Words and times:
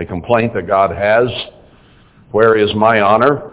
a 0.00 0.06
complaint 0.06 0.54
that 0.54 0.66
God 0.66 0.90
has. 0.90 1.28
Where 2.32 2.56
is 2.56 2.74
my 2.74 3.00
honor? 3.00 3.52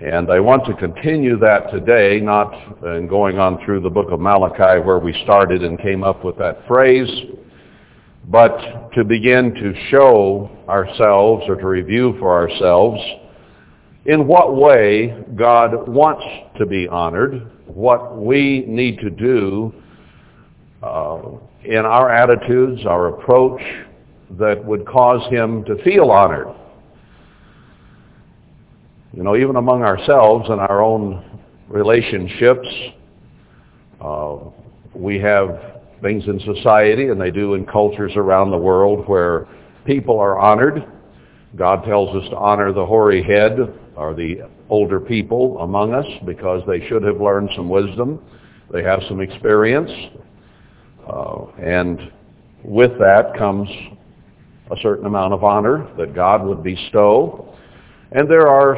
And 0.00 0.30
I 0.30 0.40
want 0.40 0.66
to 0.66 0.74
continue 0.74 1.38
that 1.38 1.70
today, 1.70 2.20
not 2.20 2.52
in 2.96 3.06
going 3.08 3.38
on 3.38 3.64
through 3.64 3.80
the 3.80 3.88
book 3.88 4.10
of 4.10 4.20
Malachi 4.20 4.80
where 4.84 4.98
we 4.98 5.18
started 5.24 5.62
and 5.64 5.80
came 5.80 6.04
up 6.04 6.22
with 6.24 6.36
that 6.38 6.66
phrase, 6.66 7.08
but 8.28 8.90
to 8.94 9.04
begin 9.04 9.54
to 9.54 9.72
show 9.90 10.50
ourselves 10.68 11.44
or 11.48 11.56
to 11.56 11.66
review 11.66 12.14
for 12.18 12.32
ourselves 12.32 13.00
in 14.04 14.26
what 14.26 14.54
way 14.56 15.24
God 15.34 15.88
wants 15.88 16.24
to 16.58 16.66
be 16.66 16.88
honored, 16.88 17.48
what 17.66 18.18
we 18.18 18.64
need 18.66 18.98
to 18.98 19.08
do 19.08 19.72
uh, 20.82 21.20
in 21.64 21.86
our 21.86 22.10
attitudes, 22.10 22.84
our 22.84 23.06
approach, 23.08 23.62
that 24.38 24.64
would 24.64 24.86
cause 24.86 25.28
him 25.30 25.64
to 25.64 25.82
feel 25.82 26.10
honored. 26.10 26.48
You 29.12 29.22
know, 29.22 29.36
even 29.36 29.56
among 29.56 29.82
ourselves 29.82 30.48
and 30.48 30.60
our 30.60 30.82
own 30.82 31.40
relationships, 31.68 32.66
uh, 34.00 34.38
we 34.94 35.18
have 35.18 35.82
things 36.00 36.24
in 36.26 36.40
society, 36.40 37.08
and 37.08 37.20
they 37.20 37.30
do 37.30 37.54
in 37.54 37.64
cultures 37.66 38.12
around 38.16 38.50
the 38.50 38.58
world, 38.58 39.06
where 39.06 39.46
people 39.84 40.18
are 40.18 40.38
honored. 40.38 40.84
God 41.56 41.84
tells 41.84 42.16
us 42.22 42.28
to 42.30 42.36
honor 42.36 42.72
the 42.72 42.84
hoary 42.84 43.22
head 43.22 43.58
or 43.96 44.14
the 44.14 44.48
older 44.70 44.98
people 44.98 45.58
among 45.60 45.92
us 45.92 46.06
because 46.24 46.62
they 46.66 46.86
should 46.88 47.02
have 47.02 47.20
learned 47.20 47.50
some 47.54 47.68
wisdom. 47.68 48.18
They 48.72 48.82
have 48.82 49.00
some 49.08 49.20
experience. 49.20 49.90
Uh, 51.06 51.46
and 51.60 52.10
with 52.64 52.92
that 52.98 53.34
comes 53.36 53.68
a 54.70 54.76
certain 54.82 55.06
amount 55.06 55.34
of 55.34 55.44
honor 55.44 55.88
that 55.98 56.14
God 56.14 56.44
would 56.44 56.62
bestow. 56.62 57.54
And 58.12 58.30
there 58.30 58.48
are 58.48 58.76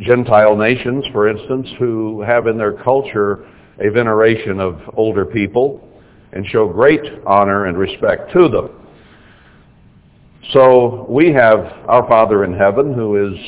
Gentile 0.00 0.56
nations, 0.56 1.04
for 1.12 1.28
instance, 1.28 1.68
who 1.78 2.20
have 2.22 2.46
in 2.46 2.58
their 2.58 2.72
culture 2.72 3.46
a 3.78 3.90
veneration 3.90 4.58
of 4.58 4.80
older 4.94 5.24
people 5.24 5.86
and 6.32 6.46
show 6.46 6.68
great 6.68 7.02
honor 7.24 7.66
and 7.66 7.78
respect 7.78 8.32
to 8.32 8.48
them. 8.48 8.70
So 10.52 11.06
we 11.08 11.32
have 11.32 11.58
our 11.88 12.06
Father 12.08 12.44
in 12.44 12.52
heaven 12.52 12.94
who 12.94 13.32
is 13.32 13.38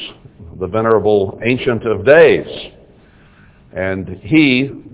the 0.59 0.67
venerable 0.67 1.39
Ancient 1.45 1.87
of 1.87 2.05
Days, 2.05 2.47
and 3.73 4.09
he 4.23 4.85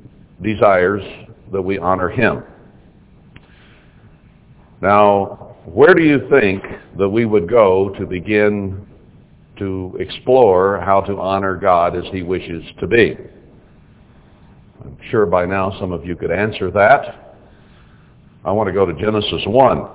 desires 0.42 1.02
that 1.52 1.62
we 1.62 1.78
honor 1.78 2.08
him. 2.08 2.42
Now, 4.82 5.43
where 5.64 5.94
do 5.94 6.02
you 6.02 6.28
think 6.30 6.62
that 6.98 7.08
we 7.08 7.24
would 7.24 7.48
go 7.48 7.88
to 7.98 8.06
begin 8.06 8.86
to 9.58 9.96
explore 9.98 10.80
how 10.80 11.00
to 11.00 11.18
honor 11.18 11.56
God 11.56 11.96
as 11.96 12.04
he 12.12 12.22
wishes 12.22 12.62
to 12.80 12.86
be? 12.86 13.16
I'm 14.84 14.98
sure 15.10 15.24
by 15.24 15.46
now 15.46 15.78
some 15.80 15.92
of 15.92 16.04
you 16.04 16.16
could 16.16 16.30
answer 16.30 16.70
that. 16.72 17.36
I 18.44 18.52
want 18.52 18.66
to 18.66 18.72
go 18.74 18.84
to 18.84 18.92
Genesis 18.92 19.42
1 19.46 19.88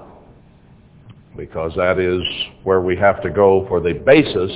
because 1.37 1.71
that 1.75 1.99
is 1.99 2.21
where 2.63 2.81
we 2.81 2.95
have 2.97 3.21
to 3.21 3.29
go 3.29 3.65
for 3.67 3.79
the 3.79 3.93
basis, 3.93 4.51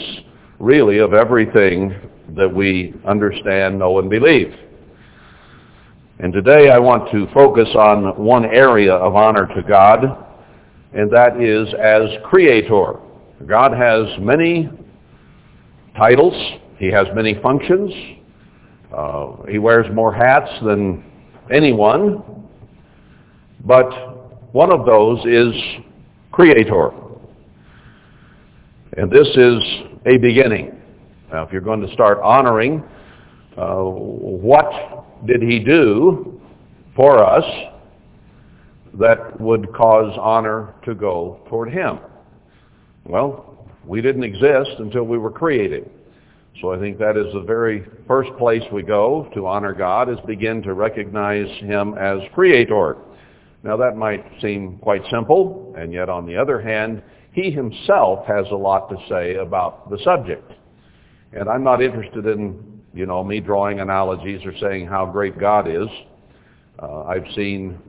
really, 0.59 0.97
of 0.97 1.13
everything 1.13 1.93
that 2.35 2.51
we 2.51 2.93
understand, 3.07 3.77
know, 3.77 3.99
and 3.99 4.09
believe. 4.09 4.53
And 6.19 6.33
today 6.33 6.69
I 6.71 6.79
want 6.79 7.11
to 7.11 7.27
focus 7.33 7.67
on 7.75 8.17
one 8.17 8.45
area 8.45 8.93
of 8.93 9.15
honor 9.15 9.45
to 9.55 9.61
God, 9.61 10.32
and 10.93 11.11
that 11.11 11.41
is 11.41 11.73
as 11.73 12.21
creator. 12.23 12.99
God 13.47 13.73
has 13.73 14.05
many 14.19 14.69
titles. 15.97 16.33
He 16.77 16.87
has 16.91 17.07
many 17.15 17.39
functions. 17.41 17.91
Uh, 18.95 19.43
he 19.49 19.57
wears 19.57 19.87
more 19.93 20.13
hats 20.13 20.51
than 20.63 21.03
anyone. 21.51 22.23
But 23.65 24.53
one 24.53 24.71
of 24.71 24.85
those 24.85 25.19
is 25.25 25.53
creator. 26.31 26.91
And 28.97 29.09
this 29.11 29.27
is 29.35 29.63
a 30.05 30.17
beginning. 30.17 30.79
Now, 31.31 31.43
if 31.43 31.51
you're 31.51 31.61
going 31.61 31.81
to 31.81 31.91
start 31.93 32.19
honoring, 32.21 32.83
uh, 33.57 33.81
what 33.81 35.25
did 35.25 35.41
he 35.41 35.59
do 35.59 36.39
for 36.95 37.23
us 37.23 37.43
that 38.99 39.39
would 39.39 39.73
cause 39.73 40.17
honor 40.19 40.73
to 40.85 40.93
go 40.93 41.41
toward 41.49 41.71
him? 41.71 41.99
Well, 43.05 43.67
we 43.85 44.01
didn't 44.01 44.23
exist 44.23 44.79
until 44.79 45.03
we 45.03 45.17
were 45.17 45.31
created. 45.31 45.89
So 46.61 46.71
I 46.71 46.79
think 46.79 46.99
that 46.99 47.17
is 47.17 47.33
the 47.33 47.41
very 47.41 47.83
first 48.07 48.29
place 48.37 48.61
we 48.71 48.83
go 48.83 49.29
to 49.33 49.47
honor 49.47 49.73
God 49.73 50.09
is 50.09 50.17
begin 50.27 50.61
to 50.63 50.73
recognize 50.73 51.47
him 51.59 51.97
as 51.97 52.19
creator. 52.33 52.97
Now 53.63 53.75
that 53.77 53.97
might 53.97 54.23
seem 54.41 54.77
quite 54.77 55.01
simple, 55.09 55.73
and 55.77 55.91
yet 55.91 56.09
on 56.09 56.25
the 56.25 56.37
other 56.37 56.61
hand, 56.61 57.01
he 57.31 57.49
himself 57.49 58.25
has 58.27 58.45
a 58.51 58.55
lot 58.55 58.89
to 58.89 58.97
say 59.09 59.35
about 59.35 59.89
the 59.89 59.97
subject. 60.03 60.51
And 61.33 61.49
I'm 61.49 61.63
not 61.63 61.81
interested 61.81 62.27
in 62.27 62.73
you 62.93 63.05
know, 63.07 63.23
me 63.23 63.39
drawing 63.39 63.79
analogies 63.79 64.45
or 64.45 64.53
saying 64.59 64.85
how 64.85 65.05
great 65.05 65.39
God 65.39 65.67
is. 65.67 65.87
Uh, 66.79 67.03
I've 67.03 67.25
seen 67.35 67.79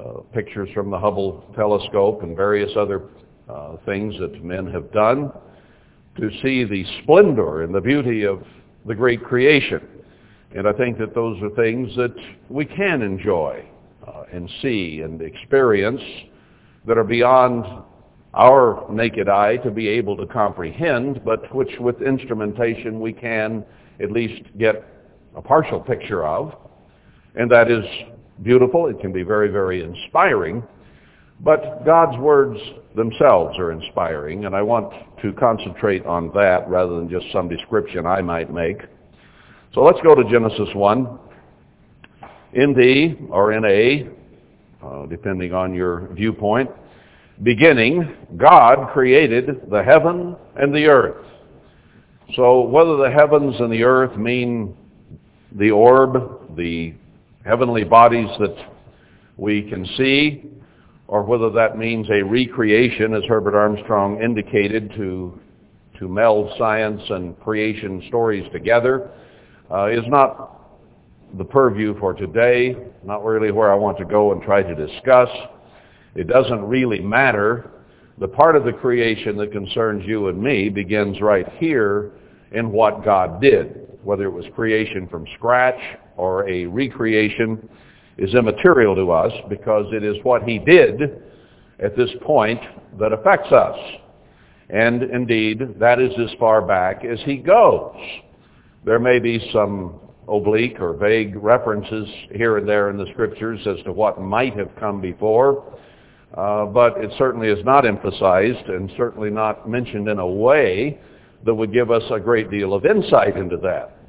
uh, 0.00 0.20
pictures 0.32 0.68
from 0.74 0.90
the 0.90 0.98
Hubble 0.98 1.44
telescope 1.54 2.22
and 2.22 2.36
various 2.36 2.70
other 2.76 3.02
uh, 3.48 3.76
things 3.84 4.14
that 4.18 4.42
men 4.42 4.66
have 4.66 4.90
done 4.92 5.30
to 6.16 6.30
see 6.42 6.64
the 6.64 6.84
splendor 7.02 7.62
and 7.62 7.74
the 7.74 7.80
beauty 7.80 8.24
of 8.24 8.42
the 8.86 8.94
great 8.94 9.22
creation. 9.22 9.80
And 10.56 10.66
I 10.66 10.72
think 10.72 10.98
that 10.98 11.14
those 11.14 11.40
are 11.42 11.50
things 11.50 11.94
that 11.96 12.14
we 12.48 12.64
can 12.64 13.02
enjoy 13.02 13.64
uh, 14.06 14.22
and 14.32 14.50
see 14.62 15.02
and 15.02 15.20
experience 15.20 16.00
that 16.86 16.96
are 16.96 17.04
beyond 17.04 17.64
our 18.34 18.86
naked 18.90 19.28
eye 19.28 19.56
to 19.58 19.70
be 19.70 19.88
able 19.88 20.16
to 20.16 20.26
comprehend, 20.26 21.20
but 21.24 21.54
which 21.54 21.78
with 21.78 22.00
instrumentation 22.00 23.00
we 23.00 23.12
can 23.12 23.64
at 24.00 24.10
least 24.10 24.42
get 24.58 24.84
a 25.36 25.42
partial 25.42 25.80
picture 25.80 26.24
of. 26.26 26.54
And 27.34 27.50
that 27.50 27.70
is 27.70 27.84
beautiful. 28.42 28.86
It 28.86 29.00
can 29.00 29.12
be 29.12 29.22
very, 29.22 29.48
very 29.48 29.82
inspiring. 29.82 30.62
But 31.42 31.84
God's 31.86 32.18
words 32.18 32.60
themselves 32.94 33.58
are 33.58 33.72
inspiring, 33.72 34.44
and 34.44 34.54
I 34.54 34.60
want 34.60 34.92
to 35.22 35.32
concentrate 35.32 36.04
on 36.04 36.30
that 36.34 36.68
rather 36.68 36.96
than 36.96 37.08
just 37.08 37.26
some 37.32 37.48
description 37.48 38.06
I 38.06 38.20
might 38.20 38.52
make. 38.52 38.78
So 39.74 39.82
let's 39.82 40.00
go 40.02 40.14
to 40.14 40.22
Genesis 40.24 40.68
1. 40.74 41.18
In 42.52 42.74
the, 42.74 43.16
or 43.30 43.52
in 43.52 43.64
a, 43.64 44.08
uh, 44.84 45.06
depending 45.06 45.54
on 45.54 45.72
your 45.72 46.08
viewpoint, 46.14 46.68
beginning, 47.42 48.16
God 48.36 48.92
created 48.92 49.70
the 49.70 49.82
heaven 49.82 50.36
and 50.56 50.74
the 50.74 50.86
earth. 50.86 51.24
So 52.36 52.62
whether 52.62 52.96
the 52.96 53.10
heavens 53.10 53.54
and 53.60 53.72
the 53.72 53.84
earth 53.84 54.16
mean 54.16 54.76
the 55.52 55.70
orb, 55.70 56.56
the 56.56 56.94
heavenly 57.44 57.84
bodies 57.84 58.28
that 58.38 58.56
we 59.36 59.62
can 59.62 59.86
see, 59.96 60.44
or 61.08 61.22
whether 61.22 61.50
that 61.50 61.78
means 61.78 62.08
a 62.10 62.22
recreation, 62.22 63.14
as 63.14 63.24
Herbert 63.24 63.56
Armstrong 63.56 64.22
indicated, 64.22 64.90
to, 64.96 65.38
to 65.98 66.08
meld 66.08 66.52
science 66.58 67.02
and 67.08 67.38
creation 67.40 68.02
stories 68.08 68.46
together, 68.52 69.10
uh, 69.70 69.86
is 69.86 70.04
not 70.08 70.60
the 71.38 71.44
purview 71.44 71.98
for 71.98 72.12
today, 72.12 72.76
not 73.04 73.24
really 73.24 73.50
where 73.50 73.72
I 73.72 73.76
want 73.76 73.96
to 73.98 74.04
go 74.04 74.32
and 74.32 74.42
try 74.42 74.62
to 74.62 74.74
discuss. 74.74 75.28
It 76.14 76.26
doesn't 76.26 76.62
really 76.62 77.00
matter. 77.00 77.70
The 78.18 78.28
part 78.28 78.56
of 78.56 78.64
the 78.64 78.72
creation 78.72 79.36
that 79.38 79.52
concerns 79.52 80.04
you 80.06 80.28
and 80.28 80.42
me 80.42 80.68
begins 80.68 81.20
right 81.20 81.48
here 81.58 82.10
in 82.52 82.70
what 82.70 83.04
God 83.04 83.40
did. 83.40 83.88
Whether 84.02 84.24
it 84.24 84.30
was 84.32 84.44
creation 84.54 85.08
from 85.08 85.26
scratch 85.36 85.80
or 86.20 86.46
a 86.48 86.66
recreation 86.66 87.66
is 88.18 88.34
immaterial 88.34 88.94
to 88.94 89.10
us 89.10 89.32
because 89.48 89.86
it 89.92 90.04
is 90.04 90.16
what 90.22 90.42
he 90.42 90.58
did 90.58 91.22
at 91.78 91.96
this 91.96 92.10
point 92.20 92.60
that 92.98 93.14
affects 93.14 93.50
us. 93.50 93.78
And 94.68 95.02
indeed, 95.02 95.78
that 95.80 95.98
is 95.98 96.12
as 96.20 96.28
far 96.38 96.60
back 96.60 97.06
as 97.06 97.18
he 97.24 97.38
goes. 97.38 97.96
There 98.84 98.98
may 98.98 99.18
be 99.18 99.50
some 99.50 99.98
oblique 100.28 100.78
or 100.78 100.92
vague 100.92 101.34
references 101.36 102.06
here 102.32 102.58
and 102.58 102.68
there 102.68 102.90
in 102.90 102.98
the 102.98 103.06
scriptures 103.12 103.60
as 103.66 103.82
to 103.84 103.92
what 103.92 104.20
might 104.20 104.54
have 104.58 104.70
come 104.78 105.00
before, 105.00 105.64
uh, 106.36 106.66
but 106.66 106.98
it 106.98 107.10
certainly 107.16 107.48
is 107.48 107.64
not 107.64 107.86
emphasized 107.86 108.68
and 108.68 108.92
certainly 108.98 109.30
not 109.30 109.68
mentioned 109.68 110.06
in 110.06 110.18
a 110.18 110.26
way 110.26 111.00
that 111.46 111.54
would 111.54 111.72
give 111.72 111.90
us 111.90 112.02
a 112.10 112.20
great 112.20 112.50
deal 112.50 112.74
of 112.74 112.84
insight 112.84 113.38
into 113.38 113.56
that. 113.56 113.99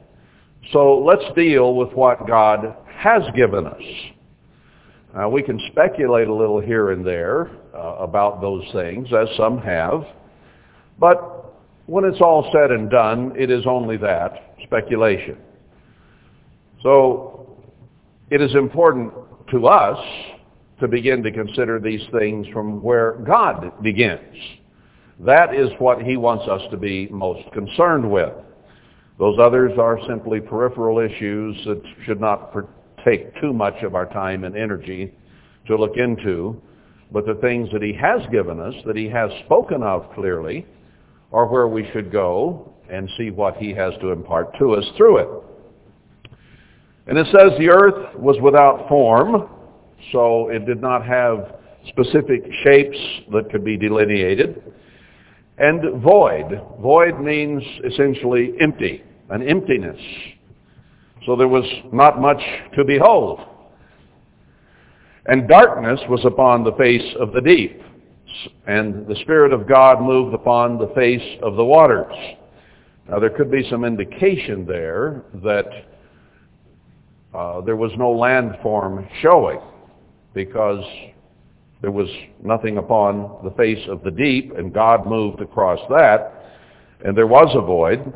So 0.72 1.00
let's 1.00 1.24
deal 1.36 1.76
with 1.76 1.92
what 1.94 2.28
God 2.28 2.76
has 2.88 3.24
given 3.36 3.66
us. 3.66 3.82
We 5.32 5.44
can 5.44 5.60
speculate 5.72 6.28
a 6.28 6.34
little 6.34 6.62
here 6.62 6.92
and 6.92 7.06
there 7.06 7.50
uh, 7.76 7.96
about 8.00 8.40
those 8.42 8.64
things, 8.72 9.08
as 9.12 9.28
some 9.36 9.58
have, 9.60 10.04
but 11.00 11.42
when 11.88 12.06
it's 12.06 12.22
all 12.22 12.50
said 12.54 12.72
and 12.72 12.90
done, 12.90 13.34
it 13.38 13.50
is 13.52 13.66
only 13.66 13.98
that, 13.98 14.56
speculation. 14.64 15.38
So 16.84 17.58
it 18.30 18.40
is 18.40 18.56
important 18.56 19.12
to 19.52 19.68
us 19.68 20.00
to 20.80 20.88
begin 20.88 21.22
to 21.24 21.32
consider 21.32 21.80
these 21.80 22.02
things 22.18 22.48
from 22.54 22.82
where 22.82 23.14
God 23.26 23.84
begins. 23.84 24.38
That 25.20 25.54
is 25.54 25.70
what 25.80 26.02
he 26.02 26.18
wants 26.18 26.48
us 26.48 26.62
to 26.72 26.78
be 26.78 27.08
most 27.10 27.52
concerned 27.52 28.10
with. 28.10 28.34
Those 29.20 29.38
others 29.40 29.78
are 29.78 30.00
simply 30.08 30.40
peripheral 30.40 31.00
issues 31.00 31.56
that 31.66 31.82
should 32.06 32.20
not 32.20 32.56
take 33.06 33.40
too 33.40 33.54
much 33.54 33.84
of 33.84 33.96
our 33.96 34.06
time 34.06 34.44
and 34.44 34.56
energy 34.56 35.14
to 35.68 35.76
look 35.76 35.98
into, 35.98 36.62
but 37.12 37.26
the 37.26 37.36
things 37.36 37.70
that 37.72 37.82
he 37.82 37.94
has 37.94 38.22
given 38.32 38.60
us, 38.60 38.74
that 38.86 38.96
he 38.96 39.08
has 39.10 39.30
spoken 39.46 39.84
of 39.84 40.12
clearly, 40.14 40.66
are 41.32 41.46
where 41.46 41.68
we 41.68 41.90
should 41.94 42.12
go 42.12 42.74
and 42.90 43.10
see 43.18 43.30
what 43.30 43.58
he 43.58 43.74
has 43.74 43.94
to 44.02 44.12
impart 44.12 44.58
to 44.60 44.74
us 44.74 44.86
through 44.98 45.18
it. 45.18 45.30
And 47.08 47.18
it 47.18 47.28
says 47.28 47.52
the 47.58 47.70
earth 47.70 48.16
was 48.16 48.38
without 48.42 48.88
form, 48.88 49.50
so 50.12 50.50
it 50.50 50.66
did 50.66 50.82
not 50.82 51.06
have 51.06 51.56
specific 51.88 52.44
shapes 52.64 52.98
that 53.32 53.50
could 53.52 53.64
be 53.64 53.78
delineated. 53.78 54.62
And 55.62 56.02
void. 56.02 56.60
Void 56.82 57.20
means 57.20 57.62
essentially 57.86 58.54
empty, 58.60 59.04
an 59.30 59.48
emptiness. 59.48 60.00
So 61.28 61.36
there 61.36 61.48
was 61.48 61.66
not 61.94 62.20
much 62.20 62.42
to 62.76 62.84
behold. 62.84 63.42
And 65.28 65.48
darkness 65.48 66.00
was 66.10 66.26
upon 66.26 66.64
the 66.64 66.72
face 66.74 67.16
of 67.20 67.32
the 67.32 67.42
deep, 67.42 67.80
and 68.66 69.06
the 69.06 69.16
Spirit 69.22 69.54
of 69.54 69.68
God 69.68 70.02
moved 70.02 70.34
upon 70.34 70.80
the 70.80 70.92
face 70.96 71.40
of 71.44 71.56
the 71.56 71.64
waters. 71.64 72.16
Now 73.08 73.20
there 73.20 73.30
could 73.30 73.52
be 73.52 73.68
some 73.70 73.86
indication 73.86 74.66
there 74.66 75.22
that 75.44 75.68
uh, 77.36 77.62
there 77.62 77.76
was 77.76 77.92
no 77.98 78.16
landform 78.16 79.08
showing 79.22 79.60
because 80.34 80.84
there 81.82 81.92
was 81.92 82.08
nothing 82.44 82.78
upon 82.78 83.44
the 83.44 83.52
face 83.52 83.84
of 83.90 84.04
the 84.04 84.12
deep, 84.12 84.54
and 84.56 84.74
God 84.74 85.08
moved 85.08 85.42
across 85.42 85.80
that, 85.90 86.60
and 87.04 87.18
there 87.18 87.28
was 87.28 87.50
a 87.56 87.62
void, 87.62 88.14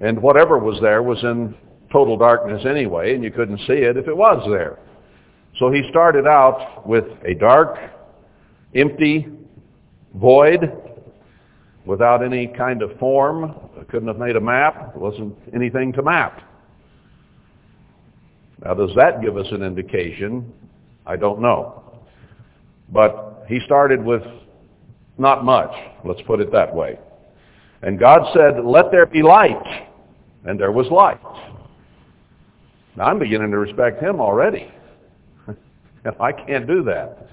and 0.00 0.20
whatever 0.20 0.58
was 0.58 0.78
there 0.82 1.02
was 1.02 1.22
in 1.22 1.54
total 1.90 2.18
darkness 2.18 2.64
anyway, 2.68 3.14
and 3.14 3.24
you 3.24 3.30
couldn't 3.30 3.58
see 3.60 3.72
it 3.72 3.96
if 3.96 4.06
it 4.06 4.16
was 4.16 4.46
there. 4.50 4.78
So 5.58 5.70
he 5.72 5.82
started 5.90 6.26
out 6.26 6.86
with 6.86 7.04
a 7.24 7.34
dark, 7.34 7.78
empty 8.74 9.26
void 10.14 10.70
without 11.86 12.22
any 12.22 12.46
kind 12.46 12.82
of 12.82 12.96
form. 12.98 13.54
Couldn't 13.90 14.08
have 14.08 14.18
made 14.18 14.36
a 14.36 14.40
map. 14.40 14.92
There 14.92 15.02
wasn't 15.02 15.34
anything 15.54 15.92
to 15.94 16.02
map. 16.02 16.42
Now, 18.62 18.74
does 18.74 18.90
that 18.96 19.22
give 19.22 19.36
us 19.36 19.46
an 19.50 19.62
indication? 19.62 20.52
I 21.06 21.16
don't 21.16 21.40
know. 21.40 21.87
But 22.90 23.44
he 23.48 23.60
started 23.64 24.02
with 24.02 24.22
not 25.18 25.44
much, 25.44 25.70
let's 26.04 26.22
put 26.22 26.40
it 26.40 26.52
that 26.52 26.74
way. 26.74 26.98
And 27.82 27.98
God 27.98 28.32
said, 28.34 28.64
let 28.64 28.90
there 28.90 29.06
be 29.06 29.22
light. 29.22 29.86
And 30.44 30.58
there 30.58 30.72
was 30.72 30.86
light. 30.90 31.20
Now 32.96 33.04
I'm 33.04 33.18
beginning 33.18 33.50
to 33.50 33.58
respect 33.58 34.02
him 34.02 34.20
already. 34.20 34.70
I 36.20 36.32
can't 36.32 36.66
do 36.66 36.82
that. 36.84 37.28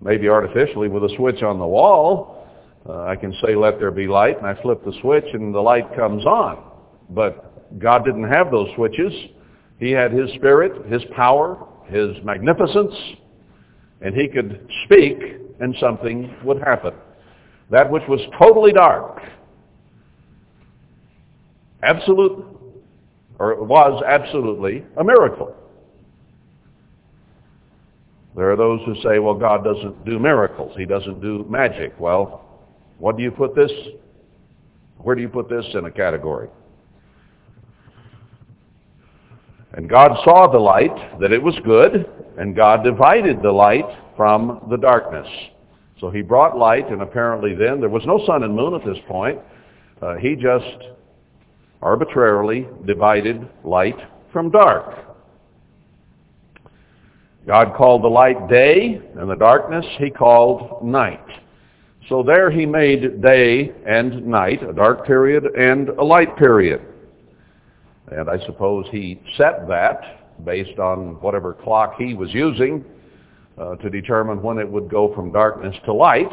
Maybe 0.00 0.28
artificially 0.28 0.88
with 0.88 1.04
a 1.04 1.14
switch 1.16 1.42
on 1.42 1.58
the 1.58 1.66
wall, 1.66 2.46
uh, 2.88 3.02
I 3.02 3.16
can 3.16 3.34
say 3.44 3.54
let 3.54 3.78
there 3.78 3.90
be 3.90 4.06
light 4.06 4.38
and 4.38 4.46
I 4.46 4.60
flip 4.62 4.84
the 4.84 4.92
switch 5.00 5.24
and 5.32 5.54
the 5.54 5.60
light 5.60 5.94
comes 5.96 6.24
on. 6.24 6.64
But 7.10 7.78
God 7.78 8.04
didn't 8.04 8.28
have 8.28 8.50
those 8.50 8.68
switches. 8.76 9.12
He 9.78 9.90
had 9.90 10.12
his 10.12 10.30
spirit, 10.34 10.86
his 10.90 11.02
power, 11.14 11.66
his 11.86 12.16
magnificence, 12.24 12.94
and 14.00 14.14
he 14.14 14.28
could 14.28 14.68
speak 14.84 15.18
and 15.60 15.74
something 15.80 16.34
would 16.44 16.58
happen. 16.58 16.94
That 17.70 17.90
which 17.90 18.02
was 18.08 18.20
totally 18.38 18.72
dark, 18.72 19.20
absolute, 21.82 22.44
or 23.38 23.62
was 23.64 24.02
absolutely 24.06 24.84
a 24.96 25.04
miracle. 25.04 25.54
There 28.36 28.50
are 28.52 28.56
those 28.56 28.80
who 28.86 28.94
say, 29.02 29.18
well, 29.18 29.34
God 29.34 29.64
doesn't 29.64 30.04
do 30.04 30.18
miracles. 30.18 30.72
He 30.76 30.84
doesn't 30.86 31.20
do 31.20 31.44
magic. 31.48 31.92
Well, 31.98 32.44
what 32.98 33.16
do 33.16 33.22
you 33.22 33.32
put 33.32 33.54
this? 33.56 33.70
Where 34.98 35.16
do 35.16 35.22
you 35.22 35.28
put 35.28 35.48
this 35.48 35.64
in 35.74 35.84
a 35.86 35.90
category? 35.90 36.48
And 39.78 39.88
God 39.88 40.10
saw 40.24 40.50
the 40.50 40.58
light, 40.58 41.20
that 41.20 41.30
it 41.30 41.40
was 41.40 41.54
good, 41.64 42.10
and 42.36 42.56
God 42.56 42.82
divided 42.82 43.40
the 43.40 43.52
light 43.52 43.84
from 44.16 44.66
the 44.68 44.76
darkness. 44.76 45.28
So 46.00 46.10
he 46.10 46.20
brought 46.20 46.58
light, 46.58 46.90
and 46.90 47.00
apparently 47.00 47.54
then, 47.54 47.78
there 47.78 47.88
was 47.88 48.02
no 48.04 48.20
sun 48.26 48.42
and 48.42 48.56
moon 48.56 48.74
at 48.74 48.84
this 48.84 48.98
point. 49.06 49.38
Uh, 50.02 50.16
he 50.16 50.34
just 50.34 50.66
arbitrarily 51.80 52.66
divided 52.86 53.48
light 53.62 53.94
from 54.32 54.50
dark. 54.50 55.14
God 57.46 57.72
called 57.76 58.02
the 58.02 58.08
light 58.08 58.48
day, 58.48 59.00
and 59.14 59.30
the 59.30 59.36
darkness 59.36 59.86
he 60.00 60.10
called 60.10 60.84
night. 60.84 61.24
So 62.08 62.24
there 62.24 62.50
he 62.50 62.66
made 62.66 63.22
day 63.22 63.72
and 63.86 64.26
night, 64.26 64.60
a 64.68 64.72
dark 64.72 65.06
period 65.06 65.44
and 65.56 65.90
a 65.90 66.02
light 66.02 66.36
period. 66.36 66.82
And 68.10 68.28
I 68.30 68.44
suppose 68.46 68.86
he 68.90 69.20
set 69.36 69.68
that 69.68 70.44
based 70.44 70.78
on 70.78 71.20
whatever 71.20 71.52
clock 71.52 71.94
he 71.98 72.14
was 72.14 72.32
using 72.32 72.84
uh, 73.58 73.76
to 73.76 73.90
determine 73.90 74.42
when 74.42 74.58
it 74.58 74.68
would 74.68 74.88
go 74.88 75.14
from 75.14 75.32
darkness 75.32 75.74
to 75.84 75.92
light. 75.92 76.30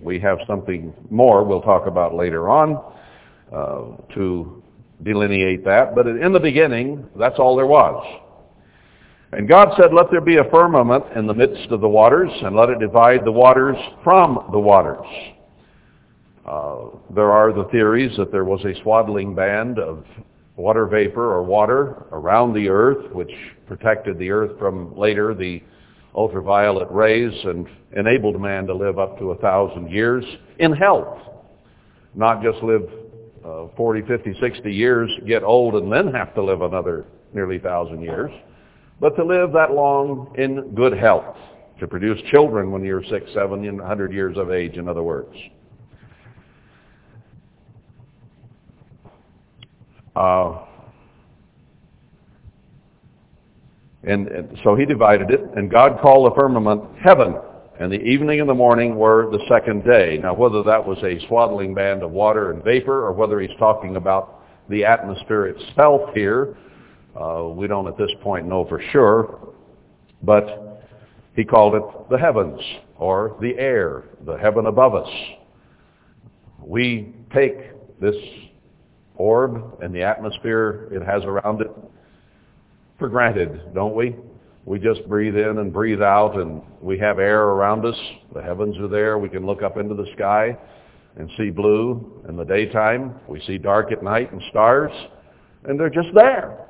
We 0.00 0.18
have 0.20 0.38
something 0.46 0.92
more 1.10 1.44
we'll 1.44 1.62
talk 1.62 1.86
about 1.86 2.14
later 2.14 2.48
on 2.48 2.82
uh, 3.52 4.14
to 4.14 4.62
delineate 5.02 5.64
that. 5.64 5.94
But 5.94 6.06
in 6.06 6.32
the 6.32 6.40
beginning, 6.40 7.06
that's 7.18 7.38
all 7.38 7.56
there 7.56 7.66
was. 7.66 8.22
And 9.32 9.48
God 9.48 9.74
said, 9.76 9.92
let 9.92 10.10
there 10.10 10.20
be 10.20 10.36
a 10.36 10.44
firmament 10.50 11.04
in 11.16 11.26
the 11.26 11.34
midst 11.34 11.70
of 11.70 11.80
the 11.80 11.88
waters, 11.88 12.30
and 12.42 12.54
let 12.56 12.70
it 12.70 12.78
divide 12.78 13.24
the 13.24 13.32
waters 13.32 13.76
from 14.04 14.48
the 14.52 14.58
waters. 14.58 15.06
Uh, 16.46 16.96
there 17.14 17.32
are 17.32 17.52
the 17.52 17.64
theories 17.64 18.16
that 18.16 18.30
there 18.30 18.44
was 18.44 18.64
a 18.64 18.80
swaddling 18.82 19.34
band 19.34 19.78
of 19.78 20.04
water 20.56 20.86
vapor 20.86 21.32
or 21.34 21.42
water 21.42 22.06
around 22.12 22.54
the 22.54 22.68
earth, 22.68 23.12
which 23.12 23.30
protected 23.66 24.18
the 24.18 24.30
earth 24.30 24.58
from 24.58 24.96
later 24.96 25.34
the 25.34 25.62
ultraviolet 26.14 26.90
rays 26.90 27.32
and 27.44 27.66
enabled 27.96 28.40
man 28.40 28.66
to 28.66 28.74
live 28.74 28.98
up 28.98 29.18
to 29.18 29.32
a 29.32 29.36
thousand 29.36 29.90
years 29.90 30.24
in 30.58 30.72
health. 30.72 31.18
Not 32.14 32.42
just 32.42 32.62
live 32.62 32.88
uh, 33.44 33.66
40, 33.76 34.02
50, 34.08 34.34
60 34.40 34.72
years, 34.72 35.10
get 35.26 35.42
old, 35.42 35.74
and 35.74 35.92
then 35.92 36.12
have 36.14 36.34
to 36.34 36.42
live 36.42 36.62
another 36.62 37.04
nearly 37.34 37.58
thousand 37.58 38.02
years 38.02 38.30
but 39.00 39.16
to 39.16 39.24
live 39.24 39.52
that 39.52 39.72
long 39.72 40.34
in 40.38 40.74
good 40.74 40.96
health, 40.96 41.36
to 41.80 41.86
produce 41.86 42.20
children 42.30 42.70
when 42.70 42.82
you're 42.82 43.04
six, 43.04 43.26
seven, 43.34 43.64
and 43.66 43.78
100 43.78 44.12
years 44.12 44.36
of 44.36 44.50
age, 44.50 44.76
in 44.76 44.88
other 44.88 45.02
words. 45.02 45.34
Uh, 50.16 50.64
and, 54.04 54.28
and 54.28 54.58
so 54.64 54.74
he 54.74 54.86
divided 54.86 55.30
it, 55.30 55.40
and 55.56 55.70
God 55.70 56.00
called 56.00 56.30
the 56.30 56.34
firmament 56.34 56.82
heaven, 56.98 57.36
and 57.78 57.92
the 57.92 58.00
evening 58.00 58.40
and 58.40 58.48
the 58.48 58.54
morning 58.54 58.96
were 58.96 59.30
the 59.30 59.44
second 59.46 59.84
day. 59.84 60.18
Now, 60.22 60.32
whether 60.32 60.62
that 60.62 60.84
was 60.84 60.96
a 61.02 61.24
swaddling 61.26 61.74
band 61.74 62.02
of 62.02 62.12
water 62.12 62.50
and 62.50 62.64
vapor, 62.64 63.04
or 63.04 63.12
whether 63.12 63.40
he's 63.40 63.56
talking 63.58 63.96
about 63.96 64.42
the 64.70 64.86
atmosphere 64.86 65.48
itself 65.48 66.14
here, 66.14 66.56
uh, 67.20 67.48
we 67.48 67.66
don't 67.66 67.86
at 67.86 67.98
this 67.98 68.10
point 68.22 68.46
know 68.46 68.64
for 68.66 68.80
sure, 68.92 69.52
but 70.22 70.82
he 71.34 71.44
called 71.44 71.74
it 71.74 71.82
the 72.10 72.16
heavens 72.16 72.60
or 72.98 73.36
the 73.42 73.54
air, 73.58 74.04
the 74.24 74.38
heaven 74.38 74.64
above 74.66 74.94
us. 74.94 75.08
We 76.58 77.14
take 77.34 77.56
this 78.00 78.16
orb 79.16 79.80
and 79.82 79.94
the 79.94 80.02
atmosphere 80.02 80.88
it 80.92 81.02
has 81.02 81.22
around 81.24 81.60
it 81.60 81.70
for 82.98 83.08
granted, 83.08 83.74
don't 83.74 83.94
we? 83.94 84.16
We 84.64 84.78
just 84.78 85.06
breathe 85.08 85.36
in 85.36 85.58
and 85.58 85.72
breathe 85.72 86.02
out 86.02 86.36
and 86.36 86.60
we 86.80 86.98
have 86.98 87.18
air 87.18 87.42
around 87.42 87.84
us. 87.84 87.96
The 88.34 88.42
heavens 88.42 88.76
are 88.78 88.88
there. 88.88 89.18
We 89.18 89.28
can 89.28 89.46
look 89.46 89.62
up 89.62 89.76
into 89.76 89.94
the 89.94 90.06
sky 90.14 90.56
and 91.16 91.30
see 91.36 91.50
blue 91.50 92.22
in 92.28 92.36
the 92.36 92.44
daytime. 92.44 93.14
We 93.28 93.40
see 93.46 93.58
dark 93.58 93.92
at 93.92 94.02
night 94.02 94.32
and 94.32 94.42
stars. 94.50 94.90
And 95.64 95.78
they're 95.78 95.90
just 95.90 96.08
there. 96.14 96.66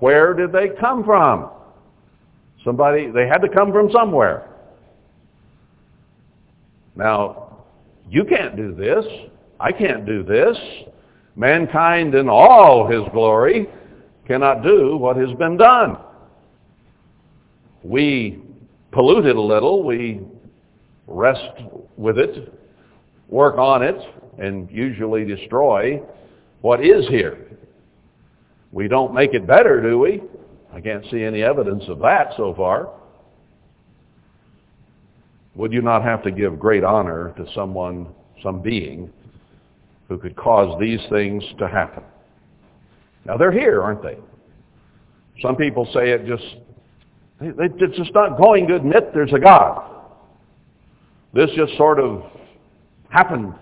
Where 0.00 0.34
did 0.34 0.52
they 0.52 0.70
come 0.80 1.04
from? 1.04 1.50
Somebody, 2.64 3.10
they 3.10 3.28
had 3.28 3.38
to 3.38 3.48
come 3.48 3.72
from 3.72 3.90
somewhere. 3.92 4.50
Now, 6.96 7.64
you 8.08 8.24
can't 8.24 8.56
do 8.56 8.74
this. 8.74 9.04
I 9.60 9.70
can't 9.70 10.06
do 10.06 10.22
this. 10.24 10.56
Mankind 11.36 12.14
in 12.14 12.28
all 12.30 12.86
his 12.86 13.02
glory 13.12 13.68
cannot 14.26 14.62
do 14.62 14.96
what 14.96 15.16
has 15.16 15.32
been 15.34 15.58
done. 15.58 15.98
We 17.82 18.42
pollute 18.90 19.26
it 19.26 19.36
a 19.36 19.40
little. 19.40 19.84
We 19.84 20.22
rest 21.06 21.62
with 21.96 22.18
it, 22.18 22.52
work 23.28 23.58
on 23.58 23.82
it, 23.82 23.96
and 24.38 24.70
usually 24.70 25.24
destroy 25.24 26.02
what 26.62 26.84
is 26.84 27.06
here. 27.08 27.46
We 28.72 28.88
don't 28.88 29.14
make 29.14 29.34
it 29.34 29.46
better, 29.46 29.80
do 29.80 29.98
we? 29.98 30.22
I 30.72 30.80
can't 30.80 31.04
see 31.10 31.22
any 31.22 31.42
evidence 31.42 31.84
of 31.88 31.98
that 32.00 32.32
so 32.36 32.54
far. 32.54 32.90
Would 35.54 35.72
you 35.72 35.80
not 35.80 36.02
have 36.02 36.22
to 36.24 36.30
give 36.30 36.58
great 36.58 36.84
honor 36.84 37.32
to 37.38 37.46
someone, 37.54 38.08
some 38.42 38.60
being, 38.60 39.10
who 40.08 40.18
could 40.18 40.36
cause 40.36 40.78
these 40.80 41.00
things 41.10 41.42
to 41.58 41.68
happen? 41.68 42.02
Now 43.24 43.36
they're 43.36 43.52
here, 43.52 43.82
aren't 43.82 44.02
they? 44.02 44.16
Some 45.42 45.56
people 45.56 45.86
say 45.92 46.10
it 46.10 46.26
just, 46.26 46.44
it's 47.40 47.96
just 47.96 48.14
not 48.14 48.38
going 48.38 48.68
to 48.68 48.76
admit 48.76 49.12
there's 49.12 49.32
a 49.32 49.38
God. 49.38 49.82
This 51.34 51.50
just 51.56 51.76
sort 51.76 51.98
of 51.98 52.24
happened. 53.10 53.52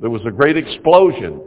There 0.00 0.10
was 0.10 0.22
a 0.26 0.30
great 0.30 0.56
explosion. 0.56 1.40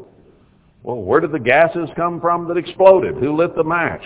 Well, 0.82 0.98
where 0.98 1.20
did 1.20 1.32
the 1.32 1.40
gases 1.40 1.90
come 1.96 2.22
from 2.22 2.48
that 2.48 2.58
exploded? 2.58 3.16
Who 3.16 3.36
lit 3.36 3.56
the 3.56 3.64
match? 3.64 4.04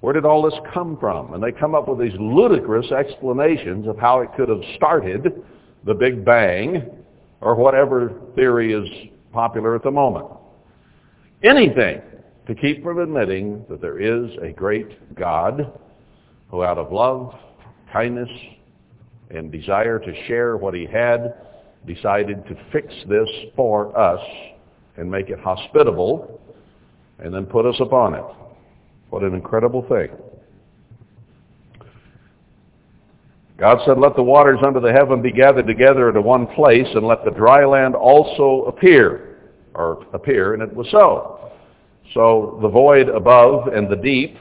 Where 0.00 0.12
did 0.12 0.24
all 0.24 0.42
this 0.42 0.58
come 0.72 0.98
from? 0.98 1.34
And 1.34 1.42
they 1.42 1.52
come 1.52 1.74
up 1.74 1.88
with 1.88 1.98
these 1.98 2.18
ludicrous 2.18 2.90
explanations 2.90 3.86
of 3.86 3.98
how 3.98 4.20
it 4.20 4.30
could 4.36 4.48
have 4.48 4.60
started 4.76 5.42
the 5.84 5.94
Big 5.94 6.24
Bang 6.24 7.03
or 7.44 7.54
whatever 7.54 8.10
theory 8.34 8.72
is 8.72 8.88
popular 9.32 9.76
at 9.76 9.82
the 9.82 9.90
moment. 9.90 10.26
Anything 11.42 12.00
to 12.46 12.54
keep 12.54 12.82
from 12.82 12.98
admitting 12.98 13.64
that 13.68 13.80
there 13.82 14.00
is 14.00 14.30
a 14.42 14.50
great 14.50 15.14
God 15.14 15.78
who 16.50 16.64
out 16.64 16.78
of 16.78 16.90
love, 16.90 17.34
kindness, 17.92 18.30
and 19.30 19.52
desire 19.52 19.98
to 19.98 20.26
share 20.26 20.56
what 20.56 20.74
he 20.74 20.86
had 20.86 21.34
decided 21.86 22.46
to 22.46 22.56
fix 22.72 22.92
this 23.08 23.28
for 23.54 23.96
us 23.98 24.20
and 24.96 25.10
make 25.10 25.28
it 25.28 25.38
hospitable 25.38 26.40
and 27.18 27.32
then 27.32 27.44
put 27.44 27.66
us 27.66 27.76
upon 27.78 28.14
it. 28.14 28.24
What 29.10 29.22
an 29.22 29.34
incredible 29.34 29.82
thing. 29.88 30.08
God 33.56 33.78
said, 33.86 33.98
let 33.98 34.16
the 34.16 34.22
waters 34.22 34.58
under 34.66 34.80
the 34.80 34.92
heaven 34.92 35.22
be 35.22 35.30
gathered 35.30 35.66
together 35.66 36.08
into 36.08 36.20
one 36.20 36.46
place, 36.48 36.88
and 36.94 37.06
let 37.06 37.24
the 37.24 37.30
dry 37.30 37.64
land 37.64 37.94
also 37.94 38.64
appear, 38.66 39.38
or 39.74 40.04
appear, 40.12 40.54
and 40.54 40.62
it 40.62 40.74
was 40.74 40.88
so. 40.90 41.52
So 42.14 42.58
the 42.62 42.68
void 42.68 43.08
above 43.08 43.68
and 43.68 43.88
the 43.88 43.96
deep 43.96 44.36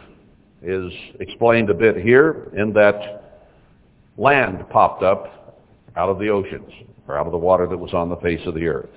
is 0.62 0.92
explained 1.20 1.70
a 1.70 1.74
bit 1.74 1.98
here 1.98 2.52
in 2.58 2.74
that 2.74 3.42
land 4.18 4.68
popped 4.70 5.04
up 5.04 5.62
out 5.96 6.10
of 6.10 6.18
the 6.18 6.30
oceans, 6.30 6.72
or 7.08 7.18
out 7.18 7.28
of 7.28 7.32
the 7.32 7.38
water 7.38 7.68
that 7.68 7.78
was 7.78 7.94
on 7.94 8.10
the 8.10 8.16
face 8.18 8.42
of 8.48 8.56
the 8.56 8.66
earth. 8.66 8.90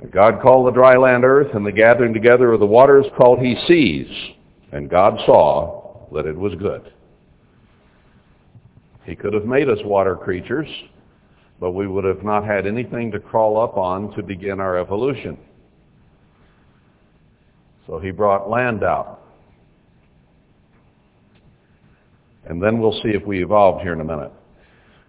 And 0.00 0.10
God 0.10 0.42
called 0.42 0.66
the 0.66 0.72
dry 0.72 0.96
land 0.96 1.24
earth, 1.24 1.54
and 1.54 1.64
the 1.64 1.72
gathering 1.72 2.12
together 2.12 2.52
of 2.52 2.60
the 2.60 2.66
waters 2.66 3.06
called 3.16 3.38
he 3.38 3.56
seas. 3.66 4.08
And 4.72 4.90
God 4.90 5.18
saw 5.24 6.06
that 6.12 6.26
it 6.26 6.36
was 6.36 6.54
good. 6.56 6.92
He 9.04 9.14
could 9.14 9.34
have 9.34 9.44
made 9.44 9.68
us 9.68 9.78
water 9.84 10.16
creatures, 10.16 10.68
but 11.60 11.72
we 11.72 11.86
would 11.86 12.04
have 12.04 12.22
not 12.22 12.44
had 12.44 12.66
anything 12.66 13.10
to 13.12 13.20
crawl 13.20 13.60
up 13.60 13.76
on 13.76 14.14
to 14.16 14.22
begin 14.22 14.60
our 14.60 14.78
evolution. 14.78 15.38
So 17.86 17.98
he 17.98 18.10
brought 18.10 18.48
land 18.48 18.82
out. 18.82 19.20
And 22.46 22.62
then 22.62 22.78
we'll 22.78 23.00
see 23.02 23.10
if 23.10 23.24
we 23.26 23.42
evolved 23.42 23.82
here 23.82 23.92
in 23.92 24.00
a 24.00 24.04
minute. 24.04 24.32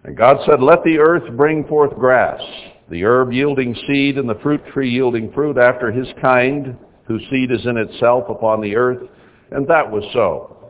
And 0.04 0.16
God 0.16 0.38
said, 0.46 0.62
let 0.62 0.82
the 0.84 0.98
earth 0.98 1.36
bring 1.36 1.66
forth 1.66 1.94
grass, 1.96 2.40
the 2.88 3.04
herb 3.04 3.32
yielding 3.32 3.74
seed 3.86 4.18
and 4.18 4.28
the 4.28 4.38
fruit 4.42 4.62
tree 4.72 4.90
yielding 4.90 5.32
fruit 5.32 5.58
after 5.58 5.90
his 5.90 6.06
kind, 6.20 6.76
whose 7.04 7.22
seed 7.30 7.50
is 7.50 7.64
in 7.66 7.76
itself 7.76 8.24
upon 8.28 8.60
the 8.60 8.76
earth. 8.76 9.02
And 9.50 9.66
that 9.68 9.90
was 9.90 10.04
so. 10.12 10.65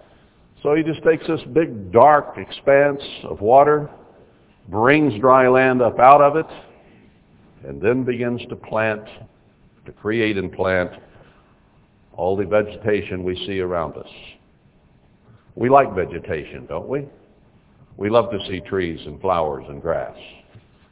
So 0.67 0.75
he 0.75 0.83
just 0.83 1.05
takes 1.05 1.25
this 1.29 1.41
big 1.53 1.93
dark 1.93 2.39
expanse 2.39 3.01
of 3.23 3.41
water, 3.41 3.89
brings 4.69 5.17
dry 5.21 5.47
land 5.47 5.81
up 5.81 6.01
out 6.01 6.21
of 6.21 6.35
it, 6.35 6.47
and 7.65 7.81
then 7.81 8.03
begins 8.03 8.41
to 8.49 8.57
plant, 8.57 9.05
to 9.85 9.93
create 9.93 10.37
and 10.37 10.51
plant 10.51 10.91
all 12.15 12.37
the 12.37 12.45
vegetation 12.45 13.23
we 13.23 13.37
see 13.47 13.61
around 13.61 13.97
us. 13.97 14.09
We 15.55 15.69
like 15.69 15.95
vegetation, 15.95 16.67
don't 16.67 16.89
we? 16.89 17.07
We 17.97 18.11
love 18.11 18.33
to 18.33 18.41
see 18.49 18.59
trees 18.59 18.99
and 19.07 19.21
flowers 19.21 19.67
and 19.69 19.81
grass. 19.81 20.17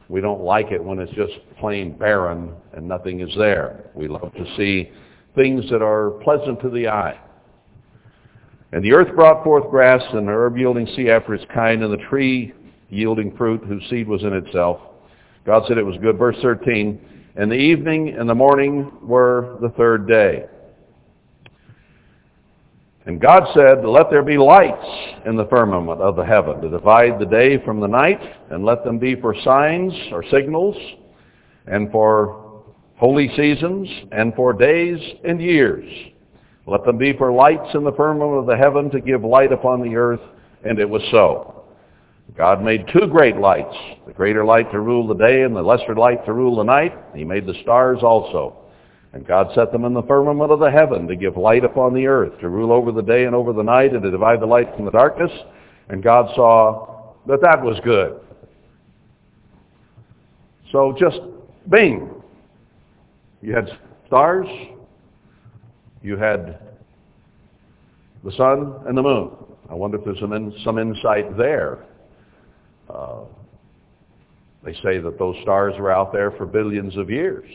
We 0.08 0.20
don't 0.20 0.42
like 0.42 0.70
it 0.70 0.84
when 0.84 1.00
it's 1.00 1.12
just 1.14 1.32
plain 1.58 1.98
barren 1.98 2.52
and 2.74 2.86
nothing 2.86 3.22
is 3.22 3.34
there. 3.36 3.90
We 3.94 4.06
love 4.06 4.32
to 4.34 4.56
see 4.56 4.92
things 5.34 5.68
that 5.72 5.82
are 5.82 6.10
pleasant 6.22 6.60
to 6.60 6.70
the 6.70 6.86
eye. 6.86 7.18
And 8.74 8.84
the 8.84 8.92
earth 8.92 9.14
brought 9.14 9.44
forth 9.44 9.70
grass 9.70 10.02
and 10.14 10.28
herb 10.28 10.56
yielding 10.56 10.88
seed 10.96 11.08
after 11.08 11.32
its 11.32 11.44
kind 11.54 11.84
and 11.84 11.92
the 11.92 12.04
tree 12.08 12.52
yielding 12.90 13.36
fruit 13.36 13.62
whose 13.62 13.88
seed 13.88 14.08
was 14.08 14.24
in 14.24 14.32
itself. 14.32 14.80
God 15.46 15.62
said 15.68 15.78
it 15.78 15.86
was 15.86 15.96
good. 16.02 16.18
Verse 16.18 16.34
13, 16.42 16.98
and 17.36 17.48
the 17.48 17.54
evening 17.54 18.16
and 18.18 18.28
the 18.28 18.34
morning 18.34 18.90
were 19.00 19.58
the 19.60 19.68
third 19.68 20.08
day. 20.08 20.46
And 23.06 23.20
God 23.20 23.44
said, 23.54 23.84
let 23.84 24.10
there 24.10 24.24
be 24.24 24.38
lights 24.38 24.84
in 25.24 25.36
the 25.36 25.46
firmament 25.46 26.00
of 26.00 26.16
the 26.16 26.24
heaven 26.24 26.60
to 26.60 26.68
divide 26.68 27.20
the 27.20 27.26
day 27.26 27.64
from 27.64 27.78
the 27.78 27.86
night, 27.86 28.20
and 28.50 28.64
let 28.64 28.82
them 28.82 28.98
be 28.98 29.14
for 29.14 29.36
signs 29.44 29.92
or 30.10 30.24
signals, 30.32 30.74
and 31.68 31.92
for 31.92 32.64
holy 32.96 33.28
seasons, 33.36 33.88
and 34.10 34.34
for 34.34 34.52
days 34.52 34.98
and 35.24 35.40
years. 35.40 35.84
Let 36.66 36.84
them 36.84 36.96
be 36.96 37.12
for 37.12 37.32
lights 37.32 37.74
in 37.74 37.84
the 37.84 37.92
firmament 37.92 38.38
of 38.38 38.46
the 38.46 38.56
heaven 38.56 38.90
to 38.90 39.00
give 39.00 39.22
light 39.22 39.52
upon 39.52 39.82
the 39.82 39.96
earth, 39.96 40.20
and 40.64 40.78
it 40.78 40.88
was 40.88 41.02
so. 41.10 41.64
God 42.36 42.64
made 42.64 42.88
two 42.92 43.06
great 43.06 43.36
lights, 43.36 43.76
the 44.06 44.12
greater 44.12 44.44
light 44.44 44.70
to 44.72 44.80
rule 44.80 45.06
the 45.06 45.14
day 45.14 45.42
and 45.42 45.54
the 45.54 45.62
lesser 45.62 45.94
light 45.94 46.24
to 46.24 46.32
rule 46.32 46.56
the 46.56 46.64
night. 46.64 46.96
He 47.14 47.22
made 47.22 47.46
the 47.46 47.54
stars 47.62 47.98
also. 48.02 48.56
And 49.12 49.26
God 49.26 49.48
set 49.54 49.70
them 49.70 49.84
in 49.84 49.94
the 49.94 50.02
firmament 50.02 50.50
of 50.50 50.58
the 50.58 50.70
heaven 50.70 51.06
to 51.06 51.14
give 51.14 51.36
light 51.36 51.64
upon 51.64 51.94
the 51.94 52.06
earth, 52.06 52.40
to 52.40 52.48
rule 52.48 52.72
over 52.72 52.90
the 52.90 53.02
day 53.02 53.26
and 53.26 53.34
over 53.34 53.52
the 53.52 53.62
night, 53.62 53.92
and 53.92 54.02
to 54.02 54.10
divide 54.10 54.40
the 54.40 54.46
light 54.46 54.74
from 54.74 54.86
the 54.86 54.90
darkness. 54.90 55.30
And 55.88 56.02
God 56.02 56.34
saw 56.34 57.14
that 57.26 57.40
that 57.42 57.62
was 57.62 57.78
good. 57.84 58.20
So 60.72 60.96
just 60.98 61.20
bing. 61.70 62.10
You 63.40 63.54
had 63.54 63.70
stars. 64.06 64.48
You 66.04 66.18
had 66.18 66.58
the 68.22 68.32
sun 68.32 68.74
and 68.86 68.96
the 68.96 69.02
moon. 69.02 69.30
I 69.70 69.74
wonder 69.74 69.96
if 69.96 70.04
there's 70.04 70.20
some, 70.20 70.34
in, 70.34 70.54
some 70.62 70.78
insight 70.78 71.34
there. 71.38 71.78
Uh, 72.90 73.22
they 74.62 74.74
say 74.74 74.98
that 74.98 75.18
those 75.18 75.34
stars 75.42 75.72
were 75.78 75.90
out 75.90 76.12
there 76.12 76.30
for 76.32 76.44
billions 76.44 76.94
of 76.98 77.08
years. 77.08 77.48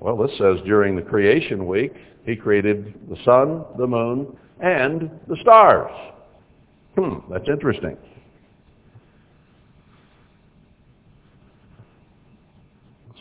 Well, 0.00 0.16
this 0.16 0.30
says 0.38 0.64
during 0.64 0.96
the 0.96 1.02
creation 1.02 1.66
week, 1.66 1.92
he 2.24 2.36
created 2.36 2.94
the 3.10 3.16
sun, 3.22 3.66
the 3.76 3.86
moon, 3.86 4.34
and 4.60 5.10
the 5.28 5.36
stars. 5.42 5.92
Hmm, 6.96 7.30
that's 7.30 7.48
interesting. 7.48 7.98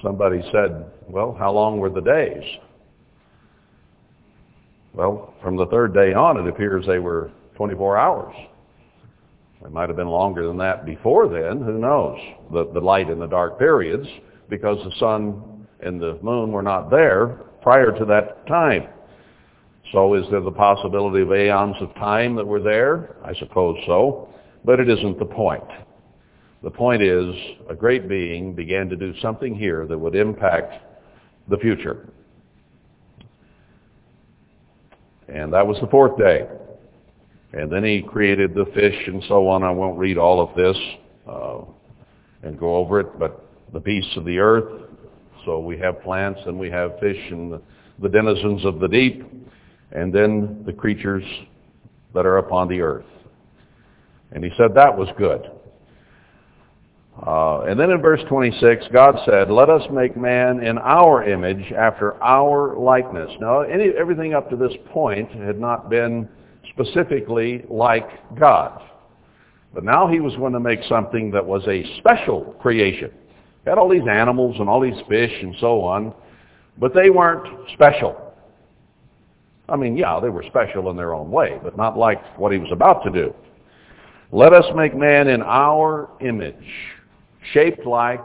Somebody 0.01 0.41
said, 0.53 0.85
well, 1.09 1.35
how 1.38 1.51
long 1.51 1.79
were 1.79 1.89
the 1.89 2.00
days? 2.00 2.43
Well, 4.93 5.33
from 5.41 5.55
the 5.55 5.67
third 5.67 5.93
day 5.93 6.13
on, 6.13 6.38
it 6.38 6.50
appears 6.50 6.86
they 6.86 7.00
were 7.00 7.31
24 7.55 7.98
hours. 7.98 8.36
They 9.63 9.69
might 9.69 9.89
have 9.89 9.95
been 9.95 10.10
longer 10.10 10.48
than 10.48 10.57
that 10.57 10.86
before 10.86 11.29
then. 11.29 11.62
Who 11.62 11.77
knows? 11.77 12.17
The, 12.51 12.71
the 12.74 12.79
light 12.79 13.10
and 13.10 13.21
the 13.21 13.27
dark 13.27 13.60
periods, 13.60 14.07
because 14.50 14.77
the 14.83 14.91
sun 15.00 15.67
and 15.81 16.01
the 16.01 16.19
moon 16.21 16.51
were 16.51 16.63
not 16.63 16.89
there 16.89 17.27
prior 17.62 17.98
to 17.98 18.05
that 18.05 18.45
time. 18.48 18.88
So 19.91 20.13
is 20.15 20.25
there 20.31 20.41
the 20.41 20.51
possibility 20.51 21.21
of 21.21 21.31
aeons 21.31 21.75
of 21.81 21.93
time 21.95 22.36
that 22.36 22.45
were 22.45 22.62
there? 22.62 23.15
I 23.24 23.33
suppose 23.36 23.77
so. 23.86 24.29
But 24.63 24.79
it 24.79 24.89
isn't 24.89 25.19
the 25.19 25.25
point. 25.25 25.63
The 26.63 26.69
point 26.69 27.01
is 27.01 27.33
a 27.69 27.75
great 27.75 28.07
being 28.07 28.53
began 28.53 28.88
to 28.89 28.95
do 28.95 29.13
something 29.21 29.55
here 29.55 29.88
that 29.88 29.98
would 29.98 30.15
impact 30.15 30.74
the 31.50 31.57
future. 31.57 32.07
And 35.33 35.53
that 35.53 35.65
was 35.65 35.77
the 35.79 35.88
fourth 35.88 36.17
day. 36.17 36.47
And 37.53 37.71
then 37.71 37.83
he 37.83 38.01
created 38.01 38.53
the 38.53 38.65
fish 38.73 39.07
and 39.07 39.23
so 39.27 39.47
on. 39.47 39.63
I 39.63 39.71
won't 39.71 39.97
read 39.97 40.17
all 40.17 40.41
of 40.41 40.55
this 40.55 40.77
uh, 41.27 41.61
and 42.43 42.59
go 42.59 42.75
over 42.77 43.00
it, 43.00 43.19
but 43.19 43.45
the 43.73 43.79
beasts 43.79 44.15
of 44.17 44.25
the 44.25 44.39
earth. 44.39 44.89
So 45.45 45.59
we 45.59 45.77
have 45.79 46.01
plants 46.01 46.39
and 46.45 46.57
we 46.59 46.69
have 46.69 47.00
fish 47.00 47.19
and 47.31 47.53
the, 47.53 47.61
the 48.01 48.09
denizens 48.09 48.65
of 48.65 48.79
the 48.79 48.88
deep, 48.88 49.23
and 49.91 50.13
then 50.13 50.63
the 50.65 50.73
creatures 50.73 51.23
that 52.13 52.25
are 52.25 52.38
upon 52.38 52.67
the 52.67 52.81
earth. 52.81 53.05
And 54.31 54.43
he 54.43 54.51
said 54.57 54.73
that 54.75 54.97
was 54.97 55.09
good. 55.17 55.50
Uh, 57.25 57.61
and 57.61 57.79
then 57.79 57.91
in 57.91 58.01
verse 58.01 58.21
26, 58.27 58.85
God 58.91 59.15
said, 59.25 59.51
let 59.51 59.69
us 59.69 59.83
make 59.91 60.17
man 60.17 60.63
in 60.63 60.79
our 60.79 61.23
image 61.29 61.71
after 61.71 62.21
our 62.23 62.75
likeness. 62.75 63.29
Now, 63.39 63.61
any, 63.61 63.89
everything 63.97 64.33
up 64.33 64.49
to 64.49 64.55
this 64.55 64.73
point 64.91 65.31
had 65.31 65.59
not 65.59 65.89
been 65.89 66.27
specifically 66.73 67.63
like 67.69 68.07
God. 68.39 68.81
But 69.73 69.83
now 69.83 70.07
he 70.07 70.19
was 70.19 70.35
going 70.35 70.53
to 70.53 70.59
make 70.59 70.79
something 70.89 71.29
that 71.31 71.45
was 71.45 71.63
a 71.67 71.85
special 71.99 72.55
creation. 72.59 73.11
He 73.63 73.69
had 73.69 73.77
all 73.77 73.87
these 73.87 74.07
animals 74.09 74.55
and 74.59 74.67
all 74.67 74.81
these 74.81 74.99
fish 75.07 75.31
and 75.43 75.55
so 75.59 75.81
on, 75.81 76.13
but 76.79 76.93
they 76.95 77.11
weren't 77.11 77.47
special. 77.73 78.33
I 79.69 79.75
mean, 79.75 79.95
yeah, 79.95 80.19
they 80.19 80.29
were 80.29 80.43
special 80.47 80.89
in 80.89 80.97
their 80.97 81.13
own 81.13 81.29
way, 81.29 81.59
but 81.63 81.77
not 81.77 81.97
like 81.97 82.37
what 82.37 82.51
he 82.51 82.57
was 82.57 82.71
about 82.71 83.03
to 83.03 83.11
do. 83.11 83.33
Let 84.31 84.53
us 84.53 84.65
make 84.75 84.95
man 84.95 85.27
in 85.27 85.41
our 85.43 86.09
image 86.19 86.55
shaped 87.53 87.86
like, 87.86 88.21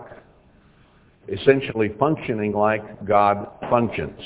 essentially 1.29 1.93
functioning 1.99 2.53
like 2.53 3.05
God 3.05 3.49
functions. 3.69 4.21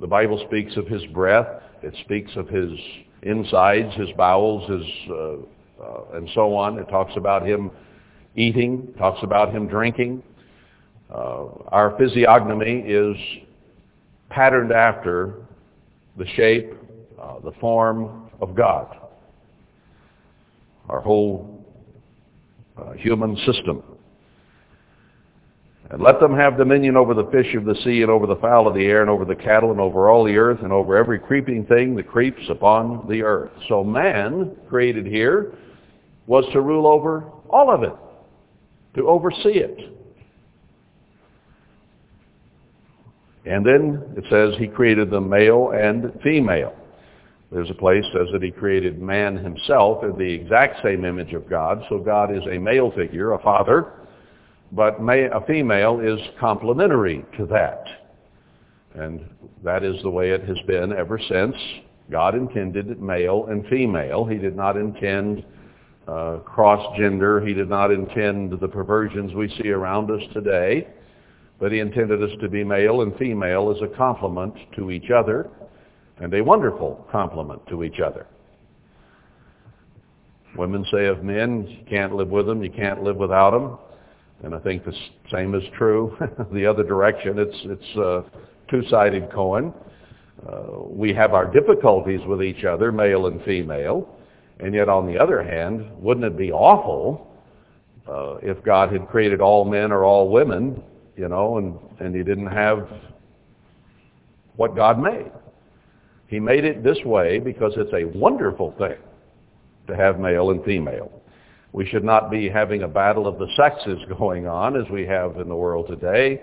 The 0.00 0.06
Bible 0.06 0.44
speaks 0.48 0.76
of 0.76 0.86
his 0.86 1.04
breath. 1.06 1.46
It 1.82 1.94
speaks 2.04 2.30
of 2.36 2.48
his 2.48 2.70
insides, 3.22 3.94
his 3.94 4.08
bowels, 4.16 4.68
his, 4.68 4.86
uh, 5.10 5.32
uh, 5.82 6.16
and 6.16 6.28
so 6.34 6.54
on. 6.54 6.78
It 6.78 6.88
talks 6.88 7.12
about 7.16 7.46
him 7.46 7.70
eating, 8.36 8.92
talks 8.98 9.22
about 9.22 9.52
him 9.52 9.66
drinking. 9.68 10.22
Uh, 11.12 11.46
our 11.68 11.96
physiognomy 11.98 12.80
is 12.86 13.16
patterned 14.30 14.72
after 14.72 15.34
the 16.16 16.26
shape, 16.34 16.72
uh, 17.20 17.38
the 17.40 17.52
form 17.60 18.30
of 18.40 18.54
God. 18.54 18.96
Our 20.88 21.00
whole 21.00 21.51
uh, 22.76 22.92
human 22.92 23.36
system. 23.46 23.82
And 25.90 26.00
let 26.00 26.20
them 26.20 26.34
have 26.34 26.56
dominion 26.56 26.96
over 26.96 27.12
the 27.12 27.26
fish 27.26 27.54
of 27.54 27.64
the 27.64 27.74
sea 27.84 28.02
and 28.02 28.10
over 28.10 28.26
the 28.26 28.36
fowl 28.36 28.66
of 28.66 28.74
the 28.74 28.84
air 28.84 29.02
and 29.02 29.10
over 29.10 29.26
the 29.26 29.34
cattle 29.34 29.72
and 29.72 29.80
over 29.80 30.08
all 30.08 30.24
the 30.24 30.36
earth 30.36 30.60
and 30.62 30.72
over 30.72 30.96
every 30.96 31.18
creeping 31.18 31.66
thing 31.66 31.94
that 31.96 32.08
creeps 32.08 32.42
upon 32.48 33.06
the 33.10 33.22
earth. 33.22 33.50
So 33.68 33.84
man, 33.84 34.56
created 34.68 35.06
here, 35.06 35.52
was 36.26 36.44
to 36.52 36.60
rule 36.60 36.86
over 36.86 37.24
all 37.50 37.70
of 37.70 37.82
it, 37.82 37.92
to 38.94 39.06
oversee 39.06 39.58
it. 39.58 39.92
And 43.44 43.66
then 43.66 44.14
it 44.16 44.24
says 44.30 44.54
he 44.58 44.68
created 44.68 45.10
them 45.10 45.28
male 45.28 45.72
and 45.74 46.12
female. 46.22 46.74
There's 47.52 47.68
a 47.68 47.74
place 47.74 48.04
says 48.14 48.28
that 48.32 48.42
he 48.42 48.50
created 48.50 49.02
man 49.02 49.36
himself 49.36 50.02
in 50.04 50.16
the 50.16 50.32
exact 50.32 50.82
same 50.82 51.04
image 51.04 51.34
of 51.34 51.50
God. 51.50 51.84
So 51.90 51.98
God 51.98 52.34
is 52.34 52.42
a 52.50 52.56
male 52.56 52.90
figure, 52.92 53.32
a 53.32 53.38
father, 53.42 53.92
but 54.72 54.96
a 54.98 55.44
female 55.46 56.00
is 56.00 56.18
complementary 56.40 57.26
to 57.36 57.44
that. 57.46 57.84
And 58.94 59.28
that 59.62 59.84
is 59.84 60.00
the 60.02 60.08
way 60.08 60.30
it 60.30 60.44
has 60.44 60.56
been 60.66 60.94
ever 60.94 61.20
since. 61.28 61.54
God 62.10 62.34
intended 62.34 63.02
male 63.02 63.46
and 63.50 63.66
female. 63.66 64.24
He 64.24 64.38
did 64.38 64.56
not 64.56 64.78
intend 64.78 65.44
uh, 66.08 66.38
cross-gender. 66.38 67.44
He 67.46 67.52
did 67.52 67.68
not 67.68 67.90
intend 67.90 68.58
the 68.58 68.68
perversions 68.68 69.34
we 69.34 69.54
see 69.62 69.70
around 69.70 70.10
us 70.10 70.22
today. 70.32 70.88
But 71.60 71.70
he 71.70 71.80
intended 71.80 72.22
us 72.22 72.36
to 72.40 72.48
be 72.48 72.64
male 72.64 73.02
and 73.02 73.14
female 73.16 73.74
as 73.76 73.82
a 73.82 73.94
complement 73.94 74.54
to 74.76 74.90
each 74.90 75.10
other 75.10 75.50
and 76.22 76.32
a 76.34 76.40
wonderful 76.40 77.04
complement 77.10 77.66
to 77.66 77.82
each 77.82 77.98
other. 77.98 78.26
Women 80.56 80.86
say 80.92 81.06
of 81.06 81.24
men, 81.24 81.66
you 81.66 81.84
can't 81.90 82.14
live 82.14 82.28
with 82.28 82.46
them, 82.46 82.62
you 82.62 82.70
can't 82.70 83.02
live 83.02 83.16
without 83.16 83.50
them. 83.50 83.76
And 84.44 84.54
I 84.54 84.60
think 84.60 84.84
the 84.84 84.94
same 85.32 85.54
is 85.56 85.64
true 85.76 86.16
the 86.52 86.64
other 86.64 86.84
direction. 86.84 87.40
It's, 87.40 87.56
it's 87.64 87.96
a 87.96 88.24
two-sided 88.70 89.32
coin. 89.32 89.74
Uh, 90.48 90.82
we 90.86 91.12
have 91.12 91.34
our 91.34 91.50
difficulties 91.52 92.20
with 92.28 92.40
each 92.40 92.64
other, 92.64 92.92
male 92.92 93.26
and 93.26 93.42
female. 93.42 94.08
And 94.60 94.74
yet 94.76 94.88
on 94.88 95.06
the 95.06 95.18
other 95.18 95.42
hand, 95.42 95.90
wouldn't 95.98 96.24
it 96.24 96.38
be 96.38 96.52
awful 96.52 97.26
uh, 98.08 98.34
if 98.42 98.62
God 98.62 98.92
had 98.92 99.08
created 99.08 99.40
all 99.40 99.64
men 99.64 99.90
or 99.90 100.04
all 100.04 100.28
women, 100.28 100.84
you 101.16 101.28
know, 101.28 101.58
and, 101.58 101.76
and 101.98 102.14
he 102.14 102.22
didn't 102.22 102.46
have 102.46 102.88
what 104.54 104.76
God 104.76 105.02
made? 105.02 105.32
He 106.32 106.40
made 106.40 106.64
it 106.64 106.82
this 106.82 106.96
way 107.04 107.40
because 107.40 107.74
it's 107.76 107.92
a 107.92 108.06
wonderful 108.18 108.74
thing 108.78 108.96
to 109.86 109.94
have 109.94 110.18
male 110.18 110.50
and 110.50 110.64
female. 110.64 111.12
We 111.72 111.84
should 111.86 112.04
not 112.04 112.30
be 112.30 112.48
having 112.48 112.84
a 112.84 112.88
battle 112.88 113.26
of 113.26 113.38
the 113.38 113.48
sexes 113.54 113.98
going 114.18 114.46
on 114.46 114.74
as 114.74 114.88
we 114.90 115.04
have 115.04 115.36
in 115.36 115.50
the 115.50 115.54
world 115.54 115.88
today. 115.88 116.42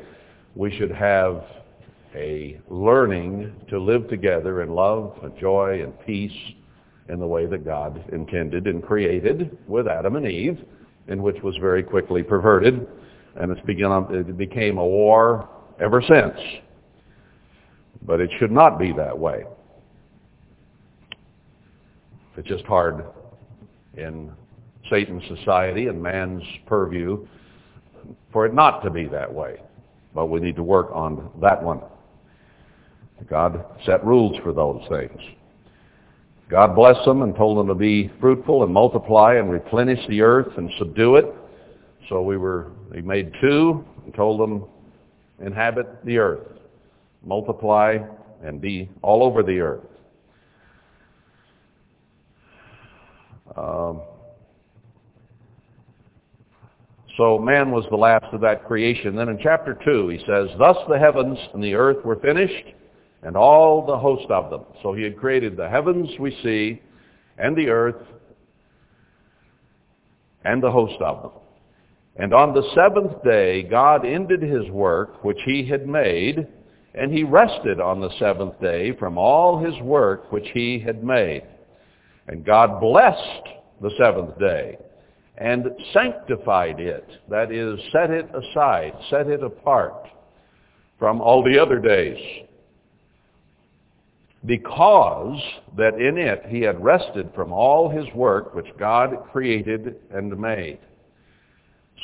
We 0.55 0.69
should 0.77 0.91
have 0.91 1.43
a 2.13 2.61
learning 2.69 3.51
to 3.71 3.79
live 3.79 4.07
together 4.09 4.61
in 4.61 4.69
love 4.75 5.17
and 5.23 5.35
joy 5.39 5.81
and 5.81 5.99
peace 6.05 6.37
in 7.09 7.19
the 7.19 7.25
way 7.27 7.47
that 7.47 7.65
God 7.65 8.03
intended 8.13 8.67
and 8.67 8.83
created 8.83 9.57
with 9.67 9.87
Adam 9.87 10.17
and 10.17 10.27
Eve, 10.27 10.59
in 11.07 11.23
which 11.23 11.41
was 11.41 11.57
very 11.57 11.81
quickly 11.81 12.21
perverted, 12.21 12.87
and 13.37 13.51
it's 13.51 13.65
begun, 13.65 14.05
it 14.13 14.37
became 14.37 14.77
a 14.77 14.85
war 14.85 15.49
ever 15.79 15.99
since. 16.07 16.39
But 18.03 18.21
it 18.21 18.29
should 18.37 18.51
not 18.51 18.77
be 18.77 18.93
that 18.93 19.17
way. 19.17 19.45
It's 22.39 22.47
just 22.47 22.63
hard 22.63 23.03
in 23.97 24.31
Satan's 24.89 25.23
society 25.27 25.87
and 25.87 26.01
man's 26.01 26.41
purview 26.67 27.27
for 28.31 28.45
it 28.45 28.53
not 28.53 28.79
to 28.83 28.89
be 28.89 29.09
that 29.09 29.33
way. 29.33 29.57
But 30.15 30.27
we 30.27 30.39
need 30.39 30.55
to 30.55 30.63
work 30.63 30.89
on 30.93 31.31
that 31.41 31.61
one. 31.61 31.81
God 33.29 33.65
set 33.85 34.05
rules 34.05 34.37
for 34.41 34.53
those 34.53 34.81
things. 34.87 35.19
God 36.49 36.77
blessed 36.77 37.03
them 37.03 37.23
and 37.23 37.35
told 37.35 37.57
them 37.57 37.67
to 37.67 37.75
be 37.75 38.09
fruitful 38.21 38.63
and 38.63 38.73
multiply 38.73 39.35
and 39.35 39.51
replenish 39.51 39.99
the 40.07 40.21
earth 40.21 40.57
and 40.57 40.71
subdue 40.79 41.17
it. 41.17 41.25
So 42.07 42.21
we 42.21 42.37
were, 42.37 42.71
he 42.95 43.01
made 43.01 43.33
two 43.41 43.83
and 44.05 44.13
told 44.13 44.39
them, 44.39 44.63
inhabit 45.45 46.05
the 46.05 46.17
earth, 46.19 46.47
multiply 47.21 47.97
and 48.41 48.61
be 48.61 48.89
all 49.01 49.23
over 49.23 49.43
the 49.43 49.59
earth. 49.59 49.83
Um, 53.57 54.01
so 57.19 57.37
man 57.37 57.71
was 57.71 57.85
the 57.89 57.97
last 57.97 58.33
of 58.33 58.39
that 58.41 58.65
creation. 58.65 59.15
Then 59.15 59.27
in 59.27 59.39
chapter 59.43 59.77
2 59.83 60.07
he 60.07 60.19
says, 60.19 60.49
Thus 60.57 60.77
the 60.87 60.97
heavens 60.97 61.37
and 61.53 61.61
the 61.61 61.73
earth 61.73 62.03
were 62.05 62.15
finished, 62.15 62.65
and 63.23 63.35
all 63.35 63.85
the 63.85 63.97
host 63.97 64.31
of 64.31 64.49
them. 64.49 64.63
So 64.81 64.93
he 64.93 65.03
had 65.03 65.17
created 65.17 65.57
the 65.57 65.67
heavens 65.67 66.09
we 66.17 66.31
see, 66.41 66.81
and 67.37 67.57
the 67.57 67.67
earth, 67.67 68.01
and 70.45 70.63
the 70.63 70.71
host 70.71 71.01
of 71.01 71.21
them. 71.23 71.31
And 72.15 72.33
on 72.33 72.53
the 72.53 72.63
seventh 72.73 73.21
day 73.23 73.63
God 73.63 74.05
ended 74.05 74.41
his 74.41 74.69
work 74.69 75.21
which 75.23 75.39
he 75.45 75.65
had 75.65 75.87
made, 75.87 76.47
and 76.95 77.11
he 77.11 77.23
rested 77.23 77.81
on 77.81 77.99
the 77.99 78.17
seventh 78.17 78.59
day 78.61 78.93
from 78.97 79.17
all 79.17 79.59
his 79.59 79.77
work 79.81 80.31
which 80.31 80.47
he 80.53 80.79
had 80.79 81.03
made. 81.03 81.43
And 82.29 82.45
God 82.45 82.79
blessed 82.79 83.47
the 83.81 83.89
seventh 83.97 84.37
day 84.37 84.77
and 85.39 85.65
sanctified 85.93 86.79
it. 86.79 87.09
That 87.27 87.51
is, 87.51 87.79
set 87.91 88.11
it 88.11 88.29
aside, 88.35 88.93
set 89.09 89.27
it 89.27 89.41
apart 89.41 90.05
from 90.99 91.21
all 91.21 91.43
the 91.43 91.57
other 91.57 91.79
days. 91.79 92.19
Because 94.45 95.41
that 95.75 95.95
in 95.95 96.19
it 96.19 96.43
he 96.49 96.61
had 96.61 96.83
rested 96.83 97.31
from 97.33 97.51
all 97.51 97.89
his 97.89 98.05
work 98.13 98.53
which 98.53 98.67
God 98.77 99.17
created 99.31 99.95
and 100.13 100.39
made. 100.39 100.77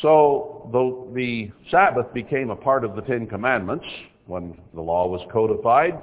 So 0.02 0.68
the, 0.72 1.14
the 1.14 1.52
Sabbath 1.70 2.12
became 2.16 2.50
a 2.50 2.56
part 2.56 2.84
of 2.84 2.96
the 2.96 3.04
Ten 3.04 3.28
Commandments 3.28 3.86
when 4.26 4.60
the 4.74 4.82
law 4.82 5.08
was 5.08 5.22
codified. 5.32 6.02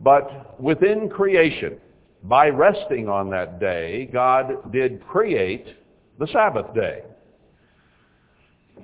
But 0.00 0.60
within 0.62 1.08
creation, 1.08 1.78
by 2.24 2.48
resting 2.48 3.08
on 3.08 3.30
that 3.30 3.60
day, 3.60 4.08
God 4.12 4.72
did 4.72 5.04
create 5.06 5.66
the 6.18 6.26
Sabbath 6.28 6.74
day. 6.74 7.02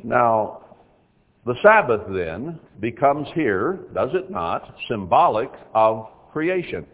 Now, 0.03 0.65
the 1.47 1.55
Sabbath 1.63 2.03
then 2.09 2.59
becomes 2.81 3.29
here, 3.35 3.81
does 3.93 4.11
it 4.15 4.31
not, 4.31 4.75
symbolic 4.89 5.51
of 5.75 6.09
creation. 6.33 6.87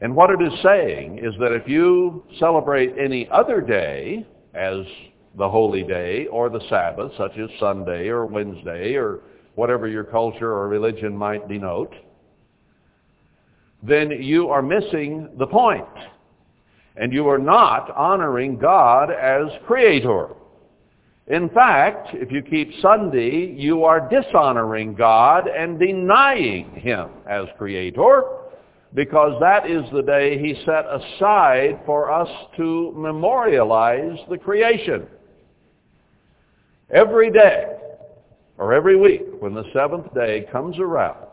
And 0.00 0.14
what 0.16 0.30
it 0.30 0.42
is 0.42 0.52
saying 0.62 1.18
is 1.18 1.32
that 1.38 1.52
if 1.52 1.68
you 1.68 2.24
celebrate 2.38 2.94
any 2.98 3.28
other 3.30 3.60
day 3.60 4.26
as 4.52 4.84
the 5.38 5.48
holy 5.48 5.82
day 5.82 6.26
or 6.26 6.50
the 6.50 6.60
Sabbath, 6.68 7.12
such 7.16 7.38
as 7.38 7.48
Sunday 7.58 8.08
or 8.08 8.26
Wednesday 8.26 8.94
or 8.94 9.20
whatever 9.54 9.86
your 9.86 10.04
culture 10.04 10.50
or 10.50 10.68
religion 10.68 11.16
might 11.16 11.48
denote, 11.48 11.94
then 13.82 14.10
you 14.10 14.48
are 14.48 14.62
missing 14.62 15.28
the 15.38 15.46
point. 15.46 15.86
And 16.96 17.12
you 17.12 17.28
are 17.28 17.38
not 17.38 17.90
honoring 17.96 18.58
God 18.58 19.10
as 19.10 19.46
creator. 19.66 20.28
In 21.26 21.48
fact, 21.50 22.08
if 22.12 22.30
you 22.30 22.42
keep 22.42 22.70
Sunday, 22.80 23.54
you 23.56 23.84
are 23.84 24.08
dishonoring 24.08 24.94
God 24.94 25.46
and 25.48 25.78
denying 25.78 26.70
him 26.74 27.08
as 27.28 27.46
creator 27.56 28.24
because 28.94 29.40
that 29.40 29.70
is 29.70 29.84
the 29.92 30.02
day 30.02 30.38
he 30.38 30.54
set 30.66 30.84
aside 30.84 31.80
for 31.86 32.10
us 32.10 32.28
to 32.56 32.92
memorialize 32.94 34.18
the 34.28 34.36
creation. 34.36 35.06
Every 36.90 37.30
day, 37.30 37.78
or 38.58 38.74
every 38.74 38.96
week, 38.96 39.22
when 39.40 39.54
the 39.54 39.64
seventh 39.72 40.12
day 40.14 40.46
comes 40.52 40.78
around, 40.78 41.26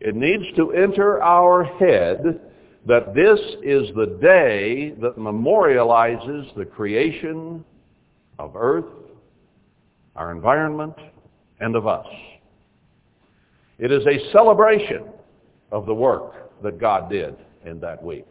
it 0.00 0.16
needs 0.16 0.44
to 0.56 0.72
enter 0.72 1.22
our 1.22 1.64
head 1.64 2.40
that 2.86 3.14
this 3.14 3.38
is 3.62 3.94
the 3.94 4.18
day 4.22 4.90
that 5.00 5.16
memorializes 5.16 6.54
the 6.56 6.64
creation 6.64 7.64
of 8.38 8.56
earth, 8.56 8.86
our 10.16 10.32
environment, 10.32 10.94
and 11.60 11.76
of 11.76 11.86
us. 11.86 12.06
It 13.78 13.92
is 13.92 14.04
a 14.06 14.32
celebration 14.32 15.04
of 15.70 15.86
the 15.86 15.94
work 15.94 16.62
that 16.62 16.80
God 16.80 17.10
did 17.10 17.36
in 17.66 17.80
that 17.80 18.02
week. 18.02 18.26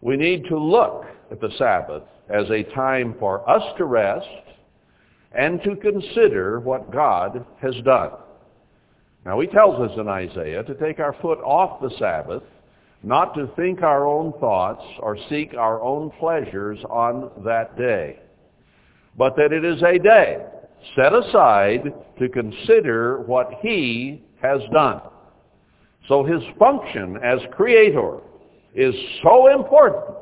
We 0.00 0.16
need 0.16 0.44
to 0.46 0.58
look 0.58 1.04
at 1.30 1.40
the 1.40 1.50
Sabbath 1.58 2.02
as 2.30 2.48
a 2.50 2.62
time 2.74 3.14
for 3.18 3.48
us 3.48 3.62
to 3.76 3.84
rest 3.84 4.26
and 5.32 5.62
to 5.62 5.76
consider 5.76 6.60
what 6.60 6.90
God 6.90 7.44
has 7.60 7.74
done. 7.84 8.12
Now 9.24 9.40
he 9.40 9.46
tells 9.46 9.80
us 9.80 9.96
in 9.98 10.08
Isaiah 10.08 10.62
to 10.64 10.74
take 10.74 10.98
our 10.98 11.14
foot 11.20 11.38
off 11.40 11.80
the 11.80 11.90
Sabbath, 11.98 12.42
not 13.02 13.34
to 13.34 13.48
think 13.56 13.82
our 13.82 14.06
own 14.06 14.32
thoughts 14.40 14.82
or 15.00 15.16
seek 15.28 15.54
our 15.54 15.80
own 15.82 16.10
pleasures 16.18 16.78
on 16.88 17.30
that 17.44 17.76
day, 17.76 18.18
but 19.16 19.36
that 19.36 19.52
it 19.52 19.64
is 19.64 19.82
a 19.82 19.98
day 19.98 20.44
set 20.96 21.12
aside 21.14 21.92
to 22.18 22.28
consider 22.28 23.20
what 23.20 23.50
he 23.60 24.22
has 24.40 24.60
done. 24.72 25.00
So 26.08 26.24
his 26.24 26.42
function 26.58 27.18
as 27.22 27.38
creator 27.52 28.18
is 28.74 28.94
so 29.22 29.48
important 29.48 30.16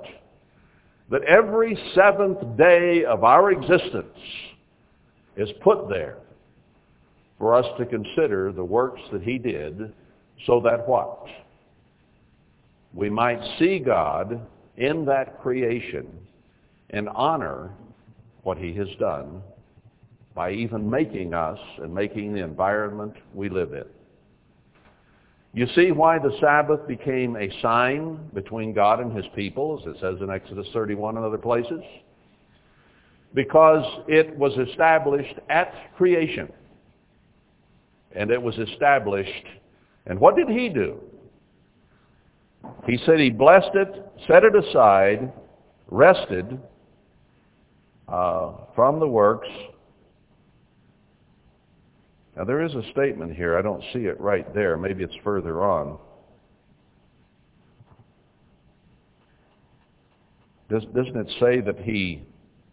that 1.11 1.23
every 1.25 1.79
seventh 1.95 2.57
day 2.57 3.05
of 3.05 3.25
our 3.25 3.53
existence 3.53 4.19
is 5.37 5.49
put 5.63 5.89
there 5.89 6.19
for 7.39 7.55
us 7.55 7.67
to 7.79 7.87
consider 7.87 8.53
the 8.53 8.65
works 8.65 9.01
that 9.13 9.23
he 9.23 9.39
did 9.39 9.93
so 10.47 10.61
that 10.61 10.87
what? 10.89 11.25
We 12.93 13.09
might 13.09 13.41
see 13.59 13.79
God 13.79 14.41
in 14.77 15.05
that 15.05 15.41
creation 15.41 16.07
and 16.91 17.09
honor 17.11 17.71
what 18.43 18.59
he 18.59 18.75
has 18.75 18.89
done 18.99 19.43
by 20.35 20.53
even 20.53 20.89
making 20.89 21.35
us 21.35 21.59
and 21.83 21.95
making 21.95 22.33
the 22.33 22.43
environment 22.43 23.15
we 23.35 23.49
live 23.49 23.73
in. 23.73 23.85
You 25.53 25.67
see 25.75 25.93
why 25.93 26.19
the 26.19 26.37
Sabbath 26.41 26.87
became 26.87 27.37
a 27.37 27.51
sign 27.63 28.31
between 28.35 28.73
God 28.73 29.01
and 29.01 29.17
his 29.17 29.27
people, 29.35 29.81
as 29.81 29.95
it 29.95 30.01
says 30.01 30.21
in 30.21 30.31
Exodus 30.31 30.67
31 30.73 31.17
and 31.17 31.25
other 31.25 31.39
places? 31.39 31.81
Because 33.35 33.85
it 34.07 34.37
was 34.37 34.57
established 34.69 35.35
at 35.49 35.73
creation 35.97 36.53
and 38.15 38.31
it 38.31 38.41
was 38.41 38.57
established. 38.59 39.47
And 40.07 40.19
what 40.19 40.37
did 40.37 40.49
he 40.49 40.69
do? 40.69 41.01
He 42.87 42.99
said 43.05 43.21
he 43.21 43.31
blessed 43.31 43.75
it, 43.75 43.89
set 44.27 44.45
it 44.45 44.55
aside, 44.57 45.33
rested 45.91 46.59
uh, 48.09 48.53
from 48.75 48.99
the 48.99 49.07
works. 49.07 49.49
Now 52.37 52.45
there 52.45 52.63
is 52.63 52.75
a 52.75 52.83
statement 52.93 53.35
here. 53.35 53.59
I 53.59 53.63
don't 53.63 53.83
see 53.93 54.01
it 54.01 54.19
right 54.21 54.53
there. 54.55 54.77
Maybe 54.77 55.03
it's 55.03 55.17
further 55.23 55.63
on. 55.65 55.99
Does, 60.71 60.85
doesn't 60.95 61.17
it 61.17 61.33
say 61.41 61.61
that 61.61 61.81
he 61.81 62.23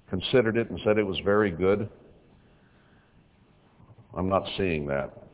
considered 0.10 0.58
it 0.58 0.69
and 0.69 0.80
said 0.84 0.98
it 0.98 1.06
was 1.06 1.19
very 1.24 1.52
good? 1.52 1.89
I'm 4.15 4.30
not 4.30 4.48
seeing 4.58 4.86
that. 4.88 5.24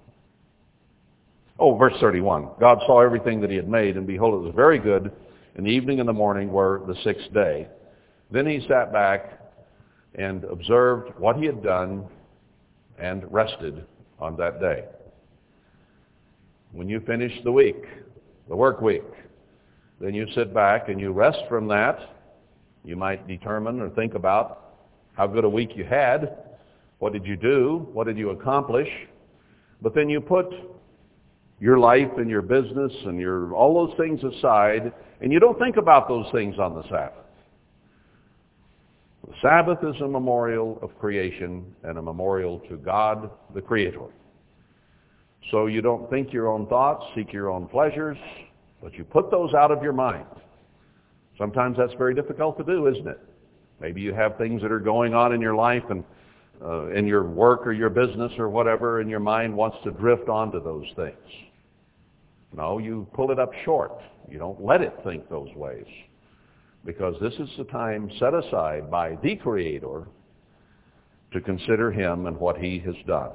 Oh, 1.61 1.75
verse 1.75 1.93
31. 1.99 2.49
God 2.59 2.79
saw 2.87 3.01
everything 3.01 3.39
that 3.41 3.51
he 3.51 3.55
had 3.55 3.69
made, 3.69 3.95
and 3.95 4.07
behold, 4.07 4.33
it 4.33 4.45
was 4.47 4.55
very 4.55 4.79
good. 4.79 5.11
And 5.55 5.63
the 5.63 5.69
evening 5.69 5.99
and 5.99 6.09
the 6.09 6.13
morning 6.13 6.51
were 6.51 6.81
the 6.87 6.95
sixth 7.03 7.31
day. 7.35 7.67
Then 8.31 8.47
he 8.47 8.65
sat 8.67 8.91
back 8.91 9.39
and 10.15 10.43
observed 10.45 11.11
what 11.19 11.35
he 11.35 11.45
had 11.45 11.61
done 11.61 12.05
and 12.97 13.31
rested 13.31 13.85
on 14.19 14.35
that 14.37 14.59
day. 14.59 14.85
When 16.71 16.89
you 16.89 16.99
finish 17.01 17.31
the 17.43 17.51
week, 17.51 17.83
the 18.49 18.55
work 18.55 18.81
week, 18.81 19.03
then 19.99 20.15
you 20.15 20.25
sit 20.33 20.55
back 20.55 20.89
and 20.89 20.99
you 20.99 21.11
rest 21.11 21.43
from 21.47 21.67
that. 21.67 21.99
You 22.83 22.95
might 22.95 23.27
determine 23.27 23.81
or 23.81 23.91
think 23.91 24.15
about 24.15 24.77
how 25.13 25.27
good 25.27 25.43
a 25.43 25.49
week 25.49 25.73
you 25.75 25.83
had. 25.83 26.37
What 26.97 27.13
did 27.13 27.23
you 27.23 27.35
do? 27.35 27.87
What 27.93 28.07
did 28.07 28.17
you 28.17 28.31
accomplish? 28.31 28.89
But 29.79 29.93
then 29.93 30.09
you 30.09 30.21
put 30.21 30.47
your 31.61 31.77
life 31.77 32.09
and 32.17 32.27
your 32.27 32.41
business 32.41 32.91
and 33.05 33.19
your 33.19 33.53
all 33.53 33.85
those 33.85 33.95
things 33.95 34.19
aside, 34.23 34.91
and 35.21 35.31
you 35.31 35.39
don't 35.39 35.59
think 35.59 35.77
about 35.77 36.07
those 36.07 36.25
things 36.31 36.57
on 36.57 36.73
the 36.73 36.81
Sabbath. 36.89 37.13
The 39.27 39.33
Sabbath 39.43 39.77
is 39.83 40.01
a 40.01 40.07
memorial 40.07 40.79
of 40.81 40.97
creation 40.97 41.63
and 41.83 41.99
a 41.99 42.01
memorial 42.01 42.59
to 42.67 42.77
God, 42.77 43.29
the 43.53 43.61
Creator. 43.61 44.07
So 45.51 45.67
you 45.67 45.83
don't 45.83 46.09
think 46.09 46.33
your 46.33 46.47
own 46.49 46.65
thoughts, 46.65 47.05
seek 47.15 47.31
your 47.31 47.51
own 47.51 47.67
pleasures, 47.67 48.17
but 48.81 48.95
you 48.95 49.03
put 49.03 49.29
those 49.29 49.53
out 49.53 49.69
of 49.69 49.83
your 49.83 49.93
mind. 49.93 50.25
Sometimes 51.37 51.77
that's 51.77 51.93
very 51.93 52.15
difficult 52.15 52.57
to 52.57 52.63
do, 52.63 52.87
isn't 52.87 53.07
it? 53.07 53.19
Maybe 53.79 54.01
you 54.01 54.15
have 54.15 54.35
things 54.37 54.63
that 54.63 54.71
are 54.71 54.79
going 54.79 55.13
on 55.13 55.31
in 55.31 55.39
your 55.41 55.55
life 55.55 55.83
and 55.91 56.03
uh, 56.63 56.87
in 56.89 57.05
your 57.05 57.23
work 57.23 57.65
or 57.65 57.73
your 57.73 57.89
business 57.89 58.31
or 58.39 58.49
whatever, 58.49 58.99
and 58.99 59.09
your 59.09 59.19
mind 59.19 59.55
wants 59.55 59.77
to 59.83 59.91
drift 59.91 60.27
onto 60.27 60.63
those 60.63 60.85
things. 60.95 61.50
No, 62.53 62.77
you 62.79 63.07
pull 63.13 63.31
it 63.31 63.39
up 63.39 63.51
short. 63.63 63.93
You 64.29 64.37
don't 64.37 64.63
let 64.63 64.81
it 64.81 64.93
think 65.03 65.29
those 65.29 65.53
ways. 65.55 65.85
Because 66.85 67.15
this 67.21 67.33
is 67.33 67.49
the 67.57 67.63
time 67.65 68.09
set 68.19 68.33
aside 68.33 68.89
by 68.89 69.17
the 69.23 69.35
Creator 69.35 70.07
to 71.31 71.41
consider 71.41 71.91
Him 71.91 72.25
and 72.25 72.37
what 72.37 72.57
He 72.57 72.79
has 72.79 72.95
done. 73.07 73.31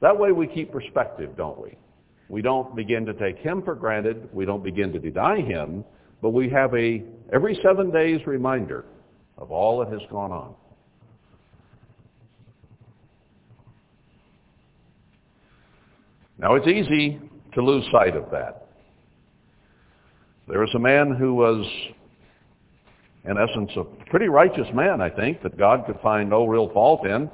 That 0.00 0.18
way 0.18 0.32
we 0.32 0.46
keep 0.46 0.72
perspective, 0.72 1.36
don't 1.36 1.60
we? 1.60 1.76
We 2.28 2.42
don't 2.42 2.76
begin 2.76 3.06
to 3.06 3.14
take 3.14 3.38
Him 3.38 3.62
for 3.62 3.74
granted. 3.74 4.28
We 4.32 4.44
don't 4.44 4.62
begin 4.62 4.92
to 4.92 4.98
deny 4.98 5.40
Him. 5.40 5.84
But 6.20 6.30
we 6.30 6.50
have 6.50 6.74
a 6.74 7.02
every 7.32 7.58
seven 7.62 7.90
days 7.90 8.26
reminder 8.26 8.84
of 9.38 9.50
all 9.50 9.78
that 9.78 9.92
has 9.92 10.02
gone 10.10 10.32
on. 10.32 10.54
Now 16.38 16.54
it's 16.54 16.66
easy 16.68 17.20
to 17.58 17.64
lose 17.64 17.84
sight 17.90 18.14
of 18.14 18.30
that. 18.30 18.68
There 20.46 20.60
was 20.60 20.70
a 20.76 20.78
man 20.78 21.16
who 21.16 21.34
was, 21.34 21.66
in 23.24 23.36
essence, 23.36 23.72
a 23.76 23.82
pretty 24.08 24.28
righteous 24.28 24.68
man, 24.72 25.00
I 25.00 25.10
think, 25.10 25.42
that 25.42 25.58
God 25.58 25.84
could 25.84 25.98
find 26.00 26.30
no 26.30 26.46
real 26.46 26.70
fault 26.72 27.04
in. 27.04 27.28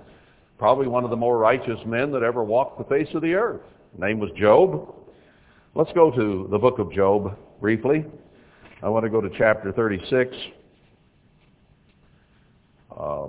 Probably 0.58 0.88
one 0.88 1.04
of 1.04 1.10
the 1.10 1.16
more 1.16 1.37
righteous 1.37 1.78
men 1.84 2.10
that 2.12 2.22
ever 2.22 2.42
walked 2.42 2.78
the 2.78 2.84
face 2.84 3.08
of 3.14 3.20
the 3.20 3.34
earth. 3.34 3.60
His 3.92 4.00
name 4.00 4.18
was 4.18 4.30
Job. 4.34 4.94
Let's 5.74 5.92
go 5.92 6.10
to 6.10 6.48
the 6.50 6.58
book 6.58 6.78
of 6.78 6.90
Job 6.90 7.37
briefly. 7.60 8.06
I 8.82 8.88
want 8.88 9.04
to 9.04 9.10
go 9.10 9.20
to 9.20 9.28
chapter 9.37 9.72
36. 9.72 10.34
Uh, 12.98 13.26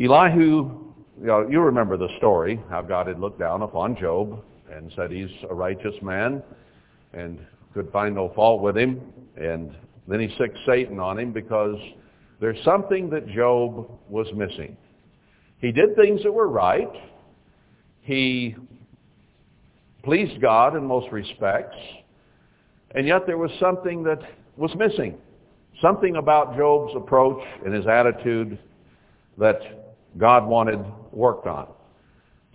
Elihu, 0.00 0.94
you, 1.20 1.26
know, 1.26 1.48
you 1.48 1.60
remember 1.60 1.96
the 1.96 2.08
story, 2.18 2.60
how 2.70 2.82
God 2.82 3.08
had 3.08 3.18
looked 3.18 3.40
down 3.40 3.62
upon 3.62 3.96
Job 3.96 4.44
and 4.72 4.92
said 4.94 5.10
he's 5.10 5.30
a 5.50 5.54
righteous 5.54 5.94
man 6.02 6.40
and 7.12 7.40
could 7.74 7.90
find 7.90 8.14
no 8.14 8.32
fault 8.34 8.62
with 8.62 8.76
him. 8.76 9.00
And 9.36 9.74
then 10.06 10.20
he 10.20 10.28
sicked 10.38 10.56
Satan 10.66 11.00
on 11.00 11.18
him 11.18 11.32
because 11.32 11.76
there's 12.40 12.62
something 12.64 13.10
that 13.10 13.28
Job 13.28 13.90
was 14.08 14.28
missing. 14.36 14.76
He 15.60 15.72
did 15.72 15.96
things 15.96 16.22
that 16.22 16.30
were 16.30 16.48
right. 16.48 16.92
He 18.02 18.54
pleased 20.04 20.40
God 20.40 20.76
in 20.76 20.84
most 20.86 21.10
respects, 21.10 21.76
and 22.94 23.06
yet 23.06 23.26
there 23.26 23.36
was 23.36 23.50
something 23.58 24.04
that 24.04 24.20
was 24.56 24.70
missing. 24.76 25.18
Something 25.82 26.16
about 26.16 26.56
Job's 26.56 26.94
approach 26.96 27.42
and 27.64 27.74
his 27.74 27.86
attitude 27.86 28.58
that 29.36 29.87
God 30.16 30.46
wanted 30.46 30.80
worked 31.12 31.46
on. 31.46 31.68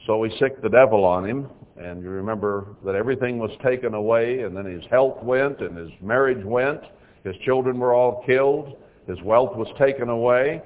So 0.05 0.23
he 0.23 0.37
sicked 0.37 0.61
the 0.61 0.69
devil 0.69 1.05
on 1.05 1.25
him, 1.25 1.49
and 1.77 2.03
you 2.03 2.09
remember 2.09 2.67
that 2.83 2.95
everything 2.95 3.39
was 3.39 3.51
taken 3.63 3.93
away, 3.93 4.39
and 4.41 4.55
then 4.55 4.65
his 4.65 4.83
health 4.89 5.23
went, 5.23 5.61
and 5.61 5.77
his 5.77 5.91
marriage 6.01 6.43
went, 6.43 6.81
his 7.23 7.35
children 7.45 7.79
were 7.79 7.93
all 7.93 8.23
killed, 8.25 8.75
his 9.07 9.21
wealth 9.21 9.55
was 9.55 9.67
taken 9.77 10.09
away, 10.09 10.61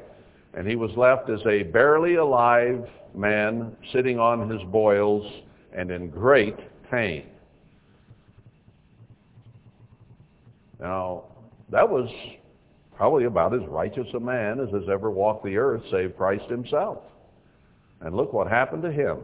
and 0.53 0.67
he 0.67 0.75
was 0.75 0.91
left 0.97 1.29
as 1.29 1.39
a 1.45 1.63
barely 1.63 2.15
alive 2.15 2.87
man 3.13 3.75
sitting 3.91 4.19
on 4.19 4.49
his 4.49 4.61
boils 4.69 5.31
and 5.73 5.91
in 5.91 6.09
great 6.09 6.57
pain. 6.89 7.27
Now, 10.79 11.25
that 11.69 11.87
was 11.87 12.09
probably 12.97 13.25
about 13.25 13.53
as 13.53 13.61
righteous 13.69 14.07
a 14.15 14.19
man 14.19 14.59
as 14.59 14.69
has 14.73 14.89
ever 14.91 15.11
walked 15.11 15.45
the 15.45 15.55
earth, 15.55 15.83
save 15.91 16.17
Christ 16.17 16.49
himself. 16.49 16.97
And 18.01 18.15
look 18.15 18.33
what 18.33 18.47
happened 18.47 18.81
to 18.83 18.91
him. 18.91 19.19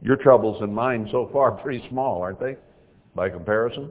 Your 0.00 0.16
troubles 0.16 0.62
and 0.62 0.74
mine 0.74 1.08
so 1.10 1.28
far 1.32 1.52
are 1.52 1.62
pretty 1.62 1.84
small, 1.88 2.22
aren't 2.22 2.40
they, 2.40 2.56
by 3.14 3.28
comparison? 3.28 3.90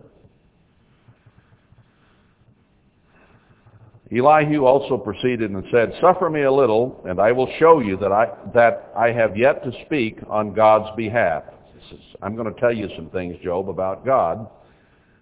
Elihu 4.14 4.66
also 4.66 4.98
proceeded 4.98 5.52
and 5.52 5.64
said, 5.72 5.94
Suffer 6.02 6.30
me 6.30 6.44
a 6.44 6.52
little, 6.52 7.02
and 7.08 7.20
I 7.20 7.32
will 7.32 7.50
show 7.60 7.80
you 7.80 7.96
that 7.98 8.12
I, 8.12 8.28
that 8.54 8.92
I 8.96 9.12
have 9.12 9.38
yet 9.38 9.64
to 9.64 9.72
speak 9.86 10.20
on 10.30 10.54
God's 10.54 10.94
behalf. 10.98 11.44
Is, 11.92 12.00
I'm 12.22 12.36
going 12.36 12.54
to 12.54 12.60
tell 12.60 12.74
you 12.74 12.90
some 12.96 13.10
things, 13.10 13.38
Job, 13.42 13.70
about 13.70 14.06
God, 14.06 14.50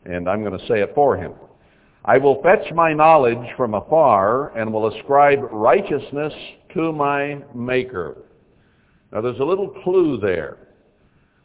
and 0.06 0.28
I'm 0.28 0.43
going 0.43 0.58
to 0.58 0.67
say 0.67 0.82
it 0.82 0.91
for 0.95 1.15
him. 1.17 1.34
I 2.10 2.17
will 2.17 2.41
fetch 2.41 2.74
my 2.74 2.91
knowledge 2.91 3.48
from 3.56 3.76
afar 3.76 4.58
and 4.58 4.74
will 4.74 4.88
ascribe 4.88 5.41
righteousness 5.52 6.34
to 6.74 6.91
my 6.91 7.38
Maker. 7.54 8.17
Now 9.13 9.22
there's 9.22 9.38
a 9.38 9.43
little 9.43 9.69
clue 9.84 10.19
there 10.19 10.58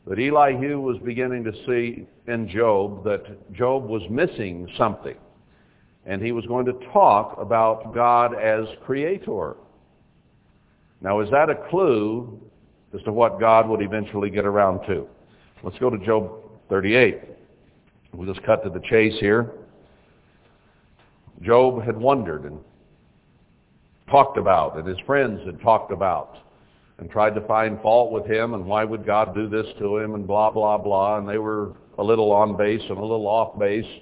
that 0.06 0.18
Elihu 0.18 0.80
was 0.80 0.96
beginning 1.04 1.44
to 1.44 1.52
see 1.66 2.06
in 2.28 2.48
Job 2.48 3.04
that 3.04 3.52
Job 3.52 3.84
was 3.84 4.00
missing 4.08 4.66
something. 4.78 5.16
And 6.06 6.22
he 6.22 6.32
was 6.32 6.46
going 6.46 6.64
to 6.64 6.72
talk 6.94 7.36
about 7.38 7.94
God 7.94 8.32
as 8.34 8.64
creator. 8.86 9.56
Now 11.02 11.20
is 11.20 11.30
that 11.30 11.50
a 11.50 11.56
clue 11.68 12.40
as 12.94 13.02
to 13.02 13.12
what 13.12 13.38
God 13.38 13.68
would 13.68 13.82
eventually 13.82 14.30
get 14.30 14.46
around 14.46 14.86
to? 14.86 15.06
Let's 15.62 15.78
go 15.78 15.90
to 15.90 15.98
Job 15.98 16.30
38. 16.70 17.20
We'll 18.14 18.32
just 18.32 18.46
cut 18.46 18.64
to 18.64 18.70
the 18.70 18.80
chase 18.88 19.20
here. 19.20 19.52
Job 21.44 21.82
had 21.84 21.96
wondered 21.96 22.44
and 22.44 22.58
talked 24.10 24.38
about, 24.38 24.76
and 24.76 24.86
his 24.86 24.98
friends 25.06 25.40
had 25.46 25.60
talked 25.60 25.92
about, 25.92 26.36
and 26.98 27.10
tried 27.10 27.34
to 27.34 27.40
find 27.42 27.80
fault 27.80 28.12
with 28.12 28.26
him, 28.26 28.54
and 28.54 28.64
why 28.64 28.84
would 28.84 29.04
God 29.04 29.34
do 29.34 29.48
this 29.48 29.66
to 29.78 29.98
him, 29.98 30.14
and 30.14 30.26
blah, 30.26 30.50
blah, 30.50 30.78
blah, 30.78 31.18
and 31.18 31.28
they 31.28 31.38
were 31.38 31.74
a 31.98 32.02
little 32.02 32.32
on 32.32 32.56
base 32.56 32.82
and 32.88 32.98
a 32.98 33.00
little 33.00 33.26
off 33.26 33.58
base, 33.58 34.00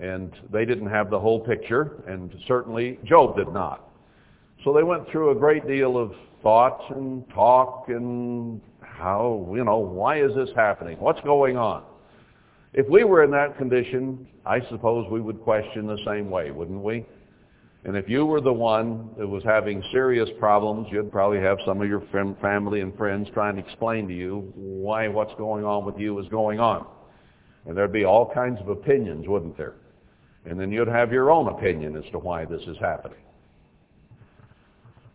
and 0.00 0.32
they 0.52 0.64
didn't 0.64 0.88
have 0.88 1.10
the 1.10 1.18
whole 1.18 1.40
picture, 1.40 2.02
and 2.06 2.34
certainly 2.46 2.98
Job 3.04 3.36
did 3.36 3.48
not. 3.48 3.88
So 4.64 4.72
they 4.72 4.82
went 4.82 5.08
through 5.10 5.30
a 5.30 5.34
great 5.34 5.66
deal 5.66 5.96
of 5.96 6.12
thought 6.42 6.80
and 6.90 7.28
talk 7.30 7.84
and 7.88 8.60
how, 8.80 9.48
you 9.54 9.64
know, 9.64 9.78
why 9.78 10.20
is 10.20 10.34
this 10.34 10.50
happening? 10.56 10.98
What's 10.98 11.20
going 11.20 11.56
on? 11.56 11.84
If 12.74 12.88
we 12.88 13.04
were 13.04 13.24
in 13.24 13.30
that 13.30 13.56
condition, 13.56 14.26
I 14.44 14.60
suppose 14.68 15.10
we 15.10 15.20
would 15.20 15.40
question 15.42 15.86
the 15.86 15.98
same 16.06 16.30
way, 16.30 16.50
wouldn't 16.50 16.82
we? 16.82 17.06
And 17.84 17.96
if 17.96 18.08
you 18.08 18.26
were 18.26 18.40
the 18.40 18.52
one 18.52 19.10
that 19.16 19.26
was 19.26 19.42
having 19.44 19.82
serious 19.92 20.28
problems, 20.38 20.88
you'd 20.90 21.10
probably 21.10 21.40
have 21.40 21.58
some 21.64 21.80
of 21.80 21.88
your 21.88 22.02
family 22.42 22.80
and 22.80 22.94
friends 22.96 23.28
trying 23.32 23.56
to 23.56 23.62
explain 23.62 24.06
to 24.08 24.14
you 24.14 24.52
why 24.54 25.08
what's 25.08 25.34
going 25.38 25.64
on 25.64 25.84
with 25.86 25.96
you 25.98 26.18
is 26.18 26.28
going 26.28 26.60
on. 26.60 26.86
And 27.66 27.76
there'd 27.76 27.92
be 27.92 28.04
all 28.04 28.30
kinds 28.32 28.60
of 28.60 28.68
opinions, 28.68 29.26
wouldn't 29.26 29.56
there? 29.56 29.74
And 30.44 30.60
then 30.60 30.70
you'd 30.70 30.88
have 30.88 31.12
your 31.12 31.30
own 31.30 31.48
opinion 31.48 31.96
as 31.96 32.04
to 32.12 32.18
why 32.18 32.44
this 32.44 32.62
is 32.66 32.76
happening. 32.78 33.18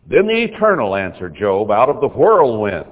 Then 0.08 0.26
the 0.26 0.44
Eternal 0.44 0.96
answered 0.96 1.36
Job 1.36 1.70
out 1.70 1.88
of 1.88 2.00
the 2.00 2.08
whirlwind 2.08 2.86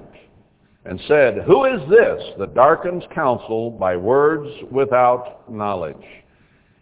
and 0.85 1.01
said, 1.07 1.45
Who 1.47 1.65
is 1.65 1.81
this 1.89 2.23
that 2.39 2.55
darkens 2.55 3.05
counsel 3.15 3.71
by 3.71 3.97
words 3.97 4.49
without 4.71 5.51
knowledge? 5.51 6.05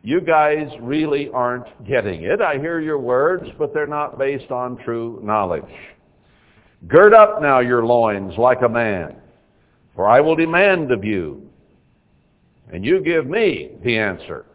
You 0.02 0.20
guys 0.20 0.68
really 0.80 1.28
aren't 1.28 1.86
getting 1.86 2.22
it. 2.22 2.40
I 2.40 2.58
hear 2.58 2.80
your 2.80 2.98
words, 2.98 3.46
but 3.58 3.74
they're 3.74 3.86
not 3.86 4.18
based 4.18 4.50
on 4.50 4.78
true 4.78 5.20
knowledge. 5.22 5.64
Gird 6.88 7.12
up 7.12 7.42
now 7.42 7.58
your 7.60 7.84
loins 7.84 8.38
like 8.38 8.62
a 8.62 8.68
man, 8.68 9.16
for 9.94 10.08
I 10.08 10.20
will 10.20 10.36
demand 10.36 10.90
of 10.90 11.04
you, 11.04 11.46
and 12.72 12.84
you 12.84 13.02
give 13.02 13.26
me 13.26 13.72
the 13.84 13.98
answer. 13.98 14.46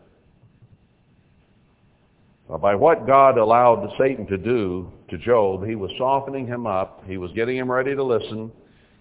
By 2.61 2.73
what 2.73 3.05
God 3.05 3.37
allowed 3.37 3.87
Satan 3.99 4.25
to 4.27 4.37
do 4.37 4.91
to 5.09 5.17
Job, 5.19 5.65
he 5.65 5.75
was 5.75 5.91
softening 5.97 6.47
him 6.47 6.65
up. 6.65 7.03
He 7.07 7.17
was 7.17 7.31
getting 7.33 7.57
him 7.57 7.71
ready 7.71 7.95
to 7.95 8.03
listen. 8.03 8.51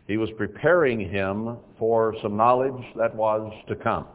He 0.07 0.17
was 0.17 0.29
preparing 0.37 1.01
him 1.01 1.57
for 1.79 2.15
some 2.23 2.37
knowledge 2.37 2.83
that 2.97 3.15
was 3.15 3.53
to 3.69 3.75
come. 3.75 4.07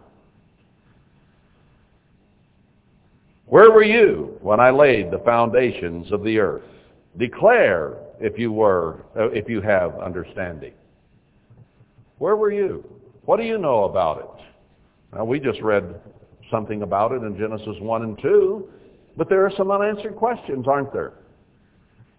Where 3.47 3.71
were 3.71 3.83
you 3.83 4.37
when 4.41 4.59
I 4.59 4.69
laid 4.69 5.09
the 5.09 5.19
foundations 5.19 6.11
of 6.11 6.23
the 6.23 6.37
earth? 6.37 6.61
Declare 7.17 7.97
if 8.19 8.37
you 8.37 8.51
were, 8.51 9.05
uh, 9.17 9.29
if 9.31 9.49
you 9.49 9.61
have 9.61 9.97
understanding. 9.99 10.73
Where 12.19 12.35
were 12.35 12.51
you? 12.51 12.83
What 13.25 13.37
do 13.37 13.43
you 13.43 13.57
know 13.57 13.85
about 13.85 14.19
it? 14.19 15.15
Now, 15.15 15.25
we 15.25 15.39
just 15.39 15.61
read 15.61 15.99
something 16.51 16.83
about 16.83 17.11
it 17.11 17.23
in 17.23 17.37
Genesis 17.37 17.75
1 17.79 18.03
and 18.03 18.21
2, 18.21 18.69
but 19.17 19.29
there 19.29 19.43
are 19.43 19.51
some 19.57 19.71
unanswered 19.71 20.15
questions, 20.15 20.67
aren't 20.67 20.93
there? 20.93 21.13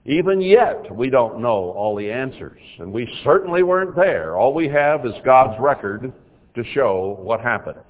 Even 0.07 0.41
yet, 0.41 0.95
we 0.95 1.11
don't 1.11 1.41
know 1.41 1.73
all 1.77 1.95
the 1.95 2.11
answers, 2.11 2.61
and 2.79 2.91
we 2.93 3.07
certainly 3.23 3.63
weren't 3.63 3.95
there. 3.95 4.37
All 4.37 4.55
we 4.55 4.67
have 4.69 5.05
is 5.05 5.13
God's 5.25 5.61
record 5.61 6.13
to 6.55 6.65
show 6.73 7.19
what 7.21 7.41
happened. 7.41 7.85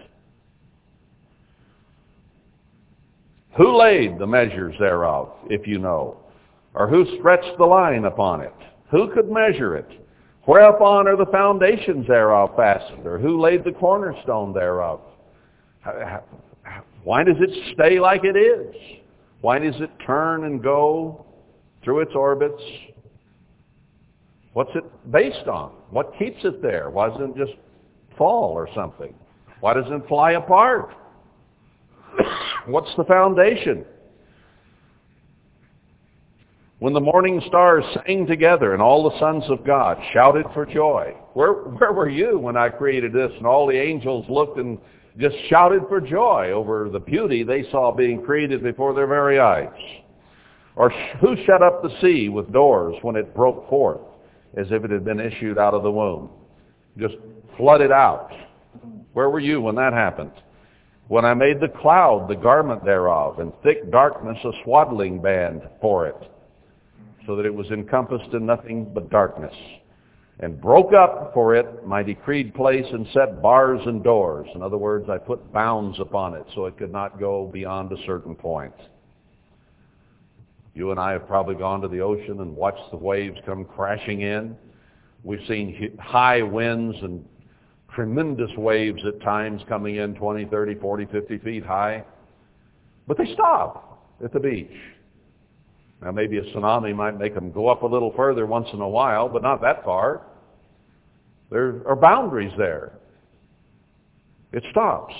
Who 3.56 3.76
laid 3.76 4.18
the 4.18 4.26
measures 4.26 4.74
thereof, 4.80 5.32
if 5.48 5.66
you 5.66 5.78
know? 5.78 6.18
Or 6.74 6.88
who 6.88 7.04
stretched 7.18 7.58
the 7.58 7.64
line 7.64 8.04
upon 8.04 8.40
it? 8.40 8.54
Who 8.90 9.12
could 9.12 9.30
measure 9.30 9.76
it? 9.76 9.88
Whereupon 10.44 11.06
are 11.06 11.16
the 11.16 11.30
foundations 11.30 12.06
thereof 12.08 12.50
fastened? 12.56 13.06
Or 13.06 13.18
who 13.18 13.40
laid 13.40 13.62
the 13.62 13.72
cornerstone 13.72 14.52
thereof? 14.52 15.00
Why 17.04 17.22
does 17.22 17.36
it 17.38 17.74
stay 17.74 18.00
like 18.00 18.24
it 18.24 18.36
is? 18.36 18.74
Why 19.42 19.58
does 19.58 19.74
it 19.80 19.90
turn 20.04 20.44
and 20.44 20.62
go 20.62 21.26
through 21.82 22.00
its 22.00 22.12
orbits? 22.14 22.62
What's 24.52 24.70
it 24.74 24.84
based 25.10 25.46
on? 25.46 25.72
What 25.90 26.12
keeps 26.18 26.44
it 26.44 26.60
there? 26.62 26.90
Why 26.90 27.08
doesn't 27.08 27.36
it 27.36 27.46
just 27.46 27.58
fall 28.18 28.52
or 28.52 28.68
something? 28.74 29.14
Why 29.60 29.74
doesn't 29.74 29.92
it 29.92 30.08
fly 30.08 30.32
apart? 30.32 30.90
What's 32.66 32.90
the 32.96 33.04
foundation? 33.04 33.84
When 36.80 36.94
the 36.94 37.00
morning 37.00 37.42
stars 37.46 37.84
sang 38.06 38.26
together 38.26 38.72
and 38.72 38.80
all 38.80 39.08
the 39.08 39.18
sons 39.20 39.44
of 39.50 39.66
God 39.66 39.98
shouted 40.14 40.46
for 40.54 40.64
joy. 40.64 41.14
Where, 41.34 41.52
where 41.52 41.92
were 41.92 42.08
you 42.08 42.38
when 42.38 42.56
I 42.56 42.70
created 42.70 43.12
this 43.12 43.30
and 43.36 43.46
all 43.46 43.66
the 43.66 43.76
angels 43.76 44.24
looked 44.30 44.56
and 44.56 44.78
just 45.18 45.36
shouted 45.50 45.82
for 45.90 46.00
joy 46.00 46.52
over 46.52 46.88
the 46.88 46.98
beauty 46.98 47.42
they 47.42 47.64
saw 47.70 47.94
being 47.94 48.22
created 48.22 48.62
before 48.62 48.94
their 48.94 49.06
very 49.06 49.38
eyes? 49.38 49.68
Or 50.76 50.90
who 51.20 51.36
shut 51.44 51.62
up 51.62 51.82
the 51.82 51.94
sea 52.00 52.28
with 52.28 52.52
doors 52.52 52.96
when 53.02 53.16
it 53.16 53.34
broke 53.34 53.68
forth 53.68 54.00
as 54.56 54.66
if 54.70 54.84
it 54.84 54.90
had 54.90 55.04
been 55.04 55.20
issued 55.20 55.58
out 55.58 55.74
of 55.74 55.82
the 55.82 55.90
womb? 55.90 56.30
Just 56.98 57.16
flooded 57.56 57.92
out. 57.92 58.30
Where 59.12 59.30
were 59.30 59.40
you 59.40 59.60
when 59.60 59.74
that 59.76 59.92
happened? 59.92 60.32
when 61.10 61.24
I 61.24 61.34
made 61.34 61.58
the 61.58 61.66
cloud 61.66 62.28
the 62.28 62.36
garment 62.36 62.84
thereof, 62.84 63.40
and 63.40 63.52
thick 63.64 63.90
darkness 63.90 64.38
a 64.44 64.52
swaddling 64.62 65.20
band 65.20 65.60
for 65.80 66.06
it, 66.06 66.14
so 67.26 67.34
that 67.34 67.44
it 67.44 67.52
was 67.52 67.66
encompassed 67.72 68.32
in 68.32 68.46
nothing 68.46 68.88
but 68.94 69.10
darkness, 69.10 69.54
and 70.38 70.60
broke 70.60 70.92
up 70.94 71.32
for 71.34 71.56
it 71.56 71.84
my 71.84 72.04
decreed 72.04 72.54
place 72.54 72.86
and 72.92 73.08
set 73.12 73.42
bars 73.42 73.80
and 73.86 74.04
doors. 74.04 74.48
In 74.54 74.62
other 74.62 74.76
words, 74.78 75.10
I 75.10 75.18
put 75.18 75.52
bounds 75.52 75.98
upon 75.98 76.34
it 76.34 76.46
so 76.54 76.66
it 76.66 76.78
could 76.78 76.92
not 76.92 77.18
go 77.18 77.50
beyond 77.52 77.90
a 77.90 78.06
certain 78.06 78.36
point. 78.36 78.72
You 80.74 80.90
and 80.90 81.00
I 81.00 81.12
have 81.12 81.26
probably 81.26 81.56
gone 81.56 81.80
to 81.82 81.88
the 81.88 82.00
ocean 82.00 82.40
and 82.40 82.54
watched 82.54 82.90
the 82.90 82.96
waves 82.96 83.38
come 83.44 83.64
crashing 83.64 84.22
in. 84.22 84.56
We've 85.24 85.44
seen 85.48 85.96
high 86.00 86.42
winds 86.42 86.96
and 87.02 87.24
tremendous 87.94 88.50
waves 88.56 89.00
at 89.06 89.20
times 89.20 89.62
coming 89.68 89.96
in 89.96 90.14
20, 90.14 90.46
30, 90.46 90.74
40, 90.76 91.06
50 91.06 91.38
feet 91.38 91.64
high. 91.64 92.04
But 93.06 93.18
they 93.18 93.32
stop 93.34 94.06
at 94.24 94.32
the 94.32 94.40
beach. 94.40 94.70
Now 96.00 96.12
maybe 96.12 96.38
a 96.38 96.42
tsunami 96.42 96.94
might 96.94 97.18
make 97.18 97.34
them 97.34 97.52
go 97.52 97.68
up 97.68 97.82
a 97.82 97.86
little 97.86 98.12
further 98.16 98.46
once 98.46 98.68
in 98.72 98.80
a 98.80 98.88
while, 98.88 99.28
but 99.28 99.42
not 99.42 99.60
that 99.62 99.84
far. 99.84 100.22
There 101.50 101.82
are 101.86 101.96
boundaries 101.96 102.52
there. 102.56 102.92
It 104.52 104.64
stops. 104.70 105.14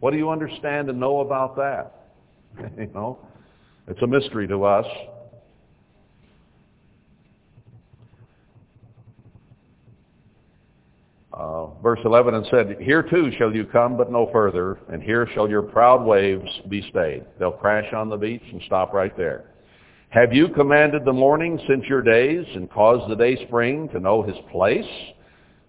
What 0.00 0.12
do 0.12 0.18
you 0.18 0.30
understand 0.30 0.88
and 0.90 1.00
know 1.00 1.20
about 1.20 1.56
that? 1.56 2.10
you 2.78 2.90
know, 2.94 3.18
it's 3.88 4.02
a 4.02 4.06
mystery 4.06 4.48
to 4.48 4.64
us. 4.64 4.86
Uh, 11.32 11.66
verse 11.82 11.98
11 12.04 12.34
and 12.34 12.46
said, 12.48 12.76
Here 12.80 13.02
too 13.02 13.32
shall 13.36 13.52
you 13.52 13.64
come, 13.64 13.96
but 13.96 14.10
no 14.10 14.30
further, 14.32 14.78
and 14.88 15.02
here 15.02 15.28
shall 15.34 15.50
your 15.50 15.62
proud 15.62 16.04
waves 16.04 16.48
be 16.68 16.80
stayed. 16.90 17.24
They'll 17.38 17.50
crash 17.50 17.92
on 17.92 18.08
the 18.08 18.16
beach 18.16 18.44
and 18.52 18.62
stop 18.66 18.92
right 18.92 19.16
there. 19.16 19.46
Have 20.10 20.32
you 20.32 20.48
commanded 20.48 21.04
the 21.04 21.12
morning 21.12 21.58
since 21.66 21.84
your 21.88 22.02
days, 22.02 22.46
and 22.54 22.70
caused 22.70 23.10
the 23.10 23.16
day 23.16 23.44
spring 23.48 23.88
to 23.88 23.98
know 23.98 24.22
his 24.22 24.36
place, 24.52 24.86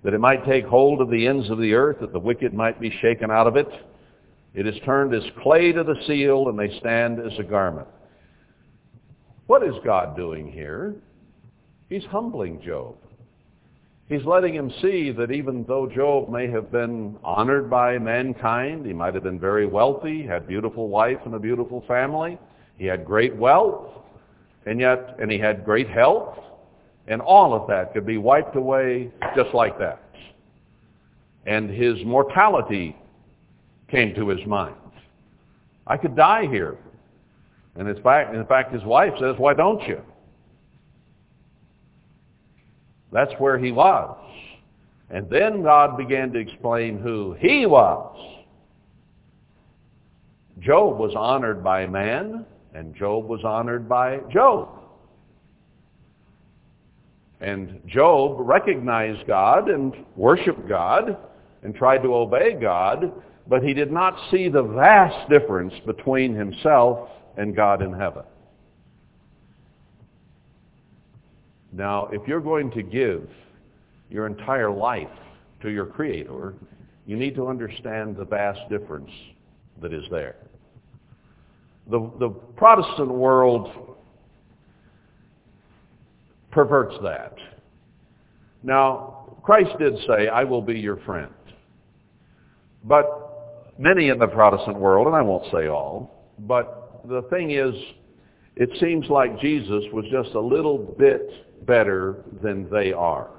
that 0.04 0.14
it 0.14 0.20
might 0.20 0.46
take 0.46 0.66
hold 0.66 1.02
of 1.02 1.10
the 1.10 1.26
ends 1.26 1.50
of 1.50 1.58
the 1.58 1.74
earth, 1.74 1.98
that 2.00 2.14
the 2.14 2.20
wicked 2.20 2.54
might 2.54 2.80
be 2.80 2.96
shaken 3.02 3.32
out 3.32 3.48
of 3.48 3.56
it? 3.56 3.68
It 4.54 4.68
is 4.68 4.76
turned 4.86 5.16
as 5.16 5.24
clay 5.42 5.72
to 5.72 5.84
the 5.84 5.96
seal, 6.06 6.48
and 6.48 6.60
they 6.60 6.78
stand 6.78 7.20
as 7.20 7.38
a 7.40 7.44
garment. 7.44 7.88
What 9.48 9.64
is 9.64 9.76
God 9.84 10.16
doing 10.16 10.52
here? 10.52 10.96
He's 11.90 12.04
humbling 12.06 12.62
Job. 12.62 12.96
He's 14.08 14.24
letting 14.24 14.54
him 14.54 14.72
see 14.82 15.12
that 15.12 15.32
even 15.32 15.66
though 15.68 15.88
Job 15.88 16.30
may 16.30 16.48
have 16.50 16.72
been 16.72 17.18
honored 17.24 17.70
by 17.70 17.98
mankind, 17.98 18.86
he 18.86 18.94
might 18.94 19.16
have 19.16 19.24
been 19.24 19.40
very 19.40 19.66
wealthy, 19.66 20.24
had 20.24 20.44
a 20.44 20.46
beautiful 20.46 20.90
wife 20.90 21.18
and 21.26 21.34
a 21.34 21.40
beautiful 21.40 21.84
family, 21.88 22.38
he 22.78 22.86
had 22.86 23.06
great 23.06 23.36
wealth, 23.36 23.88
and 24.66 24.80
yet, 24.80 25.16
and 25.20 25.32
he 25.32 25.40
had 25.40 25.66
great 25.66 25.90
health, 25.90 26.38
and 27.08 27.22
all 27.22 27.54
of 27.54 27.68
that 27.68 27.94
could 27.94 28.06
be 28.06 28.18
wiped 28.18 28.56
away 28.56 29.12
just 29.36 29.54
like 29.54 29.78
that. 29.80 30.02
And 31.46 31.70
his 31.70 32.04
mortality 32.04 32.96
came 33.90 34.14
to 34.16 34.28
his 34.30 34.46
mind. 34.48 34.76
I 35.88 35.98
could 35.98 36.16
die 36.16 36.48
here. 36.48 36.78
And 37.76 37.88
in 37.88 38.02
fact, 38.02 38.36
in 38.36 38.46
fact, 38.46 38.74
his 38.74 38.84
wife 38.84 39.14
says, 39.20 39.36
why 39.38 39.54
don't 39.54 39.82
you? 39.88 40.02
That's 43.12 43.34
where 43.40 43.58
he 43.58 43.72
was. 43.72 44.18
And 45.10 45.30
then 45.30 45.64
God 45.64 45.98
began 45.98 46.32
to 46.34 46.40
explain 46.40 47.00
who 47.00 47.36
he 47.40 47.66
was. 47.66 48.18
Job 50.60 50.98
was 50.98 51.14
honored 51.16 51.64
by 51.64 51.86
man, 51.86 52.46
and 52.74 52.96
Job 52.96 53.26
was 53.26 53.42
honored 53.44 53.88
by 53.88 54.20
Job. 54.32 54.70
And 57.42 57.82
Job 57.86 58.38
recognized 58.40 59.28
God 59.28 59.70
and 59.70 59.94
worshiped 60.16 60.68
God 60.68 61.18
and 61.64 61.76
tried 61.76 62.02
to 62.04 62.16
obey 62.16 62.54
God, 62.54 63.12
but 63.48 63.64
he 63.64 63.74
did 63.74 63.92
not 63.92 64.18
see 64.32 64.50
the 64.50 64.64
vast 64.64 65.30
difference 65.30 65.74
between 65.86 66.34
himself 66.34 67.10
and 67.38 67.56
God 67.56 67.82
in 67.82 67.94
heaven. 67.94 68.24
Now, 71.72 72.08
if 72.12 72.26
you're 72.28 72.40
going 72.42 72.72
to 72.72 72.84
give 72.84 73.28
your 74.10 74.28
entire 74.28 74.72
life 74.72 75.10
to 75.62 75.70
your 75.70 75.86
Creator, 75.86 76.54
you 77.06 77.18
need 77.18 77.36
to 77.36 77.48
understand 77.48 78.16
the 78.16 78.26
vast 78.26 78.60
difference 78.70 79.12
that 79.82 79.94
is 79.94 80.04
there. 80.10 80.38
The, 81.90 82.00
the 82.20 82.30
Protestant 82.30 83.10
world 83.12 83.98
perverts 86.52 86.96
that. 87.04 87.36
Now, 88.64 89.38
Christ 89.44 89.78
did 89.78 89.94
say, 90.08 90.28
I 90.28 90.44
will 90.44 90.62
be 90.62 90.80
your 90.80 90.98
friend. 91.02 91.32
But 92.86 93.74
many 93.78 94.10
in 94.10 94.18
the 94.18 94.28
Protestant 94.28 94.80
world, 94.80 95.08
and 95.08 95.16
I 95.16 95.22
won't 95.22 95.52
say 95.52 95.68
all, 95.68 96.26
but 96.40 96.85
the 97.08 97.24
thing 97.30 97.52
is, 97.52 97.74
it 98.56 98.70
seems 98.80 99.08
like 99.10 99.40
Jesus 99.40 99.84
was 99.92 100.06
just 100.12 100.36
a 100.36 100.40
little 100.40 100.78
bit 100.78 101.66
better 101.66 102.24
than 102.42 102.70
they 102.70 102.94
are. 102.94 103.30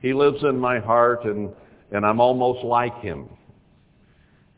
He 0.00 0.12
lives 0.12 0.42
in 0.42 0.58
my 0.58 0.78
heart 0.78 1.24
and, 1.24 1.50
and 1.92 2.04
I'm 2.04 2.20
almost 2.20 2.64
like 2.64 2.98
him. 3.00 3.28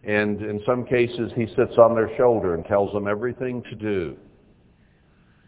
And 0.05 0.42
in 0.42 0.61
some 0.66 0.85
cases 0.85 1.33
he 1.35 1.46
sits 1.57 1.77
on 1.79 1.94
their 1.94 2.14
shoulder 2.16 2.55
and 2.55 2.64
tells 2.64 2.92
them 2.92 3.09
everything 3.09 3.62
to 3.64 3.74
do 3.74 4.16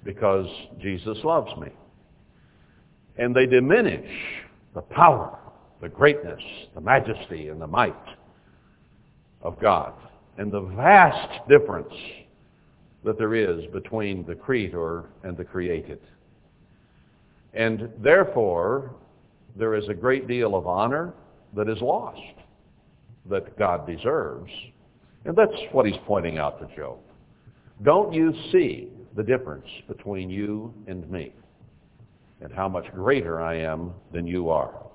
because 0.05 0.47
Jesus 0.81 1.19
loves 1.25 1.51
me. 1.61 1.69
And 3.19 3.35
they 3.35 3.47
diminish 3.47 4.11
the 4.75 4.81
power, 4.83 5.39
the 5.83 5.89
greatness, 5.89 6.41
the 6.75 6.81
majesty, 6.81 7.49
and 7.49 7.61
the 7.61 7.67
might 7.67 7.95
of 9.43 9.61
God 9.61 9.93
and 10.41 10.51
the 10.51 10.63
vast 10.63 11.47
difference 11.49 11.93
that 13.05 13.19
there 13.19 13.35
is 13.35 13.65
between 13.73 14.27
the 14.27 14.35
creator 14.35 15.05
and 15.23 15.37
the 15.37 15.45
created. 15.45 16.01
And 17.55 17.91
therefore, 17.99 18.95
there 19.57 19.75
is 19.75 19.89
a 19.89 19.95
great 19.95 20.29
deal 20.29 20.55
of 20.55 20.67
honor 20.67 21.13
that 21.57 21.69
is 21.69 21.81
lost 21.81 22.21
that 23.29 23.59
God 23.59 23.87
deserves. 23.87 24.51
And 25.25 25.37
that's 25.37 25.53
what 25.73 25.87
he's 25.87 25.99
pointing 26.07 26.39
out 26.39 26.61
to 26.61 26.77
Job. 26.77 26.99
Don't 27.83 28.13
you 28.13 28.33
see 28.53 28.89
the 29.17 29.23
difference 29.23 29.67
between 29.89 30.31
you 30.31 30.73
and 30.87 31.11
me 31.11 31.33
and 32.41 32.53
how 32.53 32.69
much 32.69 32.85
greater 32.93 33.41
I 33.41 33.57
am 33.57 33.93
than 34.13 34.27
you 34.27 34.51
are? 34.51 34.87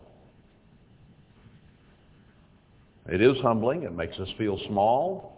It 3.08 3.22
is 3.22 3.38
humbling. 3.42 3.84
It 3.84 3.94
makes 3.94 4.18
us 4.18 4.30
feel 4.38 4.60
small. 4.68 5.35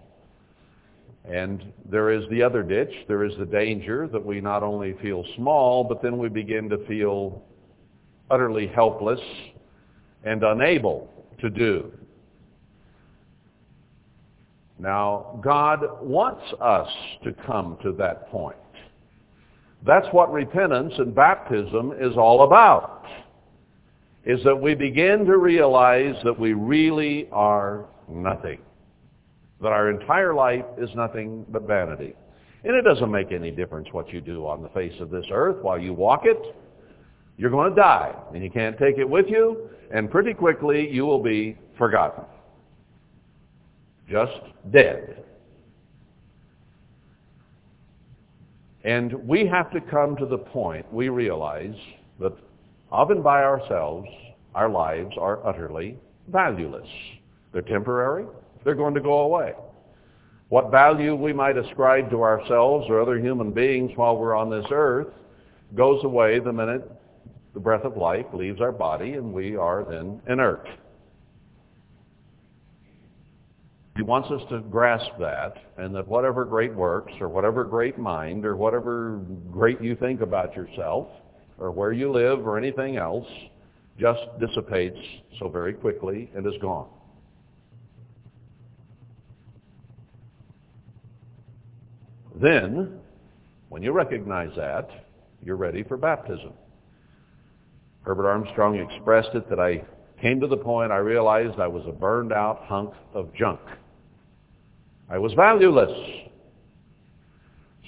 And 1.28 1.74
there 1.90 2.12
is 2.12 2.24
the 2.30 2.42
other 2.42 2.64
ditch. 2.64 2.92
There 3.08 3.26
is 3.26 3.34
the 3.38 3.46
danger 3.46 4.08
that 4.08 4.26
we 4.26 4.40
not 4.40 4.64
only 4.64 4.96
feel 5.02 5.26
small, 5.36 5.84
but 5.84 6.02
then 6.02 6.18
we 6.18 6.30
begin 6.30 6.70
to 6.70 6.86
feel 6.88 7.44
utterly 8.32 8.68
helpless 8.68 9.20
and 10.24 10.44
unable 10.44 11.10
to 11.42 11.50
do. 11.50 11.92
Now, 14.80 15.40
God 15.44 15.82
wants 16.02 16.44
us 16.62 16.88
to 17.24 17.34
come 17.46 17.78
to 17.84 17.92
that 17.94 18.30
point. 18.30 18.56
That's 19.86 20.08
what 20.12 20.32
repentance 20.32 20.94
and 20.98 21.14
baptism 21.14 21.94
is 22.00 22.16
all 22.16 22.44
about, 22.44 23.06
is 24.26 24.44
that 24.44 24.56
we 24.56 24.76
begin 24.76 25.26
to 25.26 25.38
realize 25.38 26.16
that 26.24 26.40
we 26.40 26.54
really 26.54 27.28
are 27.32 27.86
nothing 28.08 28.60
that 29.62 29.72
our 29.72 29.90
entire 29.90 30.34
life 30.34 30.66
is 30.78 30.90
nothing 30.96 31.46
but 31.50 31.64
vanity. 31.64 32.14
And 32.64 32.76
it 32.76 32.82
doesn't 32.84 33.12
make 33.12 33.32
any 33.32 33.52
difference 33.52 33.88
what 33.92 34.12
you 34.12 34.22
do 34.22 34.46
on 34.46 34.62
the 34.62 34.70
face 34.70 34.94
of 35.00 35.10
this 35.10 35.26
earth 35.32 35.58
while 35.62 35.80
you 35.80 35.94
walk 35.94 36.22
it. 36.26 36.56
You're 37.38 37.52
going 37.52 37.70
to 37.70 37.76
die, 37.76 38.16
and 38.34 38.44
you 38.44 38.50
can't 38.50 38.78
take 38.78 38.98
it 38.98 39.08
with 39.08 39.28
you, 39.30 39.70
and 39.94 40.10
pretty 40.10 40.34
quickly 40.34 40.90
you 40.90 41.06
will 41.06 41.22
be 41.22 41.58
forgotten. 41.78 42.24
Just 44.10 44.40
dead. 44.72 45.24
And 48.84 49.14
we 49.28 49.46
have 49.46 49.72
to 49.72 49.82
come 49.82 50.16
to 50.18 50.26
the 50.26 50.38
point 50.38 50.92
we 50.94 51.10
realize 51.10 51.76
that 52.20 52.34
of 52.92 53.12
and 53.12 53.24
by 53.24 53.44
ourselves, 53.44 54.08
our 54.56 54.70
lives 54.70 55.14
are 55.20 55.46
utterly 55.46 55.98
valueless. 56.32 56.88
They're 57.52 57.62
temporary. 57.62 58.26
They're 58.64 58.76
going 58.76 58.94
to 58.94 59.02
go 59.02 59.20
away. 59.20 59.54
What 60.50 60.72
value 60.72 61.16
we 61.16 61.34
might 61.34 61.58
ascribe 61.58 62.10
to 62.12 62.22
ourselves 62.22 62.86
or 62.90 63.02
other 63.02 63.20
human 63.20 63.52
beings 63.52 63.92
while 63.96 64.18
we're 64.18 64.36
on 64.36 64.50
this 64.50 64.66
earth 64.72 65.08
goes 65.76 66.04
away 66.04 66.40
the 66.40 66.54
minute 66.54 66.90
the 67.54 67.60
breath 67.60 67.84
of 67.84 67.98
life 67.98 68.28
leaves 68.34 68.62
our 68.62 68.72
body 68.72 69.14
and 69.14 69.34
we 69.34 69.56
are 69.56 69.84
then 69.84 70.22
inert. 70.30 70.68
He 73.96 74.04
wants 74.04 74.30
us 74.30 74.44
to 74.52 74.60
grasp 74.60 75.10
that 75.20 75.56
and 75.78 75.94
that 75.96 76.08
whatever 76.08 76.46
great 76.46 76.74
works 76.74 77.12
or 77.20 77.30
whatever 77.30 77.64
great 77.64 77.98
mind 77.98 78.46
or 78.46 78.56
whatever 78.56 79.20
great 79.52 79.82
you 79.82 79.96
think 79.96 80.22
about 80.22 80.56
yourself 80.56 81.08
or 81.58 81.72
where 81.72 81.92
you 81.92 82.12
live 82.12 82.46
or 82.46 82.60
anything 82.60 82.98
else 82.98 83.28
just 84.00 84.22
dissipates 84.40 85.00
so 85.40 85.50
very 85.50 85.74
quickly 85.74 86.30
and 86.36 86.46
is 86.46 86.62
gone. 86.62 86.88
Then, 92.42 93.00
when 93.70 93.82
you 93.82 93.92
recognize 93.92 94.52
that, 94.58 94.90
you're 95.44 95.56
ready 95.56 95.84
for 95.84 95.98
baptism. 95.98 96.54
Herbert 98.04 98.28
Armstrong 98.28 98.76
expressed 98.80 99.30
it 99.34 99.50
that 99.50 99.60
I 99.60 99.84
came 100.22 100.40
to 100.40 100.48
the 100.48 100.58
point 100.58 100.92
I 100.92 100.98
realized 100.98 101.60
I 101.60 101.68
was 101.68 101.84
a 101.88 101.92
burned 101.92 102.32
out 102.32 102.64
hunk 102.66 102.94
of 103.14 103.34
junk. 103.34 103.60
I 105.10 105.18
was 105.18 105.34
valueless. 105.34 105.92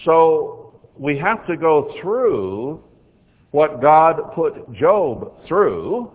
So 0.05 0.79
we 0.97 1.17
have 1.17 1.45
to 1.47 1.57
go 1.57 1.93
through 2.01 2.83
what 3.51 3.81
God 3.81 4.33
put 4.33 4.71
Job 4.73 5.33
through 5.47 6.11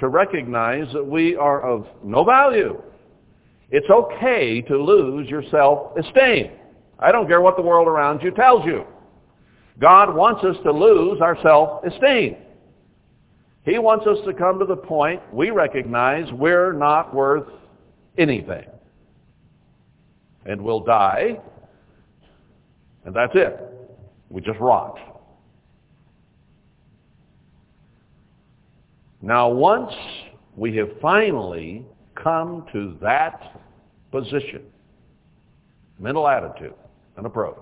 to 0.00 0.08
recognize 0.08 0.92
that 0.92 1.04
we 1.04 1.36
are 1.36 1.62
of 1.62 1.86
no 2.02 2.24
value. 2.24 2.80
It's 3.70 3.88
okay 3.90 4.60
to 4.62 4.76
lose 4.76 5.28
your 5.28 5.42
self-esteem. 5.50 6.50
I 6.98 7.12
don't 7.12 7.26
care 7.26 7.40
what 7.40 7.56
the 7.56 7.62
world 7.62 7.88
around 7.88 8.22
you 8.22 8.30
tells 8.30 8.64
you. 8.64 8.84
God 9.78 10.14
wants 10.14 10.44
us 10.44 10.56
to 10.62 10.72
lose 10.72 11.20
our 11.20 11.36
self-esteem. 11.42 12.36
He 13.64 13.78
wants 13.78 14.06
us 14.06 14.18
to 14.26 14.34
come 14.34 14.58
to 14.58 14.66
the 14.66 14.76
point 14.76 15.20
we 15.32 15.50
recognize 15.50 16.30
we're 16.32 16.72
not 16.72 17.14
worth 17.14 17.48
anything. 18.18 18.66
And 20.46 20.60
we'll 20.60 20.84
die, 20.84 21.40
and 23.04 23.16
that's 23.16 23.32
it. 23.34 23.58
We 24.28 24.42
just 24.42 24.60
rot. 24.60 24.98
Now 29.22 29.48
once 29.48 29.92
we 30.54 30.76
have 30.76 30.90
finally 31.00 31.86
come 32.14 32.66
to 32.72 32.96
that 33.00 33.58
position, 34.12 34.62
mental 35.98 36.28
attitude 36.28 36.74
and 37.16 37.26
approach, 37.26 37.58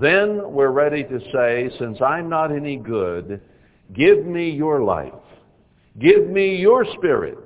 then 0.00 0.52
we're 0.52 0.70
ready 0.70 1.04
to 1.04 1.20
say, 1.32 1.70
since 1.78 1.98
I'm 2.00 2.28
not 2.28 2.50
any 2.50 2.76
good, 2.76 3.40
give 3.92 4.24
me 4.24 4.50
your 4.50 4.82
life. 4.82 5.12
Give 5.98 6.28
me 6.28 6.56
your 6.56 6.84
spirit. 6.96 7.38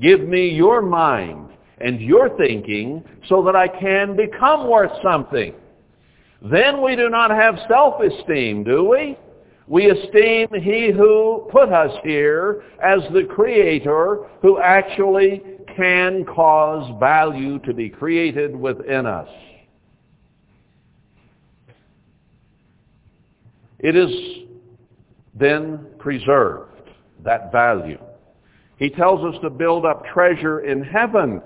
Give 0.00 0.20
me 0.20 0.48
your 0.48 0.80
mind 0.80 1.50
and 1.78 2.00
your 2.00 2.36
thinking 2.38 3.04
so 3.28 3.42
that 3.42 3.56
I 3.56 3.68
can 3.68 4.16
become 4.16 4.68
worth 4.68 4.92
something. 5.02 5.54
Then 6.40 6.82
we 6.82 6.96
do 6.96 7.08
not 7.08 7.30
have 7.30 7.58
self-esteem, 7.68 8.64
do 8.64 8.84
we? 8.84 9.18
We 9.68 9.90
esteem 9.90 10.48
he 10.60 10.90
who 10.90 11.48
put 11.50 11.72
us 11.72 11.92
here 12.02 12.64
as 12.82 13.00
the 13.12 13.24
creator 13.24 14.26
who 14.40 14.58
actually 14.58 15.42
can 15.76 16.24
cause 16.24 16.92
value 16.98 17.58
to 17.60 17.72
be 17.72 17.88
created 17.88 18.54
within 18.56 19.06
us. 19.06 19.28
It 23.82 23.96
is 23.96 24.10
then 25.34 25.86
preserved, 25.98 26.88
that 27.24 27.50
value. 27.50 27.98
He 28.78 28.90
tells 28.90 29.24
us 29.24 29.40
to 29.42 29.50
build 29.50 29.84
up 29.84 30.04
treasure 30.06 30.60
in 30.60 30.82
heaven. 30.82 31.42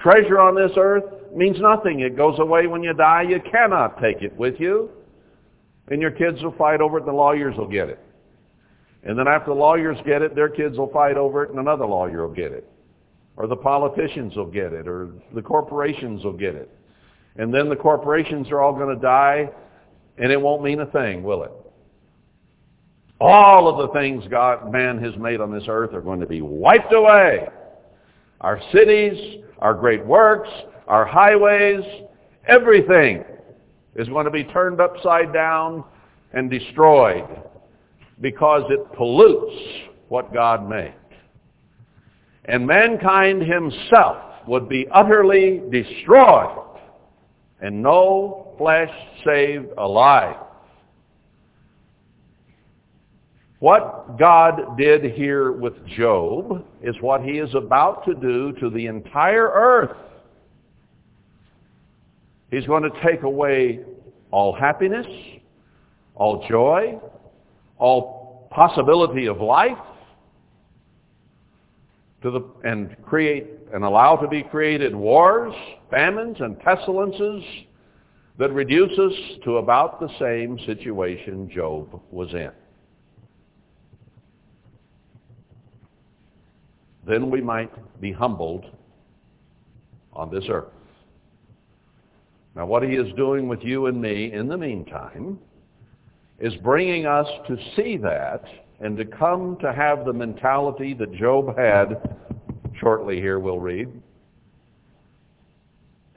Treasure 0.00 0.38
on 0.38 0.54
this 0.54 0.72
earth 0.76 1.04
means 1.34 1.58
nothing. 1.60 2.00
It 2.00 2.16
goes 2.16 2.38
away 2.38 2.66
when 2.66 2.82
you 2.82 2.92
die. 2.92 3.22
You 3.22 3.40
cannot 3.50 4.00
take 4.00 4.22
it 4.22 4.36
with 4.36 4.60
you. 4.60 4.90
And 5.88 6.02
your 6.02 6.10
kids 6.10 6.42
will 6.42 6.52
fight 6.52 6.80
over 6.80 6.98
it 6.98 7.00
and 7.00 7.08
the 7.08 7.12
lawyers 7.12 7.56
will 7.56 7.68
get 7.68 7.88
it. 7.88 7.98
And 9.02 9.18
then 9.18 9.26
after 9.26 9.50
the 9.50 9.56
lawyers 9.56 9.96
get 10.04 10.22
it, 10.22 10.34
their 10.34 10.48
kids 10.48 10.76
will 10.76 10.90
fight 10.92 11.16
over 11.16 11.44
it 11.44 11.50
and 11.50 11.58
another 11.58 11.86
lawyer 11.86 12.26
will 12.26 12.34
get 12.34 12.52
it. 12.52 12.70
Or 13.36 13.46
the 13.46 13.56
politicians 13.56 14.36
will 14.36 14.50
get 14.50 14.72
it. 14.72 14.86
Or 14.86 15.10
the 15.34 15.42
corporations 15.42 16.24
will 16.24 16.36
get 16.36 16.54
it. 16.54 16.70
And 17.36 17.54
then 17.54 17.68
the 17.68 17.76
corporations 17.76 18.50
are 18.50 18.60
all 18.60 18.74
going 18.74 18.94
to 18.94 19.00
die 19.00 19.48
and 20.20 20.32
it 20.32 20.40
won't 20.40 20.62
mean 20.62 20.80
a 20.80 20.86
thing, 20.86 21.22
will 21.22 21.44
it? 21.44 21.52
All 23.20 23.68
of 23.68 23.88
the 23.88 23.92
things 23.98 24.24
God, 24.30 24.72
man 24.72 25.02
has 25.02 25.16
made 25.16 25.40
on 25.40 25.52
this 25.52 25.64
earth 25.68 25.92
are 25.92 26.00
going 26.00 26.20
to 26.20 26.26
be 26.26 26.40
wiped 26.40 26.92
away. 26.92 27.48
Our 28.40 28.60
cities, 28.72 29.42
our 29.58 29.74
great 29.74 30.04
works, 30.04 30.48
our 30.86 31.04
highways, 31.04 31.82
everything 32.46 33.24
is 33.96 34.08
going 34.08 34.24
to 34.24 34.30
be 34.30 34.44
turned 34.44 34.80
upside 34.80 35.32
down 35.32 35.82
and 36.32 36.48
destroyed 36.48 37.26
because 38.20 38.62
it 38.70 38.92
pollutes 38.92 39.56
what 40.08 40.32
God 40.32 40.68
made. 40.68 40.94
And 42.44 42.66
mankind 42.66 43.42
himself 43.42 44.46
would 44.46 44.68
be 44.68 44.86
utterly 44.92 45.60
destroyed 45.70 46.64
and 47.60 47.82
no 47.82 48.47
flesh 48.58 48.90
saved 49.24 49.68
alive. 49.78 50.36
What 53.60 54.18
God 54.18 54.76
did 54.78 55.04
here 55.12 55.52
with 55.52 55.74
Job 55.86 56.64
is 56.82 56.94
what 57.00 57.22
he 57.22 57.38
is 57.38 57.52
about 57.54 58.04
to 58.04 58.14
do 58.14 58.52
to 58.60 58.70
the 58.70 58.86
entire 58.86 59.48
earth. 59.48 59.96
He's 62.50 62.66
going 62.66 62.84
to 62.84 63.02
take 63.02 63.22
away 63.22 63.80
all 64.30 64.54
happiness, 64.54 65.06
all 66.14 66.46
joy, 66.48 67.00
all 67.78 68.48
possibility 68.52 69.26
of 69.26 69.40
life, 69.40 69.78
to 72.22 72.30
the, 72.30 72.40
and 72.64 72.96
create 73.04 73.46
and 73.72 73.84
allow 73.84 74.16
to 74.16 74.28
be 74.28 74.42
created 74.42 74.94
wars, 74.94 75.54
famines, 75.90 76.36
and 76.40 76.58
pestilences 76.58 77.44
that 78.38 78.52
reduces 78.52 79.12
to 79.44 79.56
about 79.56 80.00
the 80.00 80.08
same 80.18 80.58
situation 80.64 81.50
Job 81.52 82.00
was 82.10 82.32
in. 82.32 82.52
Then 87.06 87.30
we 87.30 87.40
might 87.40 87.72
be 88.00 88.12
humbled 88.12 88.64
on 90.12 90.30
this 90.30 90.44
earth. 90.48 90.72
Now 92.54 92.66
what 92.66 92.82
he 92.82 92.94
is 92.94 93.12
doing 93.16 93.48
with 93.48 93.62
you 93.62 93.86
and 93.86 94.00
me 94.00 94.32
in 94.32 94.46
the 94.48 94.56
meantime 94.56 95.38
is 96.38 96.54
bringing 96.56 97.06
us 97.06 97.26
to 97.48 97.56
see 97.74 97.96
that 97.96 98.44
and 98.80 98.96
to 98.96 99.04
come 99.04 99.56
to 99.60 99.72
have 99.72 100.04
the 100.04 100.12
mentality 100.12 100.94
that 100.94 101.12
Job 101.14 101.56
had 101.56 102.18
shortly 102.80 103.20
here 103.20 103.40
we'll 103.40 103.58
read. 103.58 103.88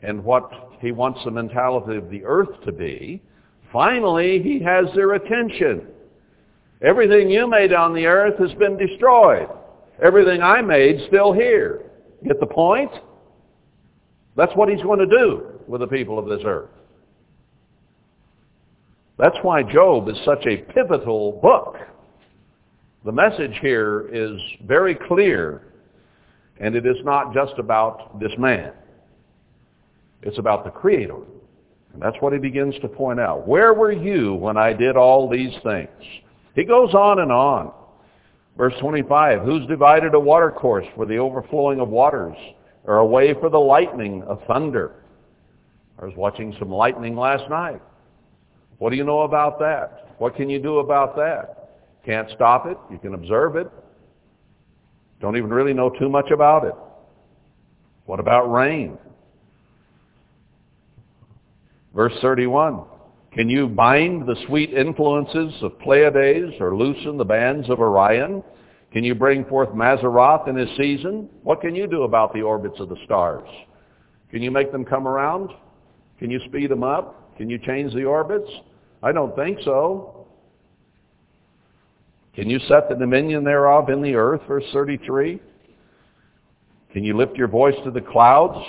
And 0.02 0.24
what 0.24 0.49
he 0.80 0.91
wants 0.91 1.20
the 1.24 1.32
mentality 1.32 1.97
of 1.97 2.10
the 2.10 2.24
earth 2.26 2.49
to 2.66 2.72
be. 2.72 3.22
Finally, 3.72 4.41
he 4.41 4.60
has 4.60 4.86
their 4.95 5.14
attention. 5.14 5.88
Everything 6.82 7.30
you 7.30 7.47
made 7.47 7.74
on 7.74 7.93
the 7.93 8.08
earth 8.08 8.39
has 8.39 8.54
been 8.58 8.78
destroyed. 8.78 9.47
Everything 10.04 10.41
I 10.41 10.62
made 10.62 10.99
still 11.08 11.32
here. 11.32 11.84
Get 12.28 12.39
the 12.39 12.47
point? 12.47 12.91
That's 14.36 14.52
what 14.56 14.70
he's 14.70 14.82
going 14.82 14.99
to 14.99 15.06
do 15.06 15.43
with 15.68 15.82
the 15.82 15.88
people 15.88 16.18
of 16.18 16.28
this 16.28 16.41
earth. 16.43 16.70
That's 19.20 19.38
why 19.43 19.62
Job 19.62 20.10
is 20.10 20.18
such 20.26 20.45
a 20.47 20.58
pivotal 20.58 21.34
book. 21.34 21.78
The 23.06 23.12
message 23.12 23.58
here 23.62 24.10
is 24.12 24.39
very 24.66 24.95
clear, 24.95 25.74
and 26.60 26.76
it 26.76 26.86
is 26.88 26.97
not 27.04 27.34
just 27.34 27.54
about 27.60 28.20
this 28.20 28.32
man. 28.39 28.72
It's 30.24 30.38
about 30.38 30.63
the 30.63 30.72
Creator. 30.72 31.17
And 31.93 32.01
that's 32.01 32.17
what 32.19 32.34
he 32.34 32.39
begins 32.39 32.76
to 32.82 32.88
point 32.88 33.19
out. 33.19 33.47
Where 33.47 33.74
were 33.74 33.91
you 33.91 34.34
when 34.36 34.57
I 34.57 34.74
did 34.74 34.95
all 34.95 35.30
these 35.30 35.53
things? 35.63 35.89
He 36.55 36.63
goes 36.63 36.93
on 36.93 37.19
and 37.19 37.32
on. 37.32 37.72
Verse 38.57 38.74
25, 38.80 39.41
who's 39.41 39.65
divided 39.67 40.13
a 40.13 40.19
watercourse 40.19 40.86
for 40.95 41.05
the 41.05 41.17
overflowing 41.17 41.80
of 41.80 41.89
waters, 41.89 42.38
or 42.84 42.97
a 42.97 43.05
way 43.05 43.34
for 43.34 43.49
the 43.49 43.59
lightning 43.59 44.24
of 44.24 44.41
thunder? 44.47 44.95
I 45.99 46.05
was 46.05 46.15
watching 46.15 46.55
some 46.59 46.69
lightning 46.69 47.15
last 47.15 47.49
night. 47.49 47.82
What 48.80 48.89
do 48.89 48.97
you 48.97 49.03
know 49.03 49.22
about 49.22 49.59
that? 49.59 50.15
What 50.17 50.36
can 50.36 50.49
you 50.49 50.59
do 50.61 50.80
about 50.80 51.15
that? 51.15 51.80
Can't 52.05 52.30
stop 52.32 52.65
it. 52.65 52.78
You 52.91 52.97
can 52.97 53.13
observe 53.13 53.55
it. 53.55 53.69
Don't 55.19 55.38
even 55.38 55.51
really 55.51 55.74
know 55.74 55.89
too 55.89 56.09
much 56.09 56.32
about 56.32 56.65
it. 56.65 56.74
What 58.05 58.19
about 58.19 58.51
rain? 58.51 58.97
Verse 61.94 62.14
31. 62.22 62.84
Can 63.34 63.50
you 63.50 63.68
bind 63.68 64.28
the 64.28 64.36
sweet 64.48 64.74
influences 64.74 65.54
of 65.62 65.80
Pleiades 65.80 66.54
or 66.60 66.76
loosen 66.76 67.18
the 67.18 67.26
bands 67.26 67.70
of 67.70 67.80
Orion? 67.80 68.44
Can 68.92 69.06
you 69.06 69.16
bring 69.16 69.46
forth 69.46 69.70
Mazzaroth 69.70 70.50
in 70.50 70.56
his 70.56 70.70
season? 70.78 71.30
What 71.44 71.62
can 71.62 71.74
you 71.74 71.88
do 71.88 72.04
about 72.04 72.34
the 72.34 72.42
orbits 72.42 72.80
of 72.80 72.89
the 72.89 72.98
stars? 73.06 73.48
Can 74.32 74.42
you 74.42 74.52
make 74.52 74.72
them 74.72 74.84
come 74.84 75.08
around? 75.08 75.50
Can 76.20 76.30
you 76.30 76.39
speed 76.48 76.72
them 76.72 76.84
up? 76.84 77.38
Can 77.38 77.50
you 77.50 77.58
change 77.58 77.94
the 77.94 78.04
orbits? 78.04 78.50
I 79.02 79.12
don't 79.12 79.36
think 79.36 79.60
so. 79.64 80.28
Can 82.36 82.50
you 82.50 82.60
set 82.68 82.89
the 82.89 82.96
dominion 82.96 83.44
thereof 83.44 83.89
in 83.89 84.02
the 84.02 84.16
earth, 84.16 84.42
verse 84.48 84.64
33? 84.74 85.39
Can 86.94 87.04
you 87.04 87.16
lift 87.16 87.38
your 87.38 87.48
voice 87.48 87.76
to 87.86 87.92
the 87.92 88.02
clouds? 88.02 88.64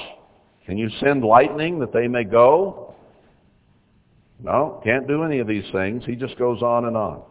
Can 0.67 0.79
you 0.79 0.89
send 1.01 1.25
lightning 1.25 1.81
that 1.81 1.93
they 1.93 2.07
may 2.07 2.25
go? 2.25 2.92
No, 4.43 4.81
can't 4.83 5.07
do 5.07 5.23
any 5.23 5.39
of 5.39 5.47
these 5.47 5.65
things. 5.73 6.03
He 6.05 6.17
just 6.17 6.37
goes 6.37 6.63
on 6.63 6.87
and 6.87 6.97
on. 6.97 7.23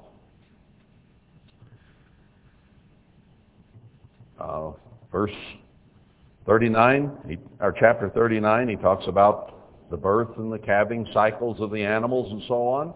Uh, 4.39 4.71
verse 5.11 5.31
39, 6.47 7.11
he, 7.27 7.37
or 7.59 7.73
chapter 7.77 8.09
39, 8.09 8.69
he 8.69 8.75
talks 8.77 9.05
about 9.07 9.89
the 9.91 9.97
birth 9.97 10.29
and 10.37 10.51
the 10.51 10.57
calving 10.57 11.05
cycles 11.13 11.59
of 11.59 11.69
the 11.69 11.83
animals 11.83 12.31
and 12.31 12.41
so 12.47 12.67
on. 12.67 12.93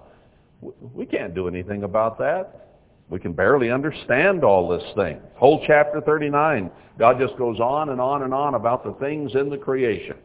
We 0.94 1.06
can't 1.06 1.36
do 1.36 1.48
anything 1.48 1.84
about 1.84 2.18
that. 2.20 2.80
We 3.10 3.20
can 3.20 3.34
barely 3.34 3.70
understand 3.70 4.44
all 4.44 4.68
this 4.68 4.84
thing. 4.96 5.20
Whole 5.36 5.64
chapter 5.68 6.02
39, 6.02 6.72
God 6.98 7.20
just 7.20 7.38
goes 7.38 7.60
on 7.60 7.90
and 7.90 8.02
on 8.02 8.24
and 8.24 8.34
on 8.34 8.56
about 8.56 8.84
the 8.84 8.94
things 8.94 9.36
in 9.36 9.50
the 9.50 9.58
creation. 9.58 10.16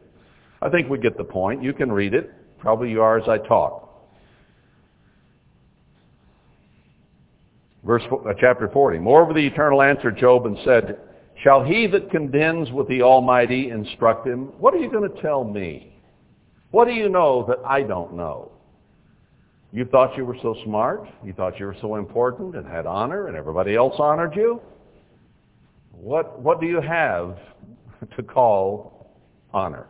I 0.62 0.70
think 0.70 0.88
we 0.88 0.98
get 0.98 1.18
the 1.18 1.24
point. 1.24 1.62
You 1.62 1.74
can 1.74 1.92
read 1.92 2.14
it. 2.14 2.32
Probably 2.60 2.90
you 2.90 3.02
are 3.02 3.18
as 3.18 3.28
I 3.28 3.38
talk. 3.38 3.88
Verse, 7.84 8.02
uh, 8.12 8.32
chapter 8.38 8.68
40. 8.68 8.98
Moreover, 8.98 9.32
the 9.32 9.46
Eternal 9.46 9.82
answered 9.82 10.18
Job 10.18 10.46
and 10.46 10.56
said, 10.64 10.98
Shall 11.42 11.64
he 11.64 11.86
that 11.86 12.10
contends 12.10 12.70
with 12.70 12.86
the 12.88 13.00
Almighty 13.00 13.70
instruct 13.70 14.26
him? 14.26 14.52
What 14.58 14.74
are 14.74 14.78
you 14.78 14.90
going 14.90 15.10
to 15.10 15.22
tell 15.22 15.44
me? 15.44 15.94
What 16.70 16.86
do 16.86 16.92
you 16.92 17.08
know 17.08 17.46
that 17.48 17.58
I 17.66 17.82
don't 17.82 18.14
know? 18.14 18.52
You 19.72 19.86
thought 19.86 20.16
you 20.16 20.24
were 20.24 20.36
so 20.42 20.54
smart. 20.64 21.08
You 21.24 21.32
thought 21.32 21.58
you 21.58 21.66
were 21.66 21.76
so 21.80 21.96
important 21.96 22.56
and 22.56 22.66
had 22.66 22.86
honor 22.86 23.28
and 23.28 23.36
everybody 23.36 23.74
else 23.76 23.94
honored 23.98 24.36
you. 24.36 24.60
What, 25.92 26.40
what 26.40 26.60
do 26.60 26.66
you 26.66 26.80
have 26.80 27.38
to 28.16 28.22
call 28.22 29.14
honor? 29.52 29.86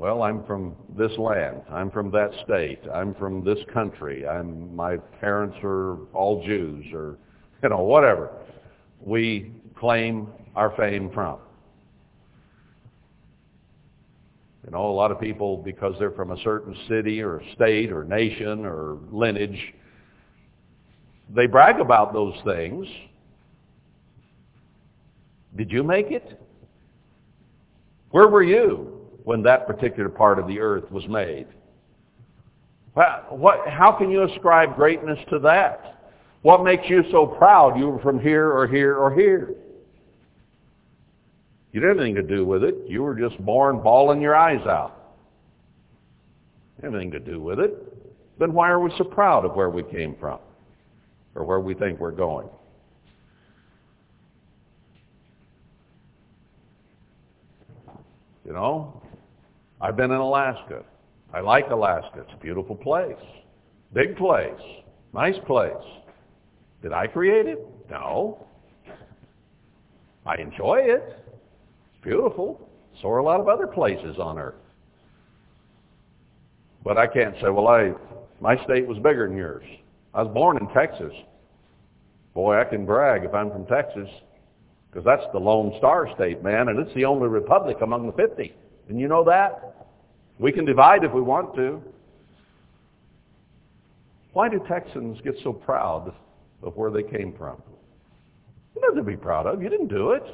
Well, 0.00 0.22
I'm 0.22 0.42
from 0.44 0.74
this 0.96 1.12
land. 1.18 1.60
I'm 1.70 1.90
from 1.90 2.10
that 2.12 2.30
state. 2.46 2.80
I'm 2.90 3.14
from 3.16 3.44
this 3.44 3.58
country. 3.70 4.26
I'm, 4.26 4.74
my 4.74 4.96
parents 4.96 5.58
are 5.62 5.98
all 6.14 6.42
Jews 6.46 6.86
or, 6.94 7.18
you 7.62 7.68
know, 7.68 7.82
whatever 7.82 8.30
we 8.98 9.52
claim 9.78 10.28
our 10.56 10.74
fame 10.74 11.10
from. 11.12 11.36
You 14.64 14.70
know, 14.70 14.86
a 14.86 14.90
lot 14.90 15.10
of 15.10 15.20
people, 15.20 15.58
because 15.58 15.94
they're 15.98 16.12
from 16.12 16.30
a 16.30 16.42
certain 16.44 16.74
city 16.88 17.20
or 17.20 17.42
state 17.54 17.92
or 17.92 18.02
nation 18.02 18.64
or 18.64 18.96
lineage, 19.12 19.74
they 21.28 21.44
brag 21.44 21.78
about 21.78 22.14
those 22.14 22.36
things. 22.46 22.86
Did 25.56 25.70
you 25.70 25.82
make 25.82 26.10
it? 26.10 26.40
Where 28.12 28.28
were 28.28 28.42
you? 28.42 28.99
When 29.24 29.42
that 29.42 29.66
particular 29.66 30.08
part 30.08 30.38
of 30.38 30.46
the 30.46 30.58
earth 30.60 30.90
was 30.90 31.06
made. 31.08 31.46
What, 32.94 33.68
how 33.68 33.92
can 33.92 34.10
you 34.10 34.24
ascribe 34.24 34.74
greatness 34.76 35.18
to 35.30 35.38
that? 35.40 36.12
What 36.42 36.64
makes 36.64 36.88
you 36.88 37.04
so 37.10 37.26
proud 37.26 37.78
you 37.78 37.88
were 37.88 38.00
from 38.00 38.18
here 38.18 38.50
or 38.50 38.66
here 38.66 38.96
or 38.96 39.14
here? 39.14 39.54
You 41.72 41.80
didn't 41.80 41.96
have 41.96 42.04
anything 42.04 42.26
to 42.26 42.36
do 42.36 42.44
with 42.44 42.64
it. 42.64 42.74
You 42.88 43.02
were 43.02 43.14
just 43.14 43.38
born 43.44 43.80
bawling 43.80 44.20
your 44.20 44.34
eyes 44.34 44.66
out. 44.66 44.96
Anything 46.82 47.10
to 47.12 47.20
do 47.20 47.40
with 47.40 47.60
it. 47.60 48.38
Then 48.38 48.52
why 48.54 48.70
are 48.70 48.80
we 48.80 48.90
so 48.96 49.04
proud 49.04 49.44
of 49.44 49.54
where 49.54 49.70
we 49.70 49.82
came 49.82 50.16
from? 50.18 50.38
Or 51.34 51.44
where 51.44 51.60
we 51.60 51.74
think 51.74 52.00
we're 52.00 52.10
going? 52.10 52.48
You 58.44 58.54
know, 58.54 59.00
I've 59.80 59.96
been 59.96 60.10
in 60.10 60.18
Alaska. 60.18 60.82
I 61.32 61.40
like 61.40 61.70
Alaska. 61.70 62.20
It's 62.20 62.32
a 62.34 62.42
beautiful 62.42 62.76
place. 62.76 63.16
Big 63.92 64.16
place. 64.16 64.60
Nice 65.14 65.36
place. 65.46 65.72
Did 66.82 66.92
I 66.92 67.06
create 67.06 67.46
it? 67.46 67.66
No. 67.90 68.46
I 70.26 70.36
enjoy 70.36 70.80
it. 70.80 71.02
It's 71.06 72.04
beautiful. 72.04 72.68
So 73.00 73.08
are 73.08 73.18
a 73.18 73.24
lot 73.24 73.40
of 73.40 73.48
other 73.48 73.66
places 73.66 74.18
on 74.18 74.38
earth. 74.38 74.54
But 76.84 76.98
I 76.98 77.06
can't 77.06 77.34
say, 77.36 77.48
well, 77.48 77.68
I, 77.68 77.92
my 78.40 78.62
state 78.64 78.86
was 78.86 78.98
bigger 78.98 79.28
than 79.28 79.36
yours. 79.36 79.64
I 80.14 80.22
was 80.22 80.32
born 80.32 80.56
in 80.58 80.68
Texas. 80.68 81.12
Boy, 82.34 82.60
I 82.60 82.64
can 82.64 82.86
brag 82.86 83.24
if 83.24 83.34
I'm 83.34 83.50
from 83.50 83.66
Texas, 83.66 84.08
because 84.90 85.04
that's 85.04 85.24
the 85.32 85.38
Lone 85.38 85.74
Star 85.78 86.08
State, 86.14 86.42
man, 86.42 86.68
and 86.68 86.78
it's 86.78 86.94
the 86.94 87.04
only 87.04 87.28
republic 87.28 87.78
among 87.82 88.06
the 88.06 88.12
50. 88.12 88.54
And 88.90 89.00
you 89.00 89.08
know 89.08 89.24
that? 89.24 89.86
We 90.40 90.50
can 90.50 90.64
divide 90.64 91.04
if 91.04 91.12
we 91.12 91.20
want 91.20 91.54
to. 91.54 91.80
Why 94.32 94.48
do 94.48 94.58
Texans 94.68 95.20
get 95.22 95.36
so 95.44 95.52
proud 95.52 96.12
of 96.64 96.76
where 96.76 96.90
they 96.90 97.04
came 97.04 97.32
from? 97.38 97.62
Nothing 98.80 98.96
to 98.96 99.04
be 99.04 99.16
proud 99.16 99.46
of. 99.46 99.62
You 99.62 99.68
didn't 99.68 99.86
do 99.88 100.10
it. 100.10 100.24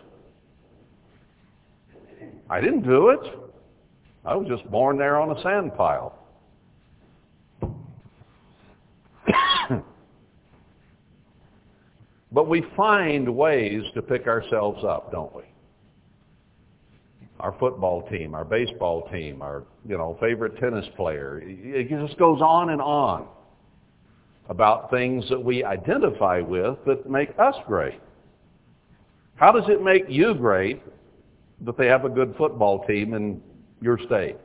I 2.49 2.63
didn't 2.63 2.83
do 2.83 3.11
it. 3.11 3.21
I 4.25 4.35
was 4.35 4.49
just 4.49 4.65
born 4.71 4.97
there 4.97 5.21
on 5.21 5.37
a 5.37 5.43
sand 5.43 5.75
pile. 5.77 6.19
but 12.33 12.49
we 12.49 12.65
find 12.75 13.37
ways 13.37 13.83
to 13.95 14.01
pick 14.01 14.27
ourselves 14.27 14.83
up, 14.83 15.13
don't 15.13 15.37
we? 15.37 15.43
Our 17.41 17.55
football 17.59 18.09
team, 18.09 18.35
our 18.35 18.45
baseball 18.45 19.09
team, 19.13 19.43
our 19.43 19.65
you 19.87 19.97
know 19.97 20.17
favorite 20.21 20.59
tennis 20.59 20.87
player. 20.97 21.43
It 21.45 21.89
just 21.89 22.19
goes 22.19 22.41
on 22.41 22.71
and 22.71 22.81
on 22.81 23.27
about 24.49 24.91
things 24.91 25.29
that 25.29 25.43
we 25.43 25.65
identify 25.65 26.41
with 26.41 26.79
that 26.87 27.09
make 27.11 27.31
us 27.39 27.55
great. 27.67 28.01
How 29.35 29.53
does 29.53 29.69
it 29.69 29.83
make 29.83 30.05
you 30.09 30.35
great 30.35 30.83
that 31.63 31.77
they 31.77 31.87
have 31.87 32.05
a 32.05 32.09
good 32.09 32.35
football 32.39 32.87
team 32.87 33.13
in 33.15 33.43
your 33.81 33.99
state? 33.99 34.37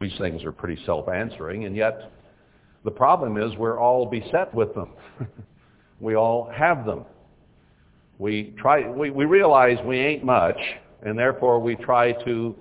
These 0.00 0.16
things 0.18 0.44
are 0.44 0.52
pretty 0.52 0.80
self-answering, 0.84 1.64
and 1.64 1.76
yet 1.76 2.12
the 2.84 2.90
problem 2.90 3.36
is 3.36 3.56
we're 3.56 3.80
all 3.80 4.06
beset 4.06 4.52
with 4.54 4.74
them. 4.74 4.90
we 6.00 6.16
all 6.16 6.50
have 6.52 6.84
them 6.84 7.04
we 8.22 8.54
try 8.56 8.88
we, 8.88 9.10
we 9.10 9.24
realize 9.24 9.76
we 9.84 9.98
ain't 9.98 10.24
much 10.24 10.56
and 11.02 11.18
therefore 11.18 11.58
we 11.58 11.74
try 11.74 12.12
to 12.24 12.54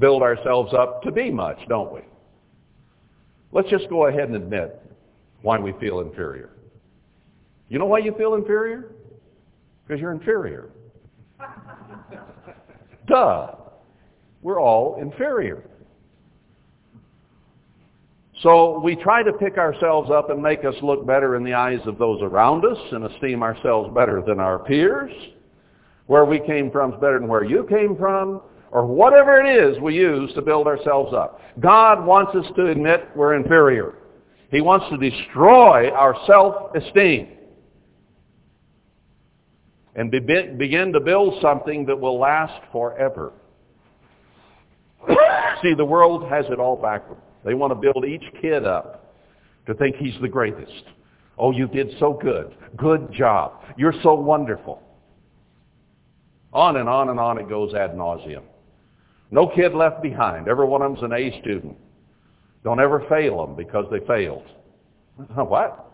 build 0.00 0.22
ourselves 0.22 0.74
up 0.74 1.02
to 1.04 1.12
be 1.12 1.30
much 1.30 1.58
don't 1.68 1.92
we? 1.94 2.00
Let's 3.52 3.70
just 3.70 3.88
go 3.88 4.08
ahead 4.08 4.24
and 4.24 4.34
admit 4.34 4.82
why 5.42 5.58
we 5.60 5.72
feel 5.78 6.00
inferior. 6.00 6.50
You 7.68 7.78
know 7.78 7.86
why 7.86 7.98
you 7.98 8.12
feel 8.18 8.34
inferior? 8.34 8.90
Because 9.86 10.00
you're 10.00 10.10
inferior. 10.10 10.70
Duh. 13.06 13.54
We're 14.42 14.60
all 14.60 14.98
inferior 15.00 15.62
so 18.42 18.80
we 18.80 18.96
try 18.96 19.22
to 19.22 19.32
pick 19.32 19.56
ourselves 19.56 20.10
up 20.10 20.30
and 20.30 20.42
make 20.42 20.64
us 20.64 20.74
look 20.82 21.06
better 21.06 21.36
in 21.36 21.44
the 21.44 21.54
eyes 21.54 21.80
of 21.86 21.98
those 21.98 22.20
around 22.22 22.64
us 22.64 22.78
and 22.90 23.04
esteem 23.04 23.42
ourselves 23.42 23.94
better 23.94 24.22
than 24.26 24.40
our 24.40 24.58
peers. 24.58 25.12
Where 26.06 26.24
we 26.24 26.40
came 26.40 26.70
from 26.70 26.92
is 26.92 27.00
better 27.00 27.20
than 27.20 27.28
where 27.28 27.44
you 27.44 27.64
came 27.68 27.96
from, 27.96 28.42
or 28.72 28.86
whatever 28.86 29.40
it 29.40 29.46
is 29.48 29.80
we 29.80 29.94
use 29.94 30.32
to 30.34 30.42
build 30.42 30.66
ourselves 30.66 31.14
up. 31.14 31.40
God 31.60 32.04
wants 32.04 32.34
us 32.34 32.46
to 32.56 32.66
admit 32.66 33.08
we're 33.14 33.34
inferior. 33.34 33.94
He 34.50 34.60
wants 34.60 34.86
to 34.90 34.96
destroy 34.96 35.90
our 35.90 36.16
self-esteem 36.26 37.28
and 39.94 40.10
be- 40.10 40.54
begin 40.58 40.92
to 40.92 41.00
build 41.00 41.40
something 41.40 41.86
that 41.86 41.98
will 41.98 42.18
last 42.18 42.60
forever. 42.72 43.32
See, 45.62 45.74
the 45.74 45.84
world 45.84 46.28
has 46.28 46.46
it 46.50 46.58
all 46.58 46.76
backward. 46.76 47.18
They 47.44 47.54
want 47.54 47.72
to 47.72 47.74
build 47.74 48.04
each 48.04 48.24
kid 48.40 48.64
up 48.64 49.14
to 49.66 49.74
think 49.74 49.96
he's 49.96 50.14
the 50.20 50.28
greatest. 50.28 50.84
Oh, 51.38 51.50
you 51.50 51.66
did 51.66 51.90
so 51.98 52.18
good. 52.20 52.54
Good 52.76 53.12
job. 53.12 53.62
You're 53.76 53.94
so 54.02 54.14
wonderful. 54.14 54.82
On 56.52 56.76
and 56.76 56.88
on 56.88 57.08
and 57.08 57.18
on 57.18 57.38
it 57.38 57.48
goes 57.48 57.74
ad 57.74 57.92
nauseum. 57.92 58.42
No 59.30 59.48
kid 59.48 59.72
left 59.72 60.02
behind. 60.02 60.46
Every 60.46 60.66
one 60.66 60.82
of 60.82 60.92
them's 60.92 61.02
an 61.02 61.12
A 61.12 61.40
student. 61.40 61.76
Don't 62.64 62.80
ever 62.80 63.04
fail 63.08 63.44
them 63.44 63.56
because 63.56 63.86
they 63.90 64.00
failed. 64.06 64.46
what? 65.34 65.88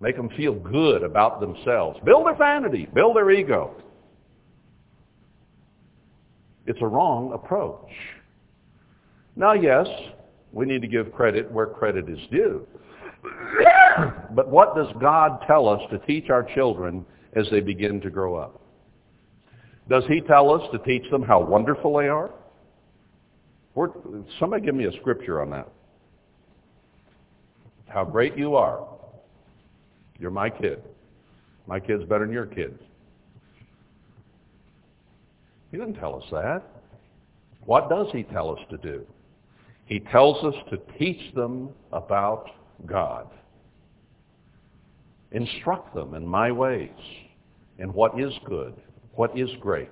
Make 0.00 0.16
them 0.16 0.28
feel 0.36 0.54
good 0.54 1.02
about 1.02 1.40
themselves. 1.40 1.98
Build 2.04 2.26
their 2.26 2.36
vanity. 2.36 2.88
Build 2.94 3.16
their 3.16 3.30
ego. 3.30 3.74
It's 6.66 6.78
a 6.82 6.86
wrong 6.86 7.32
approach. 7.32 7.88
Now, 9.36 9.52
yes, 9.52 9.86
we 10.52 10.64
need 10.64 10.80
to 10.80 10.88
give 10.88 11.12
credit 11.12 11.50
where 11.52 11.66
credit 11.66 12.08
is 12.08 12.18
due. 12.30 12.66
but 14.34 14.48
what 14.48 14.74
does 14.74 14.88
God 14.98 15.40
tell 15.46 15.68
us 15.68 15.80
to 15.90 15.98
teach 16.00 16.30
our 16.30 16.42
children 16.54 17.04
as 17.34 17.46
they 17.50 17.60
begin 17.60 18.00
to 18.00 18.10
grow 18.10 18.34
up? 18.36 18.62
Does 19.88 20.04
he 20.08 20.20
tell 20.22 20.50
us 20.52 20.62
to 20.72 20.78
teach 20.78 21.08
them 21.10 21.22
how 21.22 21.42
wonderful 21.42 21.98
they 21.98 22.08
are? 22.08 22.30
Or, 23.74 23.94
somebody 24.40 24.64
give 24.64 24.74
me 24.74 24.86
a 24.86 24.92
scripture 25.00 25.42
on 25.42 25.50
that. 25.50 25.68
how 27.88 28.04
great 28.04 28.36
you 28.36 28.56
are. 28.56 28.86
You're 30.18 30.30
my 30.30 30.48
kid. 30.50 30.82
My 31.66 31.78
kid's 31.78 32.04
better 32.04 32.24
than 32.24 32.32
your 32.32 32.46
kid. 32.46 32.78
He 35.70 35.76
doesn't 35.76 35.94
tell 35.94 36.16
us 36.16 36.24
that. 36.32 36.62
What 37.64 37.90
does 37.90 38.06
he 38.12 38.22
tell 38.22 38.50
us 38.50 38.60
to 38.70 38.76
do? 38.78 39.06
He 39.86 40.00
tells 40.00 40.44
us 40.44 40.54
to 40.70 40.78
teach 40.98 41.34
them 41.34 41.70
about 41.92 42.50
God. 42.84 43.28
Instruct 45.32 45.94
them 45.94 46.14
in 46.14 46.26
my 46.26 46.50
ways, 46.50 46.90
in 47.78 47.92
what 47.92 48.18
is 48.20 48.32
good, 48.44 48.74
what 49.14 49.36
is 49.38 49.48
great. 49.60 49.90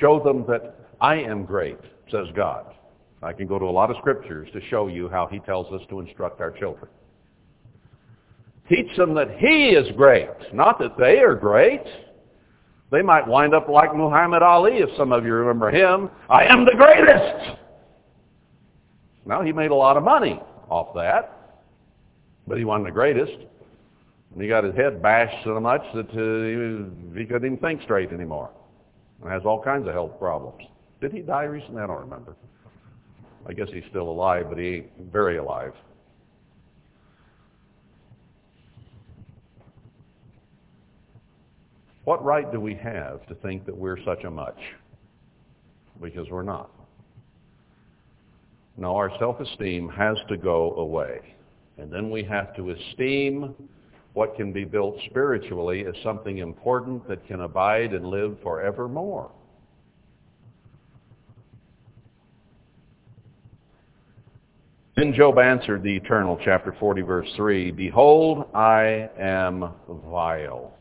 Show 0.00 0.20
them 0.22 0.44
that 0.48 0.76
I 1.00 1.16
am 1.16 1.44
great, 1.44 1.78
says 2.10 2.26
God. 2.34 2.74
I 3.22 3.32
can 3.32 3.46
go 3.46 3.58
to 3.58 3.64
a 3.64 3.70
lot 3.70 3.90
of 3.90 3.96
scriptures 3.98 4.48
to 4.52 4.60
show 4.68 4.86
you 4.88 5.08
how 5.08 5.26
he 5.26 5.40
tells 5.40 5.72
us 5.72 5.86
to 5.90 6.00
instruct 6.00 6.40
our 6.40 6.50
children. 6.50 6.90
Teach 8.68 8.96
them 8.96 9.14
that 9.14 9.38
he 9.38 9.70
is 9.70 9.90
great, 9.96 10.28
not 10.52 10.78
that 10.78 10.96
they 10.98 11.18
are 11.18 11.34
great. 11.34 11.82
They 12.90 13.02
might 13.02 13.26
wind 13.26 13.54
up 13.54 13.68
like 13.68 13.94
Muhammad 13.94 14.42
Ali, 14.42 14.78
if 14.78 14.88
some 14.96 15.12
of 15.12 15.24
you 15.24 15.32
remember 15.32 15.70
him. 15.70 16.10
I 16.30 16.44
am 16.44 16.64
the 16.64 16.74
greatest! 16.76 17.58
Now, 19.28 19.42
he 19.42 19.52
made 19.52 19.70
a 19.70 19.74
lot 19.74 19.98
of 19.98 20.02
money 20.02 20.40
off 20.70 20.94
that, 20.94 21.60
but 22.46 22.56
he 22.56 22.64
wasn't 22.64 22.86
the 22.86 22.92
greatest. 22.92 23.36
And 24.32 24.42
he 24.42 24.48
got 24.48 24.64
his 24.64 24.74
head 24.74 25.02
bashed 25.02 25.44
so 25.44 25.60
much 25.60 25.82
that 25.94 26.08
uh, 26.08 27.12
he, 27.14 27.20
he 27.20 27.26
couldn't 27.26 27.44
even 27.44 27.58
think 27.58 27.82
straight 27.82 28.10
anymore. 28.10 28.50
And 29.22 29.30
has 29.30 29.42
all 29.44 29.62
kinds 29.62 29.86
of 29.86 29.92
health 29.92 30.18
problems. 30.18 30.62
Did 31.02 31.12
he 31.12 31.20
die 31.20 31.42
recently? 31.42 31.82
I 31.82 31.86
don't 31.86 32.00
remember. 32.00 32.36
I 33.46 33.52
guess 33.52 33.68
he's 33.70 33.84
still 33.90 34.08
alive, 34.08 34.46
but 34.48 34.58
he 34.58 34.66
ain't 34.66 35.12
very 35.12 35.36
alive. 35.36 35.74
What 42.04 42.24
right 42.24 42.50
do 42.50 42.60
we 42.60 42.74
have 42.76 43.26
to 43.26 43.34
think 43.34 43.66
that 43.66 43.76
we're 43.76 44.02
such 44.06 44.24
a 44.24 44.30
much? 44.30 44.58
Because 46.00 46.30
we're 46.30 46.42
not. 46.42 46.70
No, 48.78 48.94
our 48.94 49.10
self-esteem 49.18 49.88
has 49.88 50.16
to 50.28 50.36
go 50.36 50.74
away. 50.76 51.34
And 51.78 51.92
then 51.92 52.10
we 52.10 52.22
have 52.24 52.54
to 52.56 52.70
esteem 52.70 53.54
what 54.14 54.36
can 54.36 54.52
be 54.52 54.64
built 54.64 54.96
spiritually 55.10 55.84
as 55.84 55.94
something 56.04 56.38
important 56.38 57.06
that 57.08 57.26
can 57.26 57.40
abide 57.40 57.92
and 57.92 58.06
live 58.06 58.36
forevermore. 58.42 59.32
Then 64.96 65.12
Job 65.12 65.38
answered 65.38 65.82
the 65.82 65.96
Eternal, 65.96 66.38
chapter 66.44 66.74
40, 66.78 67.02
verse 67.02 67.28
3, 67.36 67.72
Behold, 67.72 68.46
I 68.54 69.08
am 69.18 69.70
vile. 69.88 70.72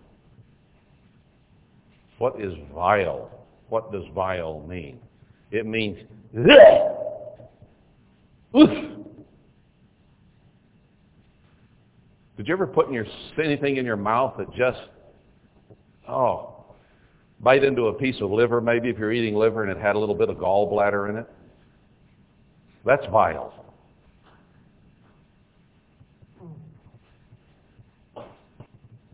What 2.17 2.39
is 2.41 2.53
vile? 2.73 3.29
What 3.69 3.91
does 3.91 4.05
vile 4.15 4.65
mean? 4.67 4.99
It 5.51 5.65
means, 5.67 5.99
Oof. 8.55 8.69
Did 12.37 12.47
you 12.47 12.53
ever 12.53 12.67
put 12.67 12.87
in 12.87 12.93
your, 12.93 13.05
anything 13.43 13.77
in 13.77 13.85
your 13.85 13.97
mouth 13.97 14.35
that 14.37 14.53
just, 14.53 14.79
oh, 16.07 16.65
bite 17.39 17.63
into 17.63 17.87
a 17.87 17.93
piece 17.93 18.15
of 18.21 18.29
liver 18.29 18.61
maybe 18.61 18.89
if 18.89 18.97
you're 18.97 19.11
eating 19.11 19.35
liver 19.35 19.63
and 19.63 19.71
it 19.71 19.77
had 19.77 19.95
a 19.95 19.99
little 19.99 20.15
bit 20.15 20.29
of 20.29 20.37
gallbladder 20.37 21.09
in 21.09 21.17
it? 21.17 21.27
That's 22.85 23.05
vile. 23.07 23.53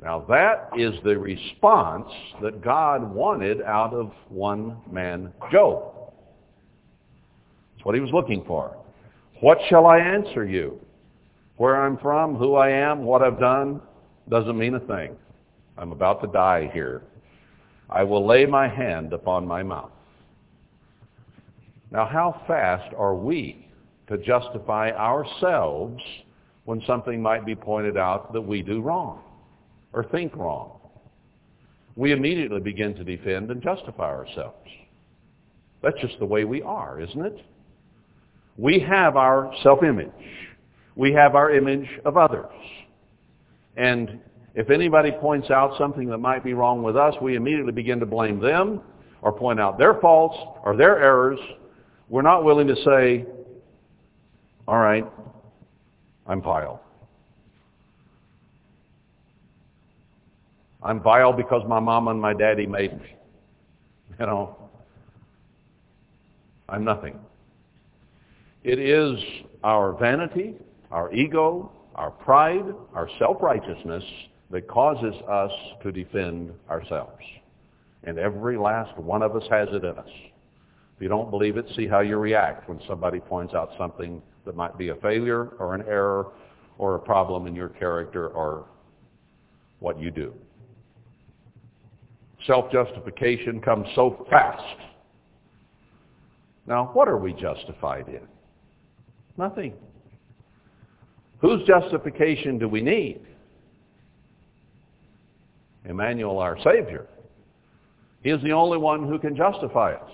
Now 0.01 0.25
that 0.27 0.69
is 0.77 0.93
the 1.05 1.17
response 1.17 2.09
that 2.41 2.61
God 2.61 3.09
wanted 3.13 3.61
out 3.61 3.93
of 3.93 4.11
one 4.27 4.77
man, 4.91 5.31
Job. 5.49 6.11
That's 7.73 7.85
what 7.85 7.95
he 7.95 8.01
was 8.01 8.11
looking 8.11 8.43
for. 8.45 8.75
What 9.43 9.57
shall 9.67 9.87
I 9.87 9.99
answer 9.99 10.45
you? 10.45 10.79
Where 11.57 11.75
I'm 11.83 11.97
from, 11.97 12.35
who 12.35 12.55
I 12.55 12.69
am, 12.69 13.03
what 13.03 13.21
I've 13.21 13.41
done, 13.41 13.81
doesn't 14.29 14.57
mean 14.57 14.75
a 14.75 14.79
thing. 14.79 15.17
I'm 15.77 15.91
about 15.91 16.21
to 16.21 16.27
die 16.27 16.71
here. 16.73 17.01
I 17.89 18.03
will 18.03 18.25
lay 18.25 18.45
my 18.45 18.69
hand 18.69 19.11
upon 19.11 19.45
my 19.45 19.61
mouth. 19.61 19.91
Now 21.91 22.05
how 22.05 22.41
fast 22.47 22.93
are 22.95 23.15
we 23.15 23.67
to 24.07 24.17
justify 24.17 24.91
ourselves 24.91 26.01
when 26.63 26.81
something 26.87 27.21
might 27.21 27.45
be 27.45 27.53
pointed 27.53 27.97
out 27.97 28.31
that 28.31 28.39
we 28.39 28.61
do 28.61 28.79
wrong? 28.81 29.19
or 29.91 30.05
think 30.05 30.33
wrong. 30.37 30.79
We 31.97 32.13
immediately 32.13 32.61
begin 32.61 32.95
to 32.95 33.03
defend 33.03 33.51
and 33.51 33.61
justify 33.61 34.05
ourselves. 34.09 34.69
That's 35.81 35.99
just 35.99 36.17
the 36.19 36.25
way 36.25 36.45
we 36.45 36.61
are, 36.61 37.01
isn't 37.01 37.25
it? 37.25 37.45
We 38.57 38.79
have 38.79 39.17
our 39.17 39.53
self-image. 39.63 40.09
We 40.95 41.11
have 41.13 41.35
our 41.35 41.51
image 41.55 41.87
of 42.05 42.17
others. 42.17 42.45
And 43.75 44.19
if 44.53 44.69
anybody 44.69 45.11
points 45.11 45.49
out 45.49 45.77
something 45.77 46.07
that 46.09 46.19
might 46.19 46.43
be 46.43 46.53
wrong 46.53 46.83
with 46.83 46.95
us, 46.95 47.15
we 47.21 47.35
immediately 47.35 47.71
begin 47.71 47.99
to 47.99 48.05
blame 48.05 48.39
them 48.39 48.81
or 49.21 49.31
point 49.31 49.59
out 49.59 49.77
their 49.79 49.95
faults 49.99 50.37
or 50.63 50.75
their 50.75 51.01
errors. 51.01 51.39
We're 52.09 52.21
not 52.21 52.43
willing 52.43 52.67
to 52.67 52.75
say, 52.83 53.25
all 54.67 54.77
right, 54.77 55.05
I'm 56.27 56.41
vile. 56.41 56.81
I'm 60.83 61.01
vile 61.01 61.33
because 61.33 61.63
my 61.67 61.79
mama 61.79 62.11
and 62.11 62.21
my 62.21 62.33
daddy 62.33 62.67
made 62.67 62.93
me. 62.99 63.15
You 64.19 64.25
know, 64.27 64.57
I'm 66.69 66.83
nothing. 66.83 67.17
It 68.63 68.79
is 68.79 69.19
our 69.63 69.93
vanity, 69.93 70.55
our 70.89 71.13
ego, 71.13 71.71
our 71.95 72.11
pride, 72.11 72.63
our 72.93 73.09
self-righteousness 73.19 74.03
that 74.51 74.67
causes 74.67 75.13
us 75.29 75.51
to 75.83 75.91
defend 75.91 76.51
ourselves. 76.69 77.21
And 78.03 78.17
every 78.17 78.57
last 78.57 78.97
one 78.97 79.21
of 79.21 79.35
us 79.35 79.43
has 79.49 79.67
it 79.71 79.83
in 79.83 79.97
us. 79.97 80.09
If 80.95 81.01
you 81.01 81.09
don't 81.09 81.29
believe 81.29 81.57
it, 81.57 81.65
see 81.75 81.87
how 81.87 82.01
you 82.01 82.17
react 82.17 82.69
when 82.69 82.79
somebody 82.87 83.19
points 83.19 83.53
out 83.53 83.71
something 83.77 84.21
that 84.45 84.55
might 84.55 84.77
be 84.77 84.89
a 84.89 84.95
failure 84.95 85.49
or 85.59 85.75
an 85.75 85.81
error 85.87 86.27
or 86.77 86.95
a 86.95 86.99
problem 86.99 87.47
in 87.47 87.55
your 87.55 87.69
character 87.69 88.27
or 88.29 88.65
what 89.79 89.99
you 89.99 90.11
do. 90.11 90.33
Self-justification 92.47 93.61
comes 93.61 93.87
so 93.95 94.25
fast. 94.29 94.77
Now, 96.67 96.91
what 96.93 97.07
are 97.07 97.17
we 97.17 97.33
justified 97.33 98.07
in? 98.07 98.27
Nothing. 99.37 99.73
Whose 101.41 101.65
justification 101.67 102.57
do 102.57 102.69
we 102.69 102.81
need? 102.81 103.21
Emmanuel, 105.85 106.39
our 106.39 106.57
Savior. 106.63 107.07
He 108.23 108.29
is 108.29 108.41
the 108.41 108.51
only 108.53 108.77
one 108.77 109.07
who 109.07 109.19
can 109.19 109.35
justify 109.35 109.93
us. 109.93 110.11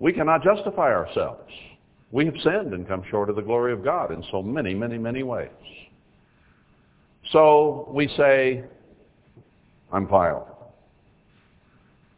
We 0.00 0.12
cannot 0.12 0.42
justify 0.42 0.92
ourselves. 0.92 1.52
We 2.10 2.24
have 2.26 2.34
sinned 2.42 2.74
and 2.74 2.88
come 2.88 3.04
short 3.10 3.30
of 3.30 3.36
the 3.36 3.42
glory 3.42 3.72
of 3.72 3.84
God 3.84 4.10
in 4.10 4.24
so 4.32 4.42
many, 4.42 4.74
many, 4.74 4.98
many 4.98 5.22
ways. 5.22 5.48
So 7.30 7.88
we 7.92 8.08
say, 8.16 8.64
I'm 9.92 10.08
vile. 10.08 10.72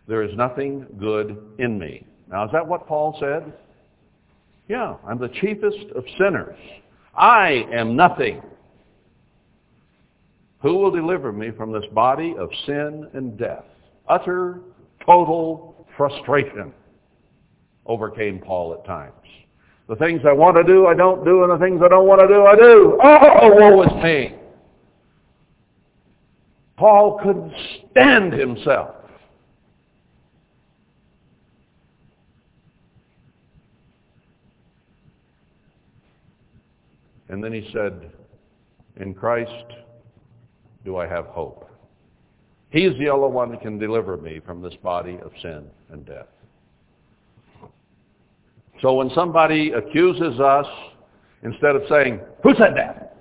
There 0.09 0.23
is 0.23 0.35
nothing 0.37 0.87
good 0.99 1.37
in 1.59 1.79
me. 1.79 2.07
Now, 2.31 2.45
is 2.45 2.51
that 2.53 2.67
what 2.67 2.87
Paul 2.87 3.17
said? 3.21 3.53
Yeah, 4.69 4.97
I'm 5.07 5.19
the 5.19 5.29
chiefest 5.29 5.91
of 5.95 6.05
sinners. 6.19 6.57
I 7.15 7.67
am 7.73 7.95
nothing. 7.97 8.43
Who 10.61 10.77
will 10.77 10.91
deliver 10.91 11.33
me 11.33 11.51
from 11.51 11.73
this 11.73 11.85
body 11.93 12.35
of 12.39 12.49
sin 12.67 13.09
and 13.15 13.37
death? 13.37 13.65
Utter, 14.09 14.61
total 15.05 15.87
frustration 15.97 16.73
overcame 17.87 18.39
Paul 18.39 18.75
at 18.75 18.87
times. 18.87 19.13
The 19.89 19.97
things 19.97 20.23
I 20.27 20.33
want 20.33 20.57
to 20.57 20.63
do, 20.63 20.87
I 20.87 20.95
don't 20.95 21.25
do, 21.25 21.43
and 21.43 21.53
the 21.53 21.59
things 21.65 21.81
I 21.85 21.89
don't 21.89 22.07
want 22.07 22.21
to 22.21 22.29
do, 22.29 22.47
I 22.47 22.57
do. 22.57 22.99
Oh, 23.03 23.55
woe 23.55 23.83
is 23.83 24.03
me. 24.03 24.37
Paul 26.77 27.21
couldn't 27.23 27.53
stand 27.91 28.33
himself. 28.33 28.95
And 37.33 37.43
then 37.43 37.51
he 37.55 37.67
said, 37.73 38.13
in 39.01 39.15
Christ 39.15 39.65
do 40.85 40.99
I 40.99 41.07
have 41.07 41.25
hope. 41.29 41.67
He's 42.69 42.93
the 42.99 43.09
only 43.09 43.31
one 43.33 43.51
that 43.53 43.63
can 43.63 43.79
deliver 43.79 44.19
me 44.19 44.39
from 44.45 44.61
this 44.61 44.75
body 44.83 45.19
of 45.25 45.33
sin 45.41 45.65
and 45.91 46.05
death. 46.05 46.27
So 48.83 48.93
when 48.93 49.11
somebody 49.15 49.73
accuses 49.73 50.41
us, 50.41 50.67
instead 51.43 51.75
of 51.75 51.83
saying, 51.89 52.21
who 52.43 52.55
said 52.59 52.75
that? 52.77 53.17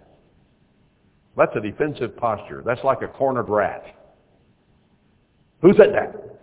That's 1.38 1.55
a 1.55 1.62
defensive 1.62 2.18
posture. 2.18 2.64
That's 2.66 2.84
like 2.84 3.01
a 3.03 3.07
cornered 3.07 3.47
rat. 3.47 3.95
Who 5.62 5.74
said 5.78 5.93
that? 5.93 6.38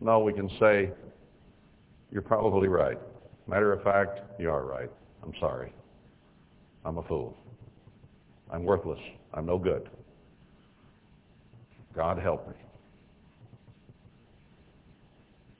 No, 0.00 0.20
we 0.20 0.32
can 0.32 0.48
say, 0.58 0.90
you're 2.10 2.22
probably 2.22 2.68
right. 2.68 2.98
Matter 3.46 3.74
of 3.74 3.82
fact, 3.82 4.20
you 4.40 4.50
are 4.50 4.64
right. 4.64 4.90
I'm 5.22 5.32
sorry. 5.40 5.72
I'm 6.84 6.98
a 6.98 7.02
fool. 7.02 7.36
I'm 8.50 8.64
worthless. 8.64 9.00
I'm 9.34 9.46
no 9.46 9.58
good. 9.58 9.88
God 11.94 12.18
help 12.18 12.46
me. 12.48 12.54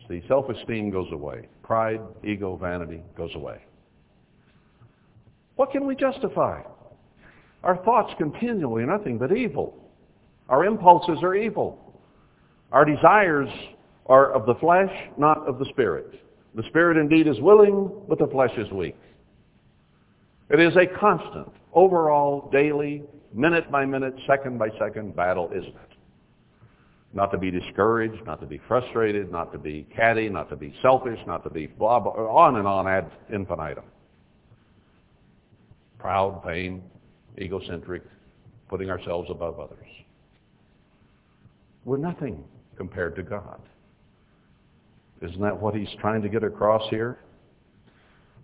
See, 0.08 0.22
self-esteem 0.28 0.90
goes 0.90 1.10
away. 1.12 1.48
Pride, 1.62 2.00
ego, 2.22 2.56
vanity 2.56 3.02
goes 3.16 3.34
away. 3.34 3.60
What 5.56 5.72
can 5.72 5.86
we 5.86 5.96
justify? 5.96 6.62
Our 7.64 7.76
thoughts 7.78 8.12
continually 8.18 8.84
are 8.84 8.98
nothing 8.98 9.18
but 9.18 9.36
evil. 9.36 9.74
Our 10.48 10.64
impulses 10.64 11.18
are 11.22 11.34
evil. 11.34 11.78
Our 12.70 12.84
desires 12.84 13.48
are 14.06 14.32
of 14.32 14.46
the 14.46 14.54
flesh, 14.56 14.92
not 15.18 15.38
of 15.48 15.58
the 15.58 15.66
spirit. 15.70 16.20
The 16.54 16.62
spirit 16.68 16.96
indeed 16.96 17.26
is 17.26 17.40
willing, 17.40 17.90
but 18.08 18.18
the 18.18 18.28
flesh 18.28 18.52
is 18.56 18.70
weak. 18.70 18.96
It 20.48 20.60
is 20.60 20.76
a 20.76 20.86
constant, 20.98 21.52
overall, 21.72 22.48
daily, 22.52 23.02
minute 23.32 23.70
by 23.70 23.84
minute, 23.84 24.14
second 24.26 24.58
by 24.58 24.68
second 24.78 25.16
battle, 25.16 25.50
isn't 25.52 25.68
it? 25.68 25.96
Not 27.12 27.32
to 27.32 27.38
be 27.38 27.50
discouraged, 27.50 28.24
not 28.26 28.40
to 28.40 28.46
be 28.46 28.60
frustrated, 28.68 29.32
not 29.32 29.52
to 29.52 29.58
be 29.58 29.86
catty, 29.94 30.28
not 30.28 30.48
to 30.50 30.56
be 30.56 30.74
selfish, 30.82 31.18
not 31.26 31.42
to 31.44 31.50
be 31.50 31.66
blah, 31.66 31.98
blah, 31.98 32.12
on 32.12 32.56
and 32.56 32.66
on 32.66 32.86
ad 32.86 33.10
infinitum. 33.30 33.84
Proud, 35.98 36.42
vain, 36.44 36.82
egocentric, 37.38 38.02
putting 38.68 38.90
ourselves 38.90 39.28
above 39.30 39.58
others. 39.58 39.88
We're 41.84 41.96
nothing 41.96 42.44
compared 42.76 43.16
to 43.16 43.22
God. 43.22 43.60
Isn't 45.22 45.40
that 45.40 45.60
what 45.60 45.74
he's 45.74 45.88
trying 46.00 46.22
to 46.22 46.28
get 46.28 46.44
across 46.44 46.82
here? 46.90 47.18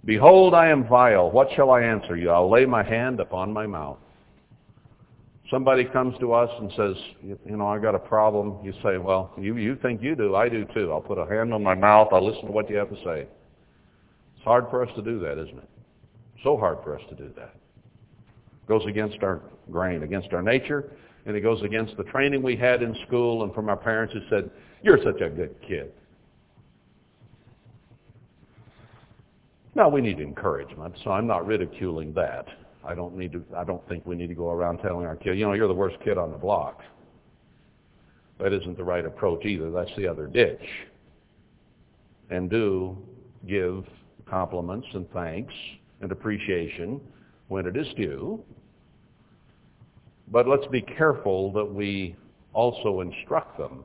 Behold, 0.05 0.55
I 0.55 0.69
am 0.69 0.87
vile. 0.89 1.31
What 1.31 1.49
shall 1.55 1.71
I 1.71 1.83
answer 1.83 2.17
you? 2.17 2.31
I'll 2.31 2.51
lay 2.51 2.67
my 2.67 2.83
hand 2.83 3.21
upon 3.21 3.53
my 3.53 3.67
mouth. 3.67 3.99
Somebody 5.49 5.85
comes 5.85 6.19
to 6.19 6.33
us 6.33 6.51
and 6.61 6.73
says, 6.77 6.97
you 7.23 7.57
know, 7.57 7.69
I 7.69 7.79
got 7.79 7.95
a 7.95 7.99
problem. 7.99 8.59
You 8.65 8.73
say, 8.83 8.97
well, 8.97 9.33
you, 9.37 9.57
you 9.59 9.77
think 9.77 10.03
you 10.03 10.17
do. 10.17 10.35
I 10.35 10.49
do 10.49 10.65
too. 10.75 10.91
I'll 10.91 11.03
put 11.03 11.19
a 11.19 11.27
hand 11.27 11.53
on 11.53 11.63
my 11.63 11.75
mouth. 11.75 12.09
I'll 12.11 12.27
listen 12.27 12.47
to 12.47 12.53
what 12.53 12.71
you 12.71 12.77
have 12.77 12.89
to 12.89 12.97
say. 13.05 13.27
It's 14.35 14.45
hard 14.45 14.71
for 14.71 14.83
us 14.83 14.89
to 14.97 15.03
do 15.03 15.21
that, 15.21 15.39
isn't 15.39 15.59
it? 15.59 15.69
So 16.43 16.57
hard 16.57 16.79
for 16.83 16.99
us 16.99 17.03
to 17.11 17.15
do 17.15 17.31
that. 17.37 17.55
It 17.55 18.69
goes 18.69 18.83
against 18.87 19.23
our 19.23 19.43
grain, 19.71 20.03
against 20.03 20.33
our 20.33 20.43
nature, 20.43 20.91
and 21.27 21.37
it 21.37 21.43
goes 21.43 21.63
against 21.63 21.97
the 21.97 22.05
training 22.05 22.43
we 22.43 22.57
had 22.57 22.83
in 22.83 22.97
school 23.07 23.45
and 23.45 23.55
from 23.55 23.69
our 23.69 23.77
parents 23.77 24.15
who 24.15 24.21
said, 24.29 24.51
you're 24.83 24.99
such 25.05 25.21
a 25.21 25.29
good 25.29 25.55
kid. 25.67 25.93
Now 29.75 29.89
we 29.89 30.01
need 30.01 30.21
encouragement, 30.21 30.95
so 31.03 31.11
I'm 31.11 31.27
not 31.27 31.47
ridiculing 31.47 32.13
that. 32.15 32.47
I 32.85 32.95
don't 32.95 33.17
need 33.17 33.33
to. 33.33 33.45
I 33.57 33.65
don't 33.65 33.87
think 33.89 34.05
we 34.05 34.17
need 34.17 34.27
to 34.29 34.35
go 34.35 34.51
around 34.51 34.79
telling 34.79 35.07
our 35.07 35.17
kids, 35.17 35.39
you 35.39 35.47
know, 35.47 35.53
you're 35.53 35.69
the 35.69 35.75
worst 35.75 35.97
kid 36.05 36.19
on 36.19 36.31
the 36.31 36.39
block. 36.39 36.81
That 38.39 38.53
isn't 38.53 38.77
the 38.77 38.85
right 38.85 39.05
approach 39.05 39.45
either. 39.45 39.71
That's 39.71 39.95
the 39.97 40.07
other 40.07 40.27
ditch. 40.27 40.61
And 42.31 42.51
do 42.51 42.99
give 43.47 43.85
compliments 44.29 44.87
and 44.95 45.11
thanks 45.13 45.55
and 46.01 46.11
appreciation 46.11 47.01
when 47.49 47.67
it 47.67 47.77
is 47.77 47.87
due. 47.95 48.43
But 50.29 50.49
let's 50.49 50.67
be 50.67 50.81
careful 50.81 51.53
that 51.53 51.65
we 51.65 52.17
also 52.53 53.01
instruct 53.01 53.59
them 53.59 53.85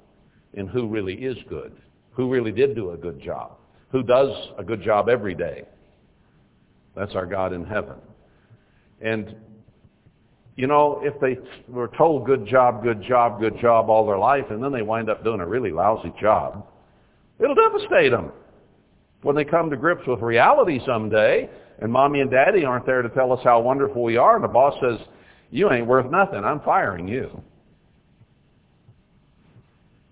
in 0.54 0.68
who 0.68 0.88
really 0.88 1.14
is 1.14 1.38
good, 1.50 1.76
who 2.12 2.30
really 2.30 2.52
did 2.52 2.76
do 2.76 2.92
a 2.92 2.98
good 2.98 3.22
job, 3.22 3.58
who 3.92 4.02
does 4.02 4.32
a 4.58 4.64
good 4.64 4.82
job 4.82 5.08
every 5.08 5.36
day. 5.36 5.66
That's 6.98 7.14
our 7.16 7.26
God 7.26 7.54
in 7.54 7.64
heaven. 7.64 7.96
And, 9.02 9.36
you 10.56 10.66
know, 10.66 11.02
if 11.04 11.20
they 11.22 11.38
were 11.68 11.92
told 11.96 12.26
good 12.26 12.48
job, 12.48 12.82
good 12.82 13.04
job, 13.04 13.40
good 13.40 13.60
job 13.60 13.90
all 13.90 14.06
their 14.08 14.18
life, 14.18 14.46
and 14.50 14.64
then 14.64 14.72
they 14.72 14.82
wind 14.82 15.10
up 15.10 15.24
doing 15.24 15.40
a 15.40 15.46
really 15.46 15.72
lousy 15.72 16.12
job, 16.20 16.66
it'll 17.40 17.56
devastate 17.56 18.12
them. 18.12 18.32
When 19.22 19.36
they 19.36 19.46
come 19.46 19.70
to 19.70 19.78
grips 19.78 20.08
with 20.08 20.22
reality 20.22 20.80
someday, 20.86 21.50
and 21.80 21.92
mommy 21.92 22.22
and 22.22 22.32
daddy 22.32 22.66
aren't 22.66 22.88
there 22.88 23.04
to 23.04 23.10
tell 23.10 23.32
us 23.32 23.40
how 23.44 23.60
wonderful 23.62 24.02
we 24.02 24.18
are, 24.18 24.36
and 24.36 24.44
the 24.44 24.48
boss 24.48 24.74
says, 24.82 25.00
you 25.52 25.72
ain't 25.72 25.86
worth 25.86 26.10
nothing, 26.10 26.44
I'm 26.44 26.62
firing 26.62 27.08
you. 27.08 27.42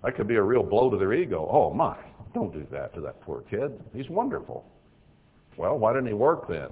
That 0.04 0.16
could 0.16 0.28
be 0.28 0.36
a 0.36 0.44
real 0.44 0.62
blow 0.62 0.92
to 0.92 0.98
their 0.98 1.14
ego. 1.14 1.50
Oh 1.52 1.74
my, 1.74 1.98
don't 2.36 2.54
do 2.54 2.68
that 2.72 2.94
to 2.94 3.02
that 3.02 3.22
poor 3.22 3.42
kid. 3.50 3.72
He's 3.92 4.08
wonderful. 4.08 4.64
Well, 5.58 5.78
why 5.78 5.94
didn't 5.94 6.08
he 6.08 6.14
work 6.14 6.48
then? 6.48 6.70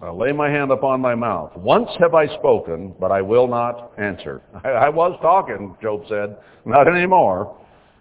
I'll 0.00 0.16
lay 0.16 0.30
my 0.30 0.48
hand 0.48 0.70
upon 0.70 1.00
my 1.00 1.14
mouth. 1.16 1.56
Once 1.56 1.88
have 1.98 2.14
I 2.14 2.26
spoken, 2.38 2.94
but 3.00 3.10
I 3.10 3.20
will 3.20 3.48
not 3.48 3.92
answer. 3.98 4.42
I, 4.64 4.68
I 4.68 4.88
was 4.88 5.18
talking, 5.20 5.76
Job 5.82 6.02
said. 6.08 6.36
Not 6.64 6.86
anymore. 6.86 7.56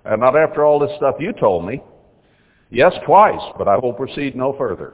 And 0.06 0.22
not 0.22 0.38
after 0.38 0.64
all 0.64 0.80
this 0.80 0.96
stuff 0.98 1.16
you 1.20 1.34
told 1.34 1.66
me. 1.66 1.82
Yes, 2.70 2.94
twice, 3.06 3.42
but 3.58 3.68
I 3.68 3.78
will 3.78 3.94
proceed 3.94 4.36
no 4.36 4.56
further. 4.58 4.94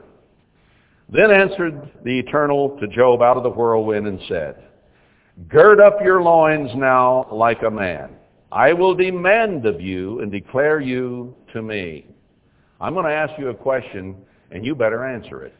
Then 1.08 1.30
answered 1.30 1.90
the 2.04 2.18
Eternal 2.18 2.78
to 2.80 2.88
Job 2.88 3.20
out 3.20 3.36
of 3.36 3.42
the 3.42 3.50
whirlwind 3.50 4.06
and 4.06 4.20
said, 4.28 4.56
Gird 5.48 5.80
up 5.80 5.98
your 6.02 6.22
loins 6.22 6.70
now 6.74 7.26
like 7.30 7.62
a 7.62 7.70
man. 7.70 8.10
I 8.50 8.72
will 8.72 8.94
demand 8.94 9.66
of 9.66 9.80
you 9.80 10.20
and 10.20 10.30
declare 10.30 10.80
you 10.80 11.34
to 11.54 11.62
me. 11.62 12.06
I'm 12.80 12.92
going 12.92 13.06
to 13.06 13.12
ask 13.12 13.32
you 13.38 13.48
a 13.48 13.54
question, 13.54 14.16
and 14.50 14.64
you 14.64 14.74
better 14.74 15.04
answer 15.04 15.42
it. 15.42 15.54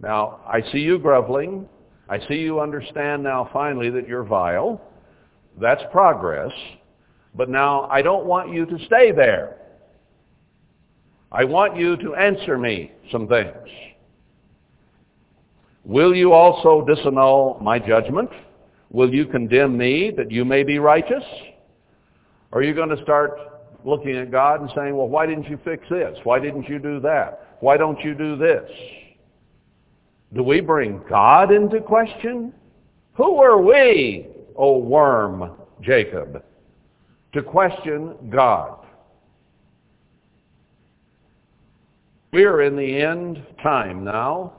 Now, 0.00 0.40
I 0.46 0.60
see 0.70 0.78
you 0.78 0.98
groveling. 0.98 1.68
I 2.08 2.20
see 2.28 2.34
you 2.34 2.60
understand 2.60 3.22
now 3.22 3.48
finally 3.52 3.90
that 3.90 4.06
you're 4.06 4.22
vile. 4.22 4.80
That's 5.60 5.82
progress. 5.90 6.52
But 7.34 7.48
now 7.48 7.88
I 7.90 8.02
don't 8.02 8.26
want 8.26 8.52
you 8.52 8.66
to 8.66 8.78
stay 8.86 9.10
there. 9.10 9.56
I 11.32 11.44
want 11.44 11.76
you 11.76 11.96
to 11.96 12.14
answer 12.14 12.56
me 12.58 12.92
some 13.10 13.26
things. 13.26 13.68
Will 15.84 16.14
you 16.14 16.32
also 16.32 16.86
disannul 16.86 17.60
my 17.60 17.78
judgment? 17.78 18.30
Will 18.90 19.12
you 19.12 19.26
condemn 19.26 19.76
me 19.76 20.12
that 20.16 20.30
you 20.30 20.44
may 20.44 20.62
be 20.62 20.78
righteous? 20.78 21.24
Or 22.52 22.60
are 22.60 22.62
you 22.62 22.74
going 22.74 22.90
to 22.90 23.02
start 23.02 23.53
looking 23.84 24.16
at 24.16 24.30
God 24.30 24.60
and 24.60 24.70
saying, 24.74 24.96
well, 24.96 25.08
why 25.08 25.26
didn't 25.26 25.48
you 25.48 25.58
fix 25.64 25.86
this? 25.88 26.18
Why 26.24 26.38
didn't 26.40 26.68
you 26.68 26.78
do 26.78 27.00
that? 27.00 27.56
Why 27.60 27.76
don't 27.76 28.00
you 28.00 28.14
do 28.14 28.36
this? 28.36 28.70
Do 30.34 30.42
we 30.42 30.60
bring 30.60 31.00
God 31.08 31.52
into 31.52 31.80
question? 31.80 32.52
Who 33.14 33.40
are 33.40 33.60
we, 33.60 34.26
O 34.56 34.78
worm 34.78 35.52
Jacob, 35.80 36.42
to 37.32 37.42
question 37.42 38.14
God? 38.30 38.78
We 42.32 42.44
are 42.44 42.62
in 42.62 42.74
the 42.74 43.00
end 43.00 43.40
time 43.62 44.02
now, 44.02 44.54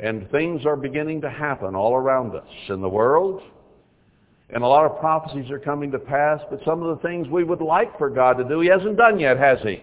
and 0.00 0.28
things 0.30 0.66
are 0.66 0.74
beginning 0.74 1.20
to 1.20 1.30
happen 1.30 1.76
all 1.76 1.94
around 1.94 2.34
us 2.34 2.48
in 2.68 2.80
the 2.80 2.88
world. 2.88 3.42
And 4.52 4.62
a 4.62 4.66
lot 4.66 4.84
of 4.84 4.98
prophecies 5.00 5.50
are 5.50 5.58
coming 5.58 5.90
to 5.92 5.98
pass, 5.98 6.40
but 6.50 6.60
some 6.64 6.82
of 6.82 6.96
the 6.96 7.02
things 7.02 7.26
we 7.28 7.42
would 7.42 7.62
like 7.62 7.96
for 7.96 8.10
God 8.10 8.34
to 8.34 8.44
do, 8.44 8.60
he 8.60 8.68
hasn't 8.68 8.98
done 8.98 9.18
yet, 9.18 9.38
has 9.38 9.58
he? 9.62 9.82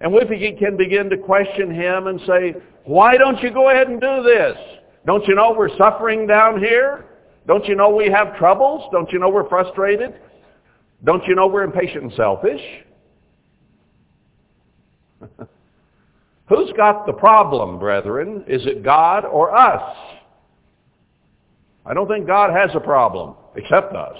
And 0.00 0.12
we 0.12 0.20
can 0.58 0.76
begin 0.76 1.10
to 1.10 1.18
question 1.18 1.70
him 1.70 2.06
and 2.06 2.20
say, 2.26 2.54
why 2.84 3.18
don't 3.18 3.42
you 3.42 3.50
go 3.50 3.68
ahead 3.70 3.88
and 3.88 4.00
do 4.00 4.22
this? 4.22 4.56
Don't 5.04 5.26
you 5.26 5.34
know 5.34 5.54
we're 5.56 5.76
suffering 5.76 6.26
down 6.26 6.58
here? 6.60 7.04
Don't 7.46 7.66
you 7.66 7.74
know 7.74 7.90
we 7.94 8.06
have 8.10 8.36
troubles? 8.36 8.88
Don't 8.92 9.10
you 9.12 9.18
know 9.18 9.28
we're 9.28 9.48
frustrated? 9.48 10.14
Don't 11.04 11.24
you 11.26 11.34
know 11.34 11.46
we're 11.46 11.64
impatient 11.64 12.04
and 12.04 12.12
selfish? 12.14 12.60
Who's 16.48 16.72
got 16.76 17.06
the 17.06 17.12
problem, 17.12 17.78
brethren? 17.78 18.44
Is 18.46 18.64
it 18.66 18.82
God 18.82 19.24
or 19.26 19.54
us? 19.54 19.96
I 21.84 21.94
don't 21.94 22.08
think 22.08 22.26
God 22.26 22.50
has 22.50 22.70
a 22.74 22.80
problem, 22.80 23.34
except 23.56 23.94
us. 23.94 24.16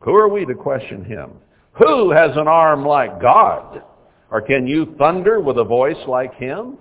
Who 0.00 0.14
are 0.14 0.28
we 0.28 0.46
to 0.46 0.54
question 0.54 1.04
him? 1.04 1.30
Who 1.72 2.10
has 2.10 2.30
an 2.36 2.48
arm 2.48 2.86
like 2.86 3.20
God? 3.20 3.82
Or 4.30 4.40
can 4.40 4.66
you 4.66 4.94
thunder 4.98 5.40
with 5.40 5.58
a 5.58 5.64
voice 5.64 5.96
like 6.06 6.34
him? 6.34 6.78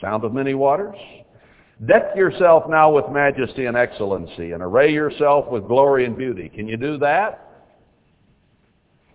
Sound 0.00 0.24
of 0.24 0.32
many 0.32 0.54
waters? 0.54 0.96
Deck 1.86 2.14
yourself 2.14 2.64
now 2.68 2.92
with 2.92 3.08
majesty 3.10 3.66
and 3.66 3.76
excellency 3.76 4.52
and 4.52 4.62
array 4.62 4.92
yourself 4.92 5.50
with 5.50 5.66
glory 5.66 6.04
and 6.04 6.16
beauty. 6.16 6.48
Can 6.48 6.68
you 6.68 6.76
do 6.76 6.98
that? 6.98 7.46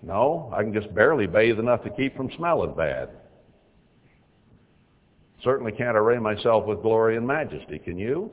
No, 0.01 0.51
I 0.55 0.63
can 0.63 0.73
just 0.73 0.93
barely 0.93 1.27
bathe 1.27 1.59
enough 1.59 1.83
to 1.83 1.89
keep 1.89 2.15
from 2.15 2.29
smelling 2.37 2.75
bad. 2.75 3.09
Certainly 5.45 5.73
can't 5.73 5.95
array 5.95 6.17
myself 6.17 6.65
with 6.65 6.81
glory 6.81 7.17
and 7.17 7.25
majesty, 7.25 7.77
can 7.77 7.99
you? 7.99 8.31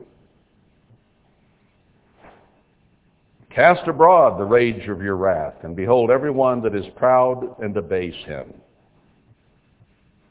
Cast 3.51 3.87
abroad 3.87 4.39
the 4.39 4.43
rage 4.43 4.89
of 4.89 4.99
your 4.99 5.15
wrath, 5.15 5.53
and 5.61 5.75
behold 5.75 6.09
every 6.09 6.31
one 6.31 6.59
that 6.63 6.73
is 6.73 6.85
proud 6.95 7.55
and 7.61 7.71
debase 7.71 8.15
him. 8.25 8.51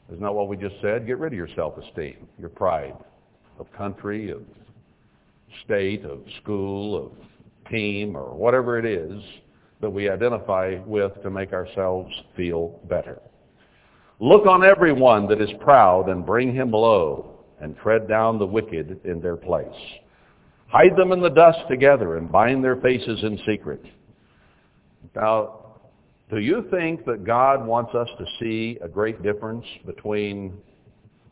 Isn't 0.09 0.21
that 0.21 0.33
what 0.33 0.49
we 0.49 0.57
just 0.57 0.75
said? 0.81 1.07
Get 1.07 1.19
rid 1.19 1.31
of 1.31 1.37
your 1.37 1.47
self-esteem, 1.55 2.27
your 2.37 2.49
pride 2.49 2.97
of 3.59 3.71
country, 3.71 4.29
of 4.31 4.43
state, 5.63 6.03
of 6.03 6.19
school, 6.41 7.05
of 7.05 7.11
team, 7.71 8.17
or 8.17 8.33
whatever 8.33 8.77
it 8.77 8.85
is 8.85 9.23
that 9.79 9.89
we 9.89 10.09
identify 10.09 10.77
with 10.85 11.13
to 11.23 11.29
make 11.29 11.53
ourselves 11.53 12.11
feel 12.35 12.79
better. 12.89 13.21
Look 14.23 14.45
on 14.45 14.63
everyone 14.63 15.27
that 15.27 15.41
is 15.41 15.49
proud 15.59 16.07
and 16.07 16.25
bring 16.25 16.55
him 16.55 16.71
low, 16.71 17.39
and 17.59 17.75
tread 17.75 18.07
down 18.07 18.39
the 18.39 18.45
wicked 18.45 19.01
in 19.03 19.19
their 19.19 19.35
place. 19.35 19.67
Hide 20.67 20.95
them 20.95 21.11
in 21.11 21.19
the 21.19 21.29
dust 21.29 21.59
together 21.69 22.15
and 22.15 22.31
bind 22.31 22.63
their 22.63 22.77
faces 22.77 23.21
in 23.21 23.37
secret. 23.45 23.83
Now, 25.13 25.75
do 26.29 26.39
you 26.39 26.65
think 26.71 27.03
that 27.03 27.25
God 27.25 27.67
wants 27.67 27.93
us 27.95 28.07
to 28.17 28.25
see 28.39 28.77
a 28.81 28.87
great 28.87 29.21
difference 29.23 29.65
between 29.85 30.53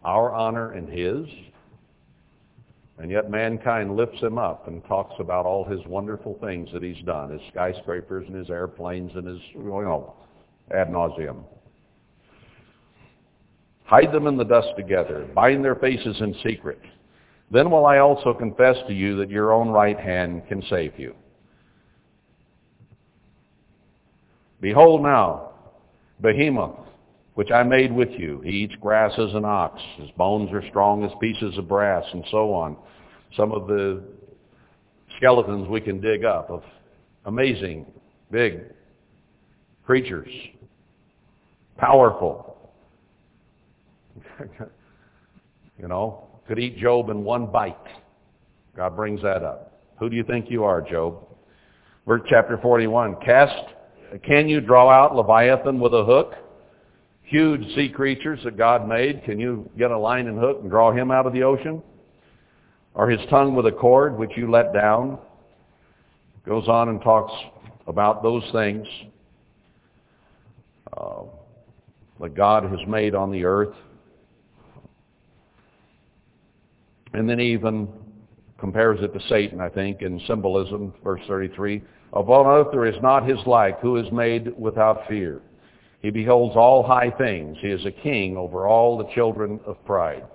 our 0.03 0.33
honor 0.33 0.73
and 0.73 0.89
his? 0.89 1.25
And 2.97 3.09
yet 3.09 3.31
mankind 3.31 3.95
lifts 3.95 4.19
him 4.19 4.37
up 4.37 4.67
and 4.67 4.83
talks 4.83 5.15
about 5.17 5.45
all 5.45 5.63
his 5.63 5.79
wonderful 5.87 6.37
things 6.43 6.67
that 6.73 6.83
he's 6.83 7.01
done, 7.05 7.31
his 7.31 7.41
skyscrapers 7.53 8.27
and 8.27 8.35
his 8.35 8.49
airplanes 8.49 9.13
and 9.15 9.25
his, 9.25 9.39
you 9.53 9.63
know, 9.63 10.13
ad 10.75 10.89
nauseum. 10.89 11.45
Hide 13.91 14.13
them 14.13 14.25
in 14.25 14.37
the 14.37 14.45
dust 14.45 14.69
together. 14.77 15.27
Bind 15.35 15.65
their 15.65 15.75
faces 15.75 16.15
in 16.21 16.33
secret. 16.45 16.79
Then 17.51 17.69
will 17.69 17.85
I 17.85 17.97
also 17.97 18.33
confess 18.33 18.77
to 18.87 18.93
you 18.93 19.17
that 19.17 19.29
your 19.29 19.51
own 19.51 19.67
right 19.67 19.99
hand 19.99 20.43
can 20.47 20.63
save 20.69 20.97
you. 20.97 21.13
Behold 24.61 25.03
now, 25.03 25.49
Behemoth, 26.21 26.79
which 27.33 27.51
I 27.51 27.63
made 27.63 27.91
with 27.91 28.11
you. 28.11 28.39
He 28.45 28.51
eats 28.51 28.75
grass 28.79 29.11
as 29.19 29.33
an 29.33 29.43
ox. 29.43 29.81
His 29.97 30.09
bones 30.11 30.53
are 30.53 30.65
strong 30.69 31.03
as 31.03 31.11
pieces 31.19 31.57
of 31.57 31.67
brass, 31.67 32.05
and 32.13 32.23
so 32.31 32.53
on. 32.53 32.77
Some 33.35 33.51
of 33.51 33.67
the 33.67 34.01
skeletons 35.17 35.67
we 35.67 35.81
can 35.81 35.99
dig 35.99 36.23
up 36.23 36.49
of 36.49 36.63
amazing, 37.25 37.85
big 38.31 38.61
creatures. 39.85 40.31
Powerful. 41.77 42.50
you 45.79 45.87
know, 45.87 46.27
could 46.47 46.59
eat 46.59 46.77
Job 46.77 47.09
in 47.09 47.23
one 47.23 47.47
bite. 47.47 47.77
God 48.75 48.95
brings 48.95 49.21
that 49.21 49.43
up. 49.43 49.79
Who 49.99 50.09
do 50.09 50.15
you 50.15 50.23
think 50.23 50.49
you 50.49 50.63
are, 50.63 50.81
Job? 50.81 51.27
Verse 52.07 52.21
chapter 52.27 52.57
41. 52.57 53.17
Cast, 53.23 53.73
can 54.23 54.49
you 54.49 54.59
draw 54.59 54.89
out 54.89 55.15
Leviathan 55.15 55.79
with 55.79 55.93
a 55.93 56.03
hook? 56.03 56.33
Huge 57.23 57.63
sea 57.75 57.87
creatures 57.87 58.39
that 58.43 58.57
God 58.57 58.87
made. 58.87 59.23
Can 59.23 59.39
you 59.39 59.69
get 59.77 59.91
a 59.91 59.97
line 59.97 60.27
and 60.27 60.37
hook 60.37 60.59
and 60.61 60.69
draw 60.69 60.91
him 60.91 61.11
out 61.11 61.25
of 61.25 61.33
the 61.33 61.43
ocean? 61.43 61.81
Or 62.93 63.09
his 63.09 63.21
tongue 63.29 63.55
with 63.55 63.67
a 63.67 63.71
cord 63.71 64.17
which 64.17 64.31
you 64.35 64.51
let 64.51 64.73
down? 64.73 65.17
Goes 66.45 66.67
on 66.67 66.89
and 66.89 67.01
talks 67.01 67.31
about 67.87 68.23
those 68.23 68.43
things 68.51 68.87
uh, 70.97 71.21
that 72.19 72.35
God 72.35 72.63
has 72.63 72.79
made 72.87 73.15
on 73.15 73.31
the 73.31 73.45
earth. 73.45 73.75
And 77.13 77.29
then 77.29 77.39
he 77.39 77.51
even 77.51 77.87
compares 78.59 78.99
it 79.01 79.13
to 79.13 79.27
Satan, 79.27 79.59
I 79.59 79.69
think, 79.69 80.01
in 80.01 80.21
symbolism, 80.27 80.93
verse 81.03 81.21
33. 81.27 81.81
Upon 82.13 82.45
earth 82.45 82.67
there 82.71 82.85
is 82.85 83.01
not 83.01 83.27
his 83.27 83.39
like, 83.45 83.79
who 83.79 83.97
is 83.97 84.11
made 84.11 84.57
without 84.57 85.07
fear. 85.07 85.41
He 86.01 86.09
beholds 86.09 86.55
all 86.55 86.83
high 86.83 87.11
things. 87.17 87.57
He 87.61 87.67
is 87.69 87.85
a 87.85 87.91
king 87.91 88.37
over 88.37 88.67
all 88.67 88.97
the 88.97 89.11
children 89.13 89.59
of 89.65 89.83
pride. 89.85 90.25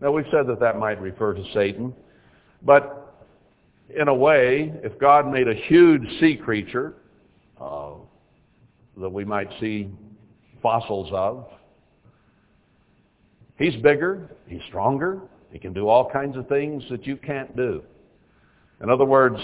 Now 0.00 0.10
we've 0.12 0.26
said 0.30 0.46
that 0.48 0.60
that 0.60 0.78
might 0.78 1.00
refer 1.00 1.34
to 1.34 1.44
Satan, 1.54 1.94
but 2.62 3.14
in 3.94 4.08
a 4.08 4.14
way, 4.14 4.72
if 4.82 4.98
God 4.98 5.30
made 5.30 5.48
a 5.48 5.54
huge 5.54 6.02
sea 6.20 6.36
creature 6.36 6.94
uh, 7.60 7.92
that 8.96 9.08
we 9.08 9.24
might 9.24 9.48
see 9.60 9.90
fossils 10.62 11.10
of, 11.12 11.46
he's 13.58 13.76
bigger, 13.76 14.30
he's 14.46 14.62
stronger, 14.68 15.20
he 15.52 15.58
can 15.58 15.72
do 15.72 15.86
all 15.86 16.10
kinds 16.10 16.36
of 16.36 16.48
things 16.48 16.82
that 16.90 17.06
you 17.06 17.16
can't 17.16 17.54
do. 17.56 17.82
In 18.82 18.90
other 18.90 19.04
words, 19.04 19.36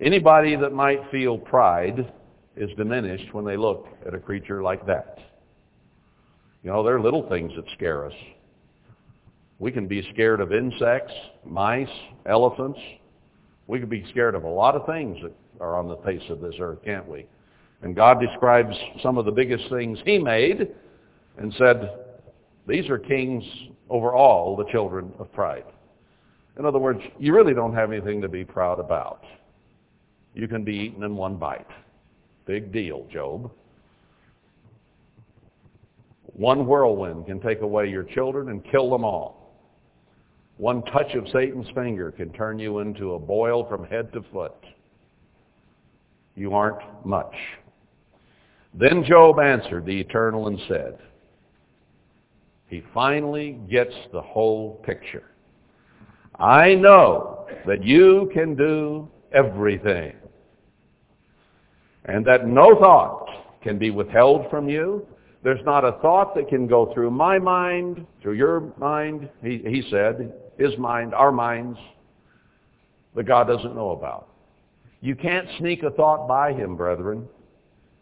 anybody 0.00 0.54
that 0.54 0.72
might 0.72 1.00
feel 1.10 1.38
pride 1.38 2.12
is 2.56 2.70
diminished 2.76 3.32
when 3.32 3.44
they 3.44 3.56
look 3.56 3.86
at 4.06 4.14
a 4.14 4.18
creature 4.18 4.62
like 4.62 4.86
that. 4.86 5.18
You 6.62 6.70
know, 6.70 6.82
there 6.82 6.96
are 6.96 7.00
little 7.00 7.26
things 7.28 7.52
that 7.56 7.64
scare 7.74 8.04
us. 8.04 8.12
We 9.58 9.72
can 9.72 9.88
be 9.88 10.06
scared 10.12 10.40
of 10.40 10.52
insects, 10.52 11.12
mice, 11.44 11.88
elephants. 12.26 12.78
We 13.66 13.80
can 13.80 13.88
be 13.88 14.04
scared 14.10 14.34
of 14.34 14.44
a 14.44 14.48
lot 14.48 14.74
of 14.74 14.86
things 14.86 15.16
that 15.22 15.32
are 15.60 15.76
on 15.76 15.88
the 15.88 15.96
face 15.98 16.22
of 16.30 16.40
this 16.40 16.54
earth, 16.60 16.78
can't 16.84 17.08
we? 17.08 17.26
And 17.82 17.96
God 17.96 18.20
describes 18.20 18.76
some 19.02 19.18
of 19.18 19.24
the 19.24 19.30
biggest 19.32 19.64
things 19.70 19.98
he 20.04 20.18
made 20.18 20.68
and 21.38 21.54
said, 21.56 21.90
these 22.66 22.88
are 22.90 22.98
kings 22.98 23.44
over 23.90 24.14
all 24.14 24.56
the 24.56 24.64
children 24.70 25.12
of 25.18 25.32
pride. 25.32 25.64
In 26.58 26.64
other 26.64 26.78
words, 26.78 27.00
you 27.18 27.34
really 27.34 27.54
don't 27.54 27.74
have 27.74 27.92
anything 27.92 28.20
to 28.20 28.28
be 28.28 28.44
proud 28.44 28.80
about. 28.80 29.22
You 30.34 30.48
can 30.48 30.64
be 30.64 30.74
eaten 30.74 31.02
in 31.04 31.16
one 31.16 31.36
bite. 31.36 31.66
Big 32.46 32.72
deal, 32.72 33.06
Job. 33.12 33.50
One 36.32 36.66
whirlwind 36.66 37.26
can 37.26 37.40
take 37.40 37.60
away 37.62 37.88
your 37.88 38.04
children 38.04 38.48
and 38.48 38.64
kill 38.70 38.90
them 38.90 39.04
all. 39.04 39.56
One 40.56 40.82
touch 40.82 41.14
of 41.14 41.26
Satan's 41.32 41.68
finger 41.74 42.10
can 42.10 42.32
turn 42.32 42.58
you 42.58 42.80
into 42.80 43.14
a 43.14 43.18
boil 43.18 43.68
from 43.68 43.84
head 43.84 44.12
to 44.12 44.22
foot. 44.32 44.54
You 46.34 46.54
aren't 46.54 46.82
much. 47.04 47.34
Then 48.74 49.04
Job 49.04 49.38
answered 49.40 49.86
the 49.86 50.00
Eternal 50.00 50.48
and 50.48 50.60
said, 50.68 50.98
he 52.68 52.82
finally 52.92 53.58
gets 53.70 53.94
the 54.12 54.20
whole 54.20 54.82
picture. 54.84 55.24
I 56.38 56.74
know 56.74 57.46
that 57.66 57.82
you 57.82 58.30
can 58.32 58.54
do 58.54 59.08
everything 59.32 60.14
and 62.04 62.24
that 62.26 62.46
no 62.46 62.78
thought 62.78 63.26
can 63.62 63.78
be 63.78 63.90
withheld 63.90 64.48
from 64.50 64.68
you. 64.68 65.06
There's 65.42 65.64
not 65.64 65.84
a 65.84 65.92
thought 66.00 66.34
that 66.34 66.48
can 66.48 66.66
go 66.66 66.92
through 66.92 67.10
my 67.10 67.38
mind, 67.38 68.06
through 68.22 68.34
your 68.34 68.72
mind, 68.78 69.28
he, 69.42 69.58
he 69.58 69.82
said, 69.90 70.32
his 70.58 70.76
mind, 70.78 71.14
our 71.14 71.32
minds, 71.32 71.78
that 73.14 73.24
God 73.24 73.46
doesn't 73.46 73.74
know 73.74 73.90
about. 73.90 74.28
You 75.00 75.14
can't 75.14 75.46
sneak 75.58 75.82
a 75.84 75.90
thought 75.90 76.26
by 76.26 76.52
him, 76.52 76.76
brethren. 76.76 77.28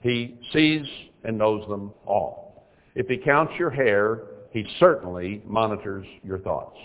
He 0.01 0.37
sees 0.53 0.87
and 1.25 1.37
knows 1.37 1.69
them 1.69 1.93
all. 2.07 2.67
If 2.95 3.09
he 3.09 3.19
counts 3.19 3.53
your 3.59 3.71
hair, 3.71 4.23
he 4.57 4.65
certainly 4.81 5.43
monitors 5.45 6.07
your 6.25 6.39
thoughts. 6.39 6.79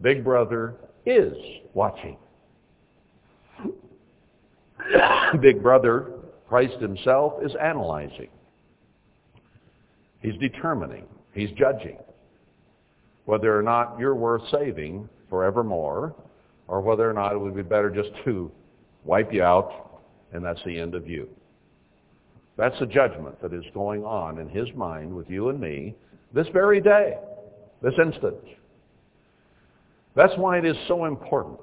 Big 0.00 0.24
Brother 0.24 0.76
is 1.04 1.34
watching. 1.74 2.16
Big 5.42 5.62
Brother, 5.62 6.12
Christ 6.48 6.80
himself, 6.80 7.34
is 7.44 7.52
analyzing. 7.60 8.30
He's 10.22 10.32
determining. 10.40 11.04
He's 11.34 11.50
judging 11.50 11.98
whether 13.26 13.54
or 13.54 13.62
not 13.62 13.98
you're 13.98 14.14
worth 14.14 14.42
saving 14.50 15.10
forevermore 15.28 16.14
or 16.68 16.80
whether 16.80 17.08
or 17.08 17.12
not 17.12 17.32
it 17.32 17.38
would 17.38 17.54
be 17.54 17.60
better 17.60 17.90
just 17.90 18.12
to 18.24 18.50
wipe 19.04 19.30
you 19.30 19.42
out 19.42 20.00
and 20.32 20.42
that's 20.42 20.60
the 20.64 20.80
end 20.80 20.94
of 20.94 21.06
you. 21.06 21.28
That's 22.56 22.78
the 22.80 22.86
judgment 22.86 23.42
that 23.42 23.52
is 23.52 23.64
going 23.74 24.04
on 24.04 24.38
in 24.38 24.48
his 24.48 24.68
mind 24.74 25.14
with 25.14 25.28
you 25.28 25.50
and 25.50 25.60
me 25.60 25.94
this 26.34 26.46
very 26.52 26.80
day, 26.80 27.18
this 27.82 27.94
instant. 28.02 28.36
That's 30.14 30.32
why 30.36 30.58
it 30.58 30.64
is 30.64 30.76
so 30.88 31.04
important 31.06 31.60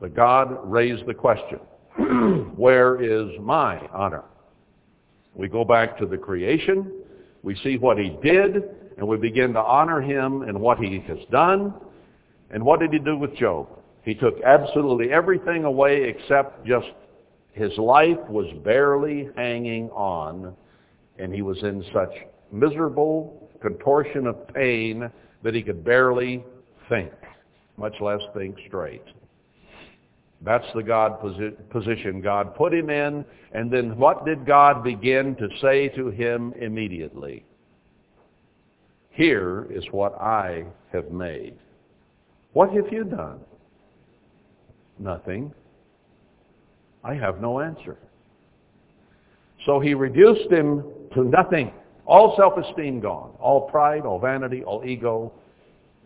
that 0.00 0.14
God 0.14 0.58
raised 0.64 1.06
the 1.06 1.14
question, 1.14 1.58
where 2.56 3.02
is 3.02 3.38
my 3.40 3.78
honor? 3.92 4.24
We 5.34 5.48
go 5.48 5.64
back 5.64 5.98
to 5.98 6.06
the 6.06 6.16
creation, 6.16 6.92
we 7.42 7.56
see 7.56 7.78
what 7.78 7.98
he 7.98 8.16
did, 8.22 8.62
and 8.96 9.06
we 9.06 9.16
begin 9.16 9.52
to 9.52 9.60
honor 9.60 10.00
him 10.00 10.42
and 10.42 10.60
what 10.60 10.78
he 10.78 11.00
has 11.06 11.18
done. 11.30 11.72
And 12.50 12.64
what 12.64 12.80
did 12.80 12.92
he 12.92 12.98
do 12.98 13.16
with 13.16 13.34
Job? 13.36 13.68
He 14.02 14.14
took 14.14 14.40
absolutely 14.42 15.12
everything 15.12 15.64
away 15.64 16.04
except 16.04 16.66
just 16.66 16.88
His 17.52 17.76
life 17.78 18.18
was 18.28 18.46
barely 18.64 19.28
hanging 19.36 19.90
on, 19.90 20.54
and 21.18 21.34
he 21.34 21.42
was 21.42 21.62
in 21.62 21.84
such 21.92 22.12
miserable 22.52 23.48
contortion 23.60 24.26
of 24.26 24.48
pain 24.54 25.10
that 25.42 25.54
he 25.54 25.62
could 25.62 25.84
barely 25.84 26.44
think, 26.88 27.12
much 27.76 27.94
less 28.00 28.20
think 28.34 28.56
straight. 28.66 29.02
That's 30.42 30.66
the 30.74 30.82
God 30.82 31.20
posi- 31.20 31.56
position 31.70 32.20
God 32.20 32.54
put 32.54 32.72
him 32.72 32.90
in. 32.90 33.24
And 33.52 33.70
then 33.72 33.96
what 33.98 34.24
did 34.24 34.46
God 34.46 34.84
begin 34.84 35.34
to 35.36 35.48
say 35.60 35.88
to 35.90 36.10
him 36.10 36.52
immediately? 36.60 37.44
Here 39.10 39.66
is 39.70 39.84
what 39.90 40.14
I 40.20 40.64
have 40.92 41.10
made. 41.10 41.54
What 42.52 42.72
have 42.72 42.92
you 42.92 43.04
done? 43.04 43.40
Nothing. 44.98 45.52
I 47.02 47.14
have 47.14 47.40
no 47.40 47.60
answer. 47.60 47.96
So 49.66 49.80
he 49.80 49.94
reduced 49.94 50.50
him 50.50 50.84
to 51.14 51.24
nothing. 51.24 51.72
All 52.06 52.34
self-esteem 52.36 53.00
gone. 53.00 53.32
All 53.38 53.68
pride, 53.68 54.02
all 54.06 54.18
vanity, 54.18 54.64
all 54.64 54.84
ego 54.84 55.32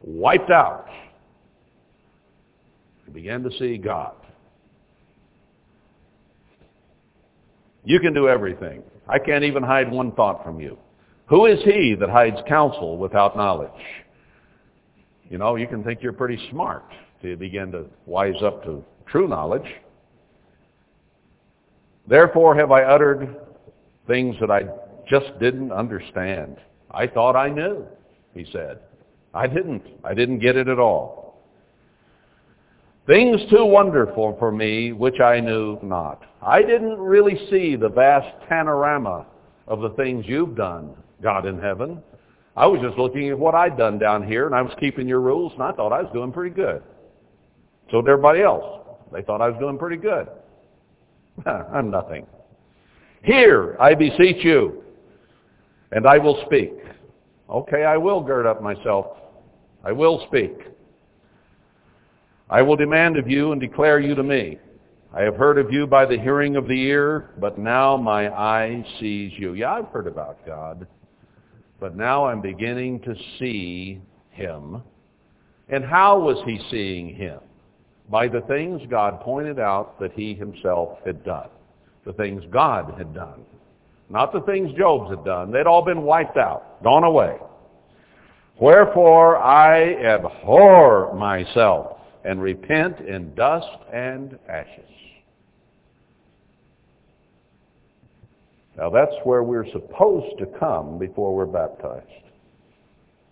wiped 0.03 0.50
out. 0.50 0.86
He 3.05 3.12
began 3.12 3.42
to 3.42 3.50
see 3.59 3.78
God. 3.78 4.14
You 7.84 8.00
can 8.00 8.14
do 8.14 8.28
everything. 8.28 8.82
I 9.09 9.18
can't 9.18 9.44
even 9.44 9.62
hide 9.62 9.90
one 9.90 10.12
thought 10.12 10.44
from 10.44 10.61
you. 10.61 10.78
Who 11.26 11.46
is 11.46 11.59
he 11.64 11.96
that 11.98 12.09
hides 12.09 12.36
counsel 12.48 12.96
without 12.96 13.36
knowledge? 13.36 13.70
You 15.28 15.38
know, 15.38 15.57
you 15.57 15.66
can 15.66 15.82
think 15.82 16.03
you're 16.03 16.12
pretty 16.12 16.38
smart 16.50 16.84
to 17.22 17.36
begin 17.36 17.72
to 17.72 17.86
wise 18.07 18.40
up 18.42 18.62
to 18.64 18.84
true 19.07 19.26
knowledge. 19.26 19.66
Therefore 22.07 22.55
have 22.57 22.70
I 22.70 22.82
uttered 22.82 23.36
things 24.07 24.36
that 24.40 24.50
I 24.50 24.62
just 25.09 25.38
didn't 25.40 25.72
understand. 25.72 26.57
I 26.90 27.07
thought 27.07 27.36
I 27.36 27.48
knew, 27.48 27.84
he 28.34 28.46
said. 28.53 28.80
I 29.34 29.46
didn't. 29.46 29.82
I 30.05 30.14
didn't 30.14 30.40
get 30.40 30.57
it 30.57 30.68
at 30.68 30.78
all. 30.78 31.22
Things 33.07 33.40
too 33.50 33.64
wonderful 33.64 34.36
for 34.38 34.53
me 34.53 34.92
which 34.92 35.20
I 35.20 35.40
knew 35.40 35.78
not. 35.82 36.22
I 36.40 36.62
didn't 36.62 36.98
really 36.98 37.36
see 37.50 37.74
the 37.74 37.88
vast 37.88 38.28
panorama 38.48 39.26
of 39.66 39.80
the 39.80 39.90
things 39.90 40.24
you've 40.28 40.57
done, 40.57 40.94
God 41.22 41.46
in 41.46 41.59
heaven. 41.59 42.03
I 42.57 42.66
was 42.66 42.80
just 42.80 42.98
looking 42.98 43.30
at 43.30 43.38
what 43.38 43.55
I'd 43.55 43.78
done 43.78 43.98
down 43.98 44.26
here, 44.26 44.46
and 44.46 44.55
I 44.55 44.62
was 44.62 44.72
keeping 44.78 45.09
your 45.09 45.20
rules, 45.20 45.53
and 45.55 45.62
I 45.62 45.72
thought 45.72 45.92
I 45.92 46.03
was 46.03 46.12
doing 46.12 46.32
pretty 46.32 46.55
good. 46.55 46.82
So 47.90 48.03
did 48.03 48.11
everybody 48.11 48.42
else. 48.42 48.80
They 49.12 49.22
thought 49.22 49.40
I 49.40 49.48
was 49.48 49.59
doing 49.59 49.78
pretty 49.78 49.96
good. 49.96 50.28
I'm 51.46 51.90
nothing. 51.90 52.26
Here, 53.22 53.76
I 53.80 53.94
beseech 53.94 54.44
you, 54.44 54.82
and 55.93 56.07
I 56.07 56.18
will 56.18 56.43
speak. 56.47 56.72
Okay, 57.49 57.84
I 57.84 57.97
will 57.97 58.20
gird 58.20 58.47
up 58.47 58.62
myself. 58.62 59.07
I 59.84 59.93
will 59.93 60.24
speak. 60.26 60.53
I 62.49 62.62
will 62.62 62.76
demand 62.76 63.16
of 63.16 63.28
you 63.28 63.53
and 63.53 63.61
declare 63.61 64.01
you 64.01 64.14
to 64.14 64.22
me. 64.22 64.59
I 65.14 65.22
have 65.22 65.36
heard 65.36 65.59
of 65.59 65.70
you 65.70 65.86
by 65.86 66.07
the 66.07 66.18
hearing 66.18 66.57
of 66.57 66.66
the 66.66 66.80
ear, 66.80 67.30
but 67.38 67.59
now 67.59 67.99
my 67.99 68.30
eye 68.30 68.84
sees 68.99 69.32
you. 69.36 69.53
Yeah, 69.53 69.74
I've 69.74 69.88
heard 69.88 70.07
about 70.07 70.45
God, 70.47 70.86
but 71.78 71.95
now 71.95 72.24
I'm 72.24 72.40
beginning 72.40 73.01
to 73.01 73.14
see 73.38 74.01
him. 74.30 74.82
And 75.68 75.84
how 75.84 76.18
was 76.18 76.43
he 76.47 76.59
seeing 76.70 77.14
him? 77.14 77.40
By 78.11 78.28
the 78.28 78.40
things 78.43 78.80
God 78.88 79.20
pointed 79.20 79.59
out 79.59 80.01
that 80.01 80.12
he 80.12 80.34
himself 80.34 80.99
had 81.05 81.24
done. 81.24 81.49
The 82.07 82.14
things 82.14 82.43
God 82.51 82.95
had 82.97 83.14
done. 83.14 83.45
Not 84.12 84.30
the 84.34 84.42
things 84.42 84.70
Job's 84.76 85.08
had 85.08 85.24
done. 85.24 85.50
They'd 85.50 85.66
all 85.66 85.82
been 85.82 86.02
wiped 86.02 86.36
out, 86.36 86.82
gone 86.84 87.02
away. 87.02 87.38
Wherefore 88.60 89.38
I 89.38 89.94
abhor 90.04 91.14
myself 91.14 91.96
and 92.22 92.40
repent 92.42 93.00
in 93.00 93.34
dust 93.34 93.66
and 93.90 94.38
ashes. 94.50 94.84
Now 98.76 98.90
that's 98.90 99.14
where 99.24 99.42
we're 99.42 99.70
supposed 99.72 100.38
to 100.38 100.46
come 100.58 100.98
before 100.98 101.34
we're 101.34 101.46
baptized. 101.46 102.06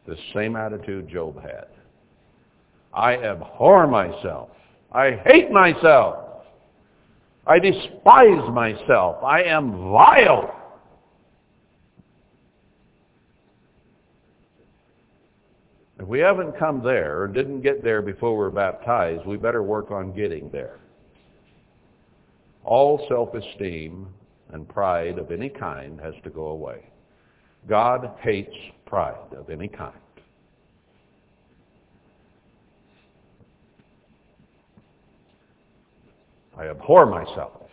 The 0.06 0.16
same 0.34 0.56
attitude 0.56 1.10
Job 1.10 1.42
had. 1.42 1.66
I 2.94 3.16
abhor 3.16 3.86
myself. 3.86 4.48
I 4.92 5.20
hate 5.26 5.50
myself. 5.50 6.44
I 7.46 7.58
despise 7.58 8.48
myself. 8.50 9.22
I 9.22 9.42
am 9.42 9.92
vile. 9.92 10.56
If 15.99 15.99
we 16.10 16.18
haven't 16.18 16.58
come 16.58 16.82
there 16.82 17.22
or 17.22 17.28
didn't 17.28 17.60
get 17.60 17.84
there 17.84 18.02
before 18.02 18.36
we're 18.36 18.50
baptized, 18.50 19.24
we 19.24 19.36
better 19.36 19.62
work 19.62 19.92
on 19.92 20.12
getting 20.12 20.50
there. 20.50 20.80
All 22.64 23.06
self-esteem 23.08 24.08
and 24.52 24.68
pride 24.68 25.18
of 25.20 25.30
any 25.30 25.48
kind 25.48 26.00
has 26.00 26.14
to 26.24 26.30
go 26.30 26.48
away. 26.48 26.90
God 27.68 28.10
hates 28.20 28.56
pride 28.86 29.32
of 29.38 29.50
any 29.50 29.68
kind. 29.68 29.94
I 36.58 36.66
abhor 36.66 37.06
myself. 37.06 37.69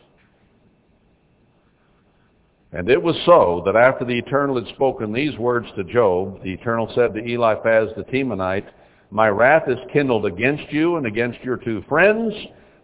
And 2.73 2.89
it 2.89 3.01
was 3.01 3.15
so 3.25 3.61
that 3.65 3.77
after 3.77 4.03
the 4.03 4.17
Eternal 4.17 4.55
had 4.55 4.73
spoken 4.75 5.13
these 5.13 5.37
words 5.37 5.67
to 5.75 5.83
Job, 5.85 6.43
the 6.43 6.51
Eternal 6.53 6.91
said 6.93 7.13
to 7.13 7.23
Eliphaz 7.23 7.89
the 7.95 8.03
Temanite, 8.03 8.67
My 9.09 9.29
wrath 9.29 9.69
is 9.69 9.77
kindled 9.93 10.25
against 10.25 10.71
you 10.71 10.97
and 10.97 11.05
against 11.05 11.39
your 11.41 11.57
two 11.57 11.81
friends, 11.87 12.33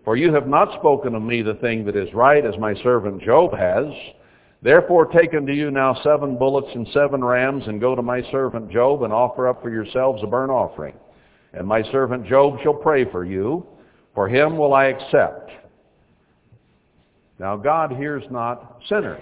for 0.05 0.15
you 0.15 0.34
have 0.34 0.47
not 0.47 0.79
spoken 0.79 1.15
of 1.15 1.21
me 1.21 1.41
the 1.41 1.55
thing 1.55 1.86
that 1.86 1.97
is 1.97 2.13
right, 2.13 2.45
as 2.45 2.57
my 2.57 2.73
servant 2.81 3.21
Job 3.21 3.53
has. 3.53 3.86
Therefore 4.61 5.05
take 5.05 5.34
unto 5.34 5.51
you 5.51 5.69
now 5.69 5.93
seven 6.01 6.38
bullocks 6.38 6.71
and 6.73 6.88
seven 6.93 7.21
rams, 7.21 7.63
and 7.67 7.81
go 7.81 7.93
to 7.93 8.01
my 8.01 8.21
servant 8.31 8.71
Job, 8.71 9.03
and 9.03 9.11
offer 9.11 9.49
up 9.49 9.61
for 9.61 9.69
yourselves 9.69 10.23
a 10.23 10.27
burnt 10.27 10.51
offering. 10.51 10.95
And 11.53 11.67
my 11.67 11.84
servant 11.91 12.25
Job 12.25 12.57
shall 12.63 12.73
pray 12.73 13.03
for 13.11 13.25
you. 13.25 13.65
For 14.15 14.29
him 14.29 14.57
will 14.57 14.73
I 14.73 14.86
accept. 14.86 15.51
Now 17.38 17.57
God 17.57 17.91
hears 17.91 18.23
not 18.31 18.79
sinners. 18.88 19.21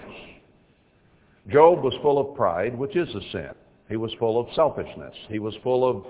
Job 1.48 1.82
was 1.82 1.94
full 2.02 2.18
of 2.18 2.36
pride, 2.36 2.76
which 2.76 2.96
is 2.96 3.08
a 3.14 3.20
sin. 3.32 3.50
He 3.88 3.96
was 3.96 4.12
full 4.18 4.40
of 4.40 4.46
selfishness. 4.54 5.14
He 5.28 5.38
was 5.38 5.54
full 5.62 6.06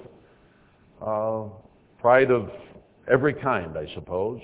of 1.00 1.50
uh, 1.50 1.54
pride 2.00 2.30
of 2.30 2.50
every 3.10 3.34
kind, 3.34 3.76
I 3.76 3.92
suppose. 3.94 4.40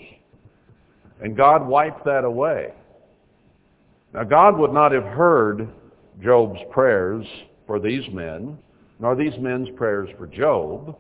And 1.20 1.36
God 1.36 1.66
wiped 1.66 2.04
that 2.04 2.24
away. 2.24 2.72
Now 4.14 4.24
God 4.24 4.56
would 4.58 4.72
not 4.72 4.92
have 4.92 5.04
heard 5.04 5.68
Job's 6.22 6.60
prayers 6.70 7.26
for 7.66 7.78
these 7.78 8.02
men, 8.12 8.58
nor 8.98 9.14
these 9.14 9.38
men's 9.38 9.68
prayers 9.76 10.08
for 10.18 10.26
Job, 10.26 10.96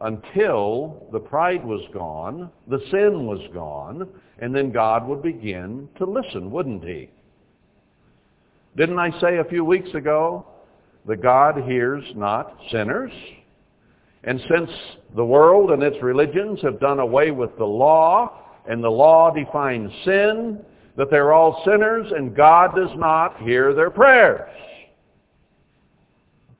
until 0.00 1.06
the 1.12 1.18
pride 1.18 1.64
was 1.64 1.80
gone, 1.92 2.50
the 2.68 2.80
sin 2.90 3.26
was 3.26 3.40
gone, 3.52 4.08
and 4.38 4.54
then 4.54 4.70
God 4.70 5.06
would 5.08 5.22
begin 5.22 5.88
to 5.98 6.04
listen, 6.04 6.50
wouldn't 6.50 6.84
he? 6.84 7.10
Didn't 8.76 8.98
I 8.98 9.10
say 9.20 9.38
a 9.38 9.44
few 9.44 9.64
weeks 9.64 9.92
ago 9.94 10.46
that 11.06 11.22
God 11.22 11.62
hears 11.64 12.04
not 12.16 12.56
sinners? 12.70 13.12
And 14.24 14.40
since 14.50 14.70
the 15.14 15.24
world 15.24 15.70
and 15.70 15.82
its 15.82 16.02
religions 16.02 16.60
have 16.62 16.80
done 16.80 16.98
away 16.98 17.30
with 17.30 17.56
the 17.58 17.64
law, 17.64 18.40
and 18.66 18.82
the 18.82 18.90
law 18.90 19.30
defines 19.30 19.92
sin, 20.04 20.60
that 20.96 21.10
they're 21.10 21.32
all 21.32 21.62
sinners, 21.64 22.10
and 22.16 22.34
God 22.34 22.74
does 22.74 22.90
not 22.96 23.40
hear 23.42 23.74
their 23.74 23.90
prayers. 23.90 24.48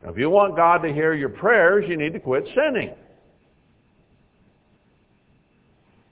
Now, 0.03 0.11
if 0.11 0.19
you 0.19 0.29
want 0.29 0.57
God 0.57 0.83
to 0.83 0.93
hear 0.93 1.15
your 1.15 1.31
prayers, 1.31 1.87
you 1.89 1.97
need 1.97 2.13
to 2.13 2.21
quit 2.21 2.47
sinning. 2.55 2.91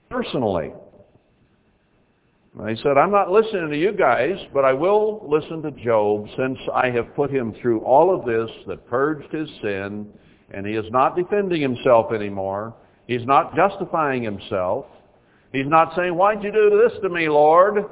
Personally. 0.09 0.73
He 2.69 2.77
said, 2.83 2.99
I'm 2.99 3.11
not 3.11 3.31
listening 3.31 3.71
to 3.71 3.79
you 3.79 3.93
guys, 3.93 4.37
but 4.53 4.65
I 4.65 4.75
will 4.75 5.27
listen 5.27 5.63
to 5.63 5.71
Job 5.71 6.27
since 6.37 6.59
I 6.75 6.91
have 6.91 7.15
put 7.15 7.31
him 7.31 7.55
through 7.61 7.81
all 7.81 8.15
of 8.15 8.27
this 8.27 8.51
that 8.67 8.87
purged 8.89 9.33
his 9.33 9.49
sin, 9.63 10.07
and 10.53 10.67
he 10.67 10.75
is 10.75 10.85
not 10.91 11.17
defending 11.17 11.63
himself 11.63 12.13
anymore. 12.13 12.75
He's 13.07 13.25
not 13.25 13.57
justifying 13.57 14.23
himself. 14.23 14.85
He's 15.53 15.67
not 15.67 15.95
saying, 15.97 16.15
why'd 16.15 16.43
you 16.43 16.53
do 16.53 16.83
this 16.87 17.01
to 17.03 17.09
me, 17.09 17.29
Lord? 17.29 17.87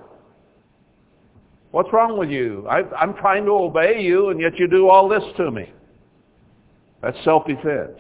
What's 1.71 1.93
wrong 1.93 2.19
with 2.19 2.31
you? 2.31 2.67
I, 2.69 2.83
I'm 2.97 3.15
trying 3.15 3.47
to 3.47 3.53
obey 3.53 4.03
you, 4.03 4.29
and 4.29 4.41
yet 4.41 4.59
you 4.59 4.69
do 4.69 4.91
all 4.91 5.09
this 5.09 5.23
to 5.39 5.51
me. 5.51 5.73
That's 7.03 7.17
self-defense. 7.25 7.99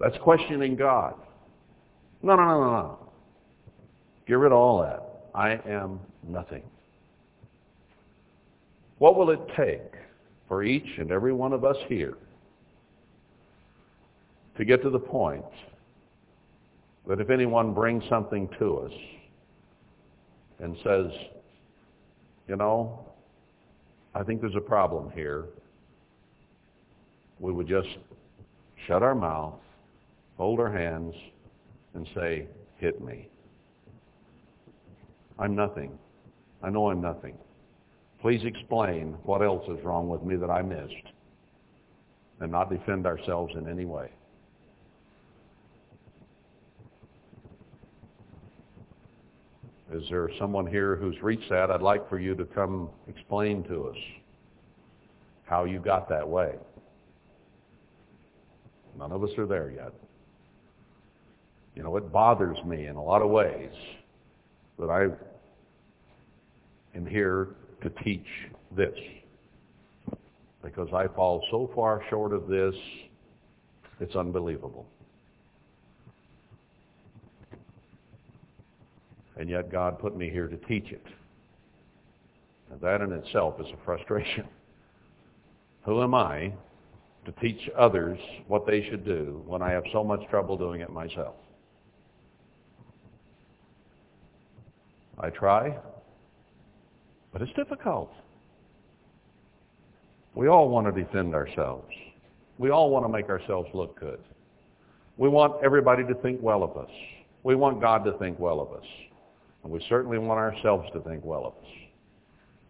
That's 0.00 0.16
questioning 0.22 0.76
God. 0.76 1.14
No, 2.22 2.36
no, 2.36 2.44
no, 2.44 2.60
no, 2.60 2.72
no. 2.72 2.98
Get 4.26 4.34
rid 4.34 4.52
of 4.52 4.58
all 4.58 4.82
that. 4.82 5.03
I 5.34 5.58
am 5.66 5.98
nothing. 6.26 6.62
What 8.98 9.16
will 9.16 9.30
it 9.30 9.40
take 9.56 9.92
for 10.48 10.62
each 10.62 10.98
and 10.98 11.10
every 11.10 11.32
one 11.32 11.52
of 11.52 11.64
us 11.64 11.76
here 11.88 12.14
to 14.56 14.64
get 14.64 14.82
to 14.82 14.90
the 14.90 14.98
point 14.98 15.44
that 17.08 17.20
if 17.20 17.30
anyone 17.30 17.74
brings 17.74 18.04
something 18.08 18.48
to 18.58 18.78
us 18.78 18.92
and 20.60 20.76
says, 20.84 21.06
you 22.48 22.56
know, 22.56 23.04
I 24.14 24.22
think 24.22 24.40
there's 24.40 24.54
a 24.54 24.60
problem 24.60 25.10
here, 25.14 25.46
we 27.40 27.52
would 27.52 27.66
just 27.66 27.88
shut 28.86 29.02
our 29.02 29.14
mouth, 29.14 29.54
hold 30.36 30.60
our 30.60 30.70
hands, 30.72 31.14
and 31.94 32.06
say, 32.14 32.46
hit 32.78 33.04
me. 33.04 33.28
I'm 35.38 35.54
nothing. 35.54 35.98
I 36.62 36.70
know 36.70 36.90
I'm 36.90 37.00
nothing. 37.00 37.36
Please 38.20 38.42
explain 38.44 39.16
what 39.24 39.42
else 39.42 39.64
is 39.68 39.84
wrong 39.84 40.08
with 40.08 40.22
me 40.22 40.36
that 40.36 40.50
I 40.50 40.62
missed 40.62 41.12
and 42.40 42.50
not 42.50 42.70
defend 42.70 43.06
ourselves 43.06 43.52
in 43.56 43.68
any 43.68 43.84
way. 43.84 44.08
Is 49.92 50.02
there 50.10 50.28
someone 50.38 50.66
here 50.66 50.96
who's 50.96 51.20
reached 51.22 51.48
that? 51.50 51.70
I'd 51.70 51.82
like 51.82 52.08
for 52.08 52.18
you 52.18 52.34
to 52.34 52.44
come 52.46 52.88
explain 53.08 53.62
to 53.64 53.88
us 53.88 53.96
how 55.44 55.64
you 55.64 55.78
got 55.78 56.08
that 56.08 56.28
way. 56.28 56.54
None 58.98 59.12
of 59.12 59.22
us 59.22 59.30
are 59.38 59.46
there 59.46 59.70
yet. 59.70 59.92
You 61.76 61.82
know, 61.82 61.96
it 61.96 62.10
bothers 62.10 62.58
me 62.64 62.86
in 62.86 62.96
a 62.96 63.02
lot 63.02 63.20
of 63.22 63.30
ways 63.30 63.70
that 64.78 64.90
I 64.90 65.04
am 66.96 67.06
here 67.06 67.48
to 67.82 67.90
teach 68.02 68.26
this 68.76 68.94
because 70.62 70.88
I 70.94 71.06
fall 71.08 71.44
so 71.50 71.70
far 71.74 72.02
short 72.08 72.32
of 72.32 72.48
this, 72.48 72.74
it's 74.00 74.16
unbelievable. 74.16 74.86
And 79.36 79.50
yet 79.50 79.70
God 79.70 79.98
put 79.98 80.16
me 80.16 80.30
here 80.30 80.48
to 80.48 80.56
teach 80.56 80.90
it. 80.90 81.04
And 82.70 82.80
that 82.80 83.02
in 83.02 83.12
itself 83.12 83.60
is 83.60 83.66
a 83.66 83.84
frustration. 83.84 84.48
Who 85.84 86.02
am 86.02 86.14
I 86.14 86.52
to 87.26 87.32
teach 87.42 87.68
others 87.76 88.18
what 88.48 88.66
they 88.66 88.88
should 88.88 89.04
do 89.04 89.42
when 89.46 89.60
I 89.60 89.70
have 89.70 89.84
so 89.92 90.02
much 90.02 90.20
trouble 90.30 90.56
doing 90.56 90.80
it 90.80 90.90
myself? 90.90 91.34
I 95.18 95.30
try, 95.30 95.76
but 97.32 97.42
it's 97.42 97.52
difficult. 97.52 98.12
We 100.34 100.48
all 100.48 100.68
want 100.68 100.92
to 100.92 101.04
defend 101.04 101.34
ourselves. 101.34 101.92
We 102.58 102.70
all 102.70 102.90
want 102.90 103.04
to 103.04 103.08
make 103.08 103.28
ourselves 103.28 103.68
look 103.74 103.98
good. 103.98 104.20
We 105.16 105.28
want 105.28 105.62
everybody 105.64 106.04
to 106.04 106.14
think 106.14 106.40
well 106.42 106.62
of 106.62 106.76
us. 106.76 106.90
We 107.44 107.54
want 107.54 107.80
God 107.80 108.04
to 108.04 108.12
think 108.18 108.38
well 108.38 108.60
of 108.60 108.72
us. 108.72 108.86
And 109.62 109.72
we 109.72 109.84
certainly 109.88 110.18
want 110.18 110.38
ourselves 110.38 110.88
to 110.92 111.00
think 111.00 111.24
well 111.24 111.46
of 111.46 111.52
us. 111.64 111.70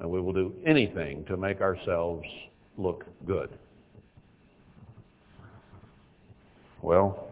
And 0.01 0.11
we 0.11 0.21
will 0.21 0.33
do 0.33 0.55
anything 0.67 1.25
to 1.27 1.37
make 1.37 1.61
ourselves 1.61 2.25
look 2.77 3.05
good. 3.27 3.51
Well, 6.83 7.31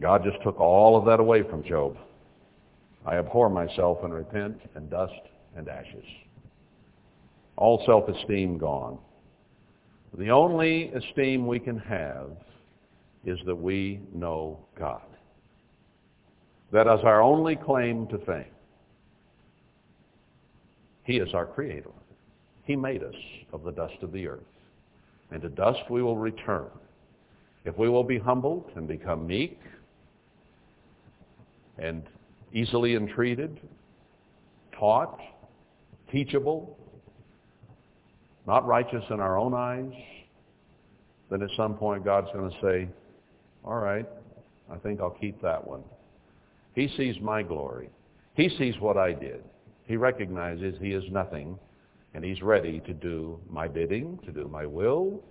God 0.00 0.24
just 0.24 0.42
took 0.42 0.58
all 0.60 0.96
of 0.96 1.04
that 1.06 1.20
away 1.20 1.42
from 1.42 1.62
Job. 1.62 1.96
I 3.06 3.16
abhor 3.16 3.48
myself 3.48 3.98
and 4.02 4.12
repent 4.12 4.58
and 4.74 4.90
dust 4.90 5.12
and 5.56 5.68
ashes. 5.68 6.04
All 7.56 7.82
self-esteem 7.86 8.58
gone. 8.58 8.98
The 10.16 10.30
only 10.30 10.90
esteem 10.92 11.46
we 11.46 11.58
can 11.58 11.78
have 11.78 12.30
is 13.24 13.38
that 13.46 13.54
we 13.56 14.00
know 14.14 14.58
God. 14.78 15.02
That 16.72 16.86
is 16.86 17.00
our 17.04 17.22
only 17.22 17.56
claim 17.56 18.06
to 18.08 18.18
fame. 18.18 18.44
He 21.04 21.16
is 21.16 21.32
our 21.34 21.46
creator. 21.46 21.90
He 22.64 22.76
made 22.76 23.02
us 23.02 23.14
of 23.52 23.64
the 23.64 23.72
dust 23.72 23.96
of 24.02 24.12
the 24.12 24.26
earth. 24.28 24.40
And 25.30 25.40
to 25.42 25.48
dust 25.48 25.80
we 25.90 26.02
will 26.02 26.16
return. 26.18 26.68
If 27.64 27.76
we 27.78 27.88
will 27.88 28.04
be 28.04 28.18
humbled 28.18 28.70
and 28.76 28.86
become 28.86 29.26
meek 29.26 29.58
and 31.78 32.02
easily 32.52 32.94
entreated, 32.94 33.60
taught, 34.78 35.20
teachable, 36.10 36.78
not 38.46 38.66
righteous 38.66 39.04
in 39.10 39.20
our 39.20 39.38
own 39.38 39.54
eyes, 39.54 39.92
then 41.30 41.42
at 41.42 41.50
some 41.56 41.74
point 41.74 42.04
God's 42.04 42.28
going 42.32 42.50
to 42.50 42.56
say, 42.62 42.88
all 43.64 43.78
right, 43.78 44.06
I 44.70 44.76
think 44.76 45.00
I'll 45.00 45.10
keep 45.10 45.40
that 45.42 45.66
one. 45.66 45.82
He 46.74 46.88
sees 46.96 47.20
my 47.20 47.42
glory. 47.42 47.90
He 48.34 48.48
sees 48.56 48.78
what 48.80 48.96
I 48.96 49.12
did. 49.12 49.42
He 49.86 49.96
recognizes 49.96 50.74
he 50.80 50.92
is 50.92 51.04
nothing, 51.10 51.58
and 52.14 52.24
he's 52.24 52.40
ready 52.40 52.80
to 52.80 52.94
do 52.94 53.38
my 53.50 53.68
bidding, 53.68 54.18
to 54.24 54.32
do 54.32 54.48
my 54.48 54.64
will, 54.64 55.22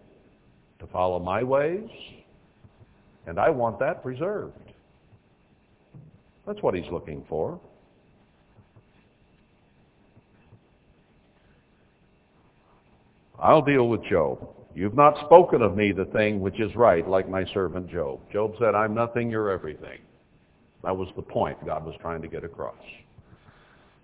to 0.79 0.87
follow 0.87 1.19
my 1.19 1.41
ways, 1.43 1.89
and 3.25 3.39
I 3.39 3.49
want 3.49 3.79
that 3.79 4.03
preserved. 4.03 4.66
That's 6.47 6.63
what 6.63 6.73
he's 6.73 6.89
looking 6.89 7.25
for. 7.27 7.59
I'll 13.37 13.61
deal 13.61 13.89
with 13.89 14.03
Job. 14.05 14.47
You've 14.73 14.95
not 14.95 15.17
spoken 15.25 15.61
of 15.61 15.75
me 15.75 15.91
the 15.91 16.05
thing 16.05 16.39
which 16.39 16.59
is 16.59 16.73
right, 16.75 17.07
like 17.07 17.29
my 17.29 17.45
servant 17.53 17.89
Job. 17.91 18.19
Job 18.31 18.53
said, 18.59 18.75
I'm 18.75 18.95
nothing, 18.95 19.29
you're 19.29 19.51
everything. 19.51 19.99
That 20.83 20.95
was 20.95 21.09
the 21.15 21.21
point 21.21 21.63
God 21.65 21.85
was 21.85 21.95
trying 21.99 22.21
to 22.21 22.27
get 22.27 22.43
across. 22.43 22.75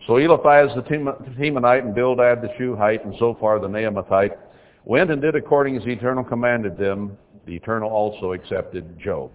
So 0.06 0.18
Eliphaz 0.18 0.70
the 0.76 0.82
Temanite 0.82 1.86
and 1.86 1.96
Bildad 1.96 2.42
the 2.42 2.50
Shuhite 2.58 3.06
and 3.06 3.18
Zophar 3.18 3.60
the 3.60 3.68
Naamathite 3.68 4.36
went 4.84 5.12
and 5.12 5.22
did 5.22 5.36
according 5.36 5.78
as 5.78 5.84
the 5.86 5.92
Eternal 5.92 6.26
commanded 6.26 6.78
them. 6.78 7.18
The 7.46 7.56
Eternal 7.56 7.90
also 7.90 8.34
accepted 8.34 9.00
Job. 9.00 9.32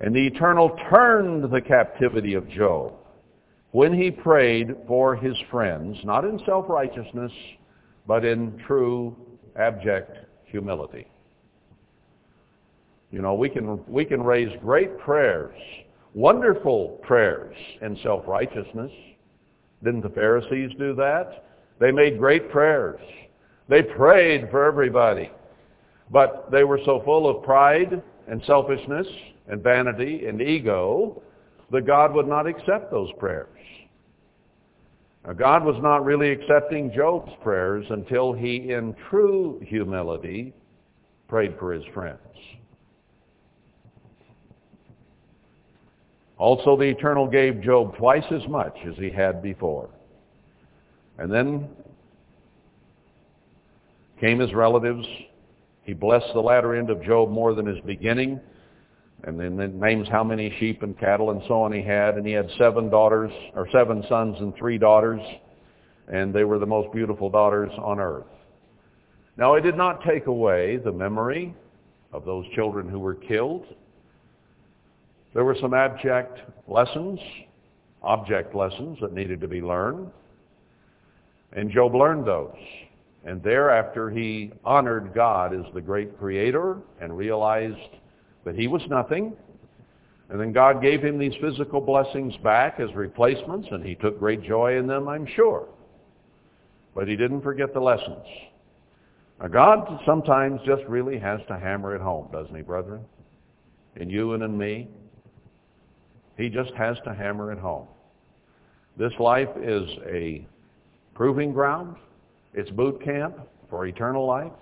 And 0.00 0.14
the 0.14 0.26
Eternal 0.26 0.78
turned 0.90 1.50
the 1.52 1.60
captivity 1.60 2.34
of 2.34 2.48
Job 2.48 2.92
when 3.72 3.92
he 3.92 4.10
prayed 4.10 4.74
for 4.86 5.16
his 5.16 5.36
friends, 5.50 5.96
not 6.04 6.24
in 6.24 6.40
self-righteousness, 6.46 7.32
but 8.06 8.24
in 8.24 8.56
true, 8.66 9.16
abject 9.56 10.16
humility. 10.44 11.06
You 13.10 13.22
know, 13.22 13.34
we 13.34 13.48
can, 13.48 13.80
we 13.86 14.04
can 14.04 14.22
raise 14.22 14.50
great 14.62 14.98
prayers, 14.98 15.58
wonderful 16.14 17.00
prayers 17.02 17.56
in 17.82 17.98
self-righteousness. 18.02 18.92
Didn't 19.82 20.02
the 20.02 20.10
Pharisees 20.10 20.70
do 20.78 20.94
that? 20.94 21.44
They 21.80 21.90
made 21.92 22.18
great 22.18 22.50
prayers. 22.50 23.00
They 23.68 23.82
prayed 23.82 24.48
for 24.50 24.64
everybody. 24.64 25.30
But 26.10 26.50
they 26.50 26.64
were 26.64 26.80
so 26.84 27.02
full 27.04 27.28
of 27.28 27.44
pride 27.44 28.02
and 28.28 28.42
selfishness 28.46 29.06
and 29.48 29.62
vanity 29.62 30.26
and 30.26 30.40
ego 30.40 31.22
that 31.70 31.86
God 31.86 32.14
would 32.14 32.28
not 32.28 32.46
accept 32.46 32.90
those 32.90 33.10
prayers. 33.18 33.48
Now, 35.26 35.32
God 35.34 35.64
was 35.64 35.76
not 35.82 36.04
really 36.04 36.30
accepting 36.30 36.92
Job's 36.94 37.32
prayers 37.42 37.84
until 37.90 38.32
he, 38.32 38.72
in 38.72 38.94
true 39.10 39.60
humility, 39.66 40.54
prayed 41.28 41.56
for 41.58 41.72
his 41.72 41.84
friends. 41.92 42.18
Also, 46.38 46.76
the 46.76 46.84
Eternal 46.84 47.26
gave 47.26 47.60
Job 47.62 47.96
twice 47.96 48.24
as 48.30 48.46
much 48.48 48.76
as 48.88 48.94
he 48.96 49.10
had 49.10 49.42
before. 49.42 49.90
And 51.18 51.32
then 51.32 51.68
came 54.20 54.38
his 54.38 54.54
relatives. 54.54 55.06
He 55.88 55.94
blessed 55.94 56.34
the 56.34 56.40
latter 56.40 56.74
end 56.74 56.90
of 56.90 57.02
Job 57.02 57.30
more 57.30 57.54
than 57.54 57.64
his 57.64 57.80
beginning. 57.86 58.38
And 59.24 59.40
then 59.40 59.80
names 59.80 60.06
how 60.08 60.22
many 60.22 60.54
sheep 60.60 60.82
and 60.82 60.96
cattle 60.98 61.30
and 61.30 61.40
so 61.48 61.62
on 61.62 61.72
he 61.72 61.80
had. 61.82 62.16
And 62.16 62.26
he 62.26 62.34
had 62.34 62.50
seven 62.58 62.90
daughters, 62.90 63.32
or 63.54 63.66
seven 63.72 64.04
sons 64.06 64.36
and 64.38 64.54
three 64.56 64.76
daughters. 64.76 65.20
And 66.12 66.34
they 66.34 66.44
were 66.44 66.58
the 66.58 66.66
most 66.66 66.92
beautiful 66.92 67.30
daughters 67.30 67.70
on 67.78 67.98
earth. 68.00 68.26
Now, 69.38 69.54
it 69.54 69.62
did 69.62 69.78
not 69.78 70.04
take 70.04 70.26
away 70.26 70.76
the 70.76 70.92
memory 70.92 71.54
of 72.12 72.26
those 72.26 72.44
children 72.54 72.86
who 72.86 72.98
were 72.98 73.14
killed 73.14 73.64
there 75.34 75.44
were 75.44 75.56
some 75.60 75.74
abject 75.74 76.40
lessons, 76.66 77.20
object 78.02 78.54
lessons 78.54 78.98
that 79.00 79.12
needed 79.12 79.40
to 79.40 79.48
be 79.48 79.60
learned. 79.60 80.10
And 81.52 81.70
Job 81.70 81.94
learned 81.94 82.26
those. 82.26 82.56
And 83.28 83.42
thereafter 83.42 84.08
he 84.08 84.52
honored 84.64 85.12
God 85.14 85.52
as 85.52 85.66
the 85.74 85.82
great 85.82 86.18
creator 86.18 86.78
and 86.98 87.14
realized 87.14 87.76
that 88.46 88.54
he 88.54 88.68
was 88.68 88.80
nothing, 88.88 89.36
And 90.30 90.40
then 90.40 90.52
God 90.52 90.80
gave 90.80 91.02
him 91.02 91.18
these 91.18 91.34
physical 91.38 91.80
blessings 91.80 92.34
back 92.38 92.80
as 92.80 92.94
replacements, 92.94 93.68
and 93.70 93.84
he 93.84 93.94
took 93.96 94.18
great 94.18 94.42
joy 94.42 94.78
in 94.78 94.86
them, 94.86 95.08
I'm 95.08 95.26
sure. 95.26 95.68
But 96.94 97.06
he 97.06 97.16
didn't 97.16 97.42
forget 97.42 97.74
the 97.74 97.80
lessons. 97.80 98.24
Now, 99.40 99.48
God 99.48 100.00
sometimes 100.06 100.60
just 100.64 100.82
really 100.84 101.18
has 101.18 101.40
to 101.48 101.58
hammer 101.58 101.94
it 101.94 102.00
home, 102.00 102.28
doesn't 102.32 102.54
he, 102.54 102.62
brethren? 102.62 103.04
In 103.96 104.08
you 104.08 104.32
and 104.32 104.42
in 104.42 104.56
me. 104.56 104.88
He 106.38 106.48
just 106.48 106.72
has 106.74 106.96
to 107.04 107.14
hammer 107.14 107.52
it 107.52 107.58
home. 107.58 107.88
This 108.96 109.12
life 109.18 109.50
is 109.62 109.88
a 110.06 110.46
proving 111.14 111.52
ground. 111.52 111.96
It's 112.54 112.70
boot 112.70 113.02
camp 113.02 113.36
for 113.70 113.86
eternal 113.86 114.26
life. 114.26 114.52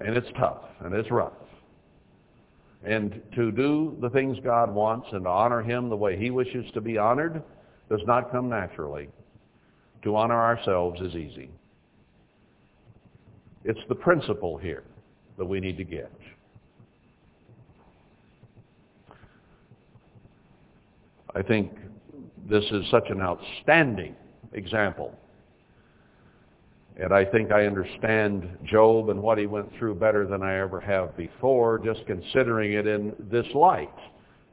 And 0.00 0.16
it's 0.16 0.28
tough 0.38 0.62
and 0.80 0.94
it's 0.94 1.10
rough. 1.10 1.32
And 2.84 3.20
to 3.34 3.50
do 3.50 3.96
the 4.00 4.10
things 4.10 4.38
God 4.44 4.72
wants 4.72 5.08
and 5.12 5.24
to 5.24 5.30
honor 5.30 5.62
him 5.62 5.88
the 5.88 5.96
way 5.96 6.16
he 6.16 6.30
wishes 6.30 6.70
to 6.74 6.80
be 6.80 6.96
honored 6.96 7.42
does 7.90 8.00
not 8.06 8.30
come 8.30 8.48
naturally. 8.48 9.08
To 10.02 10.14
honor 10.14 10.40
ourselves 10.40 11.00
is 11.00 11.14
easy. 11.16 11.50
It's 13.64 13.80
the 13.88 13.94
principle 13.94 14.56
here 14.56 14.84
that 15.36 15.44
we 15.44 15.58
need 15.58 15.76
to 15.78 15.84
get. 15.84 16.12
I 21.34 21.42
think 21.42 21.72
this 22.48 22.64
is 22.70 22.88
such 22.90 23.10
an 23.10 23.20
outstanding 23.20 24.14
example. 24.52 25.14
And 26.98 27.12
I 27.12 27.24
think 27.24 27.52
I 27.52 27.64
understand 27.64 28.48
Job 28.64 29.10
and 29.10 29.22
what 29.22 29.38
he 29.38 29.46
went 29.46 29.70
through 29.78 29.94
better 29.96 30.26
than 30.26 30.42
I 30.42 30.58
ever 30.58 30.80
have 30.80 31.16
before, 31.16 31.78
just 31.78 32.04
considering 32.06 32.72
it 32.72 32.86
in 32.86 33.14
this 33.30 33.46
light. 33.54 33.94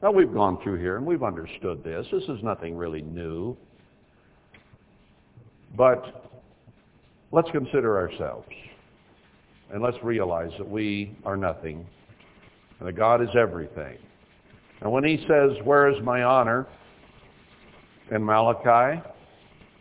Now, 0.02 0.12
we've 0.12 0.32
gone 0.32 0.58
through 0.62 0.78
here 0.78 0.96
and 0.96 1.04
we've 1.04 1.24
understood 1.24 1.82
this. 1.82 2.06
This 2.12 2.22
is 2.24 2.42
nothing 2.42 2.76
really 2.76 3.02
new. 3.02 3.56
But 5.76 6.30
let's 7.32 7.50
consider 7.50 7.98
ourselves. 7.98 8.48
And 9.72 9.82
let's 9.82 9.96
realize 10.04 10.52
that 10.58 10.68
we 10.68 11.16
are 11.24 11.36
nothing 11.36 11.84
and 12.78 12.86
that 12.86 12.92
God 12.92 13.20
is 13.22 13.28
everything. 13.36 13.98
And 14.82 14.92
when 14.92 15.02
he 15.02 15.16
says, 15.26 15.50
where 15.64 15.88
is 15.88 16.00
my 16.04 16.22
honor? 16.22 16.66
in 18.10 18.24
Malachi, 18.24 19.02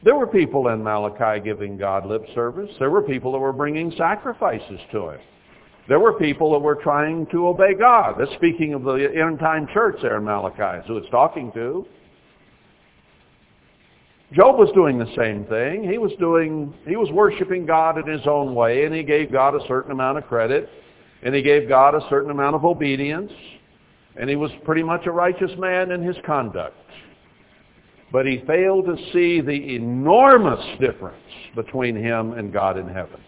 there 0.06 0.16
were 0.16 0.28
people 0.28 0.68
in 0.68 0.84
Malachi 0.84 1.44
giving 1.44 1.78
God 1.78 2.06
lip 2.06 2.24
service. 2.36 2.70
There 2.78 2.92
were 2.92 3.02
people 3.02 3.32
that 3.32 3.40
were 3.40 3.52
bringing 3.52 3.92
sacrifices 3.98 4.80
to 4.92 5.10
him. 5.10 5.20
There 5.90 6.00
were 6.00 6.14
people 6.14 6.52
that 6.52 6.60
were 6.60 6.76
trying 6.76 7.26
to 7.32 7.48
obey 7.48 7.74
God. 7.74 8.16
That's 8.20 8.32
speaking 8.34 8.76
of 8.76 8.84
the 8.84 9.12
end-time 9.20 9.68
church 9.74 9.98
there 10.04 10.18
in 10.18 10.24
Malachi, 10.24 10.88
who 10.88 10.98
it's 10.98 11.10
talking 11.10 11.52
to. 11.54 11.88
Job 14.32 14.60
was 14.60 14.70
doing 14.76 15.00
the 15.00 15.12
same 15.18 15.46
thing. 15.46 15.90
He 15.90 15.98
was 15.98 16.12
doing, 16.20 16.72
he 16.88 16.96
was 16.96 17.10
worshiping 17.12 17.66
God 17.66 17.98
in 17.98 18.08
his 18.08 18.28
own 18.28 18.54
way, 18.54 18.86
and 18.86 18.94
he 18.94 19.02
gave 19.02 19.32
God 19.32 19.56
a 19.56 19.68
certain 19.68 19.92
amount 19.92 20.20
of 20.20 20.28
credit, 20.28 20.70
and 21.24 21.34
he 21.34 21.42
gave 21.42 21.68
God 21.68 21.96
a 21.96 22.02
certain 22.10 22.30
amount 22.30 22.56
of 22.56 22.64
obedience, 22.64 23.32
and 24.18 24.30
he 24.30 24.36
was 24.36 24.52
pretty 24.66 24.84
much 24.84 25.08
a 25.08 25.12
righteous 25.12 25.52
man 25.58 25.92
in 25.92 26.04
his 26.04 26.16
conduct 26.26 26.76
but 28.12 28.26
he 28.26 28.44
failed 28.48 28.86
to 28.86 28.98
see 29.12 29.42
the 29.42 29.76
enormous 29.76 30.64
difference 30.80 31.18
between 31.56 31.96
him 31.96 32.34
and 32.34 32.54
God 32.54 32.78
in 32.78 32.88
heaven. 32.88 33.20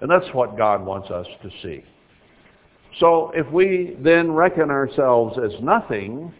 And 0.00 0.10
that's 0.10 0.32
what 0.34 0.56
God 0.56 0.84
wants 0.84 1.10
us 1.10 1.26
to 1.42 1.50
see. 1.62 1.84
So 2.98 3.30
if 3.34 3.50
we 3.50 3.96
then 4.00 4.32
reckon 4.32 4.70
ourselves 4.70 5.38
as 5.38 5.52
nothing, 5.62 6.32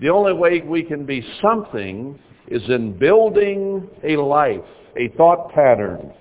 the 0.00 0.08
only 0.08 0.32
way 0.32 0.60
we 0.60 0.82
can 0.82 1.04
be 1.04 1.24
something 1.42 2.18
is 2.48 2.62
in 2.68 2.98
building 2.98 3.88
a 4.02 4.16
life, 4.16 4.64
a 4.96 5.08
thought 5.16 5.52
pattern, 5.52 6.12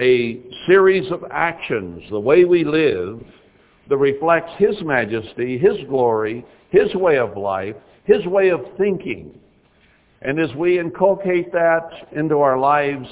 a 0.00 0.40
series 0.66 1.10
of 1.12 1.24
actions, 1.30 2.02
the 2.10 2.18
way 2.18 2.44
we 2.44 2.64
live 2.64 3.20
that 3.88 3.96
reflects 3.96 4.50
His 4.58 4.74
majesty, 4.82 5.58
His 5.58 5.76
glory, 5.88 6.44
His 6.70 6.94
way 6.94 7.18
of 7.18 7.36
life, 7.36 7.76
his 8.08 8.24
way 8.26 8.48
of 8.48 8.60
thinking. 8.78 9.38
And 10.22 10.40
as 10.40 10.52
we 10.56 10.80
inculcate 10.80 11.52
that 11.52 12.08
into 12.12 12.38
our 12.38 12.58
lives 12.58 13.06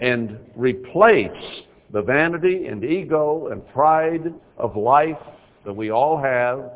and 0.00 0.38
replace 0.54 1.62
the 1.92 2.00
vanity 2.00 2.68
and 2.68 2.84
ego 2.84 3.48
and 3.48 3.66
pride 3.72 4.32
of 4.56 4.76
life 4.76 5.18
that 5.66 5.72
we 5.74 5.90
all 5.90 6.16
have 6.16 6.70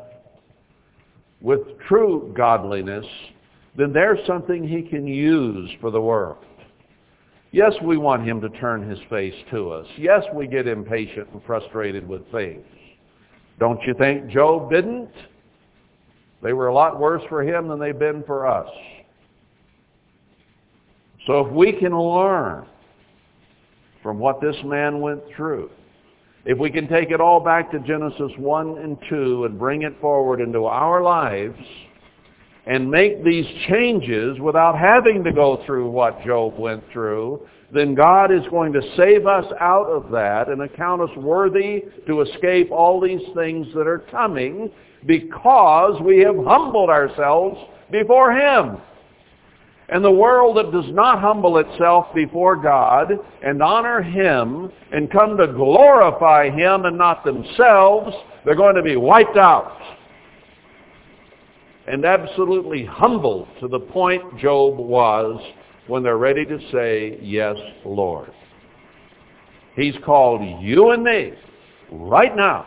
with 1.41 1.61
true 1.87 2.33
godliness, 2.35 3.05
then 3.77 3.93
there's 3.93 4.19
something 4.27 4.67
he 4.67 4.81
can 4.81 5.07
use 5.07 5.71
for 5.79 5.91
the 5.91 6.01
world. 6.01 6.43
Yes, 7.51 7.71
we 7.81 7.95
want 7.95 8.27
him 8.27 8.41
to 8.41 8.49
turn 8.49 8.87
his 8.87 8.99
face 9.09 9.33
to 9.51 9.71
us. 9.71 9.87
Yes, 9.97 10.23
we 10.33 10.45
get 10.45 10.67
impatient 10.67 11.29
and 11.31 11.41
frustrated 11.45 12.05
with 12.05 12.29
things. 12.33 12.65
Don't 13.59 13.81
you 13.83 13.93
think 13.97 14.27
Job 14.27 14.69
didn't? 14.69 15.09
They 16.45 16.53
were 16.53 16.67
a 16.67 16.73
lot 16.75 16.99
worse 16.99 17.23
for 17.27 17.41
him 17.41 17.67
than 17.67 17.79
they've 17.79 17.97
been 17.97 18.23
for 18.27 18.45
us. 18.45 18.69
So 21.25 21.39
if 21.39 21.51
we 21.51 21.73
can 21.73 21.99
learn 21.99 22.67
from 24.03 24.19
what 24.19 24.41
this 24.41 24.55
man 24.63 25.01
went 25.01 25.21
through, 25.35 25.71
if 26.45 26.59
we 26.59 26.69
can 26.69 26.87
take 26.87 27.09
it 27.09 27.19
all 27.19 27.39
back 27.39 27.71
to 27.71 27.79
Genesis 27.79 28.31
1 28.37 28.77
and 28.77 28.95
2 29.09 29.45
and 29.45 29.57
bring 29.57 29.81
it 29.81 29.99
forward 29.99 30.39
into 30.39 30.65
our 30.65 31.01
lives 31.01 31.57
and 32.67 32.91
make 32.91 33.23
these 33.23 33.47
changes 33.67 34.39
without 34.39 34.77
having 34.77 35.23
to 35.23 35.31
go 35.31 35.63
through 35.65 35.89
what 35.89 36.23
Job 36.23 36.59
went 36.59 36.83
through, 36.93 37.41
then 37.73 37.95
God 37.95 38.31
is 38.31 38.43
going 38.51 38.71
to 38.73 38.81
save 38.95 39.25
us 39.25 39.51
out 39.59 39.87
of 39.87 40.11
that 40.11 40.49
and 40.49 40.61
account 40.61 41.01
us 41.01 41.17
worthy 41.17 41.85
to 42.05 42.21
escape 42.21 42.71
all 42.71 43.01
these 43.01 43.23
things 43.33 43.65
that 43.73 43.87
are 43.87 44.03
coming 44.11 44.71
because 45.05 46.01
we 46.01 46.19
have 46.19 46.35
humbled 46.35 46.89
ourselves 46.89 47.57
before 47.91 48.33
Him. 48.33 48.77
And 49.87 50.03
the 50.03 50.11
world 50.11 50.57
that 50.57 50.71
does 50.71 50.91
not 50.91 51.21
humble 51.21 51.59
itself 51.59 52.07
before 52.15 52.55
God 52.55 53.11
and 53.43 53.61
honor 53.61 54.01
Him 54.01 54.71
and 54.91 55.11
come 55.11 55.37
to 55.37 55.47
glorify 55.47 56.49
Him 56.49 56.85
and 56.85 56.97
not 56.97 57.23
themselves, 57.23 58.15
they're 58.43 58.55
going 58.55 58.75
to 58.75 58.81
be 58.81 58.95
wiped 58.95 59.37
out. 59.37 59.79
And 61.87 62.03
absolutely 62.03 62.83
humbled 62.83 63.47
to 63.59 63.67
the 63.67 63.79
point 63.79 64.39
Job 64.39 64.79
was 64.79 65.39
when 65.85 66.01
they're 66.01 66.17
ready 66.17 66.45
to 66.45 66.59
say, 66.71 67.19
yes, 67.21 67.55
Lord. 67.85 68.31
He's 69.75 69.93
called 70.03 70.41
you 70.63 70.91
and 70.91 71.03
me 71.03 71.33
right 71.91 72.35
now 72.35 72.65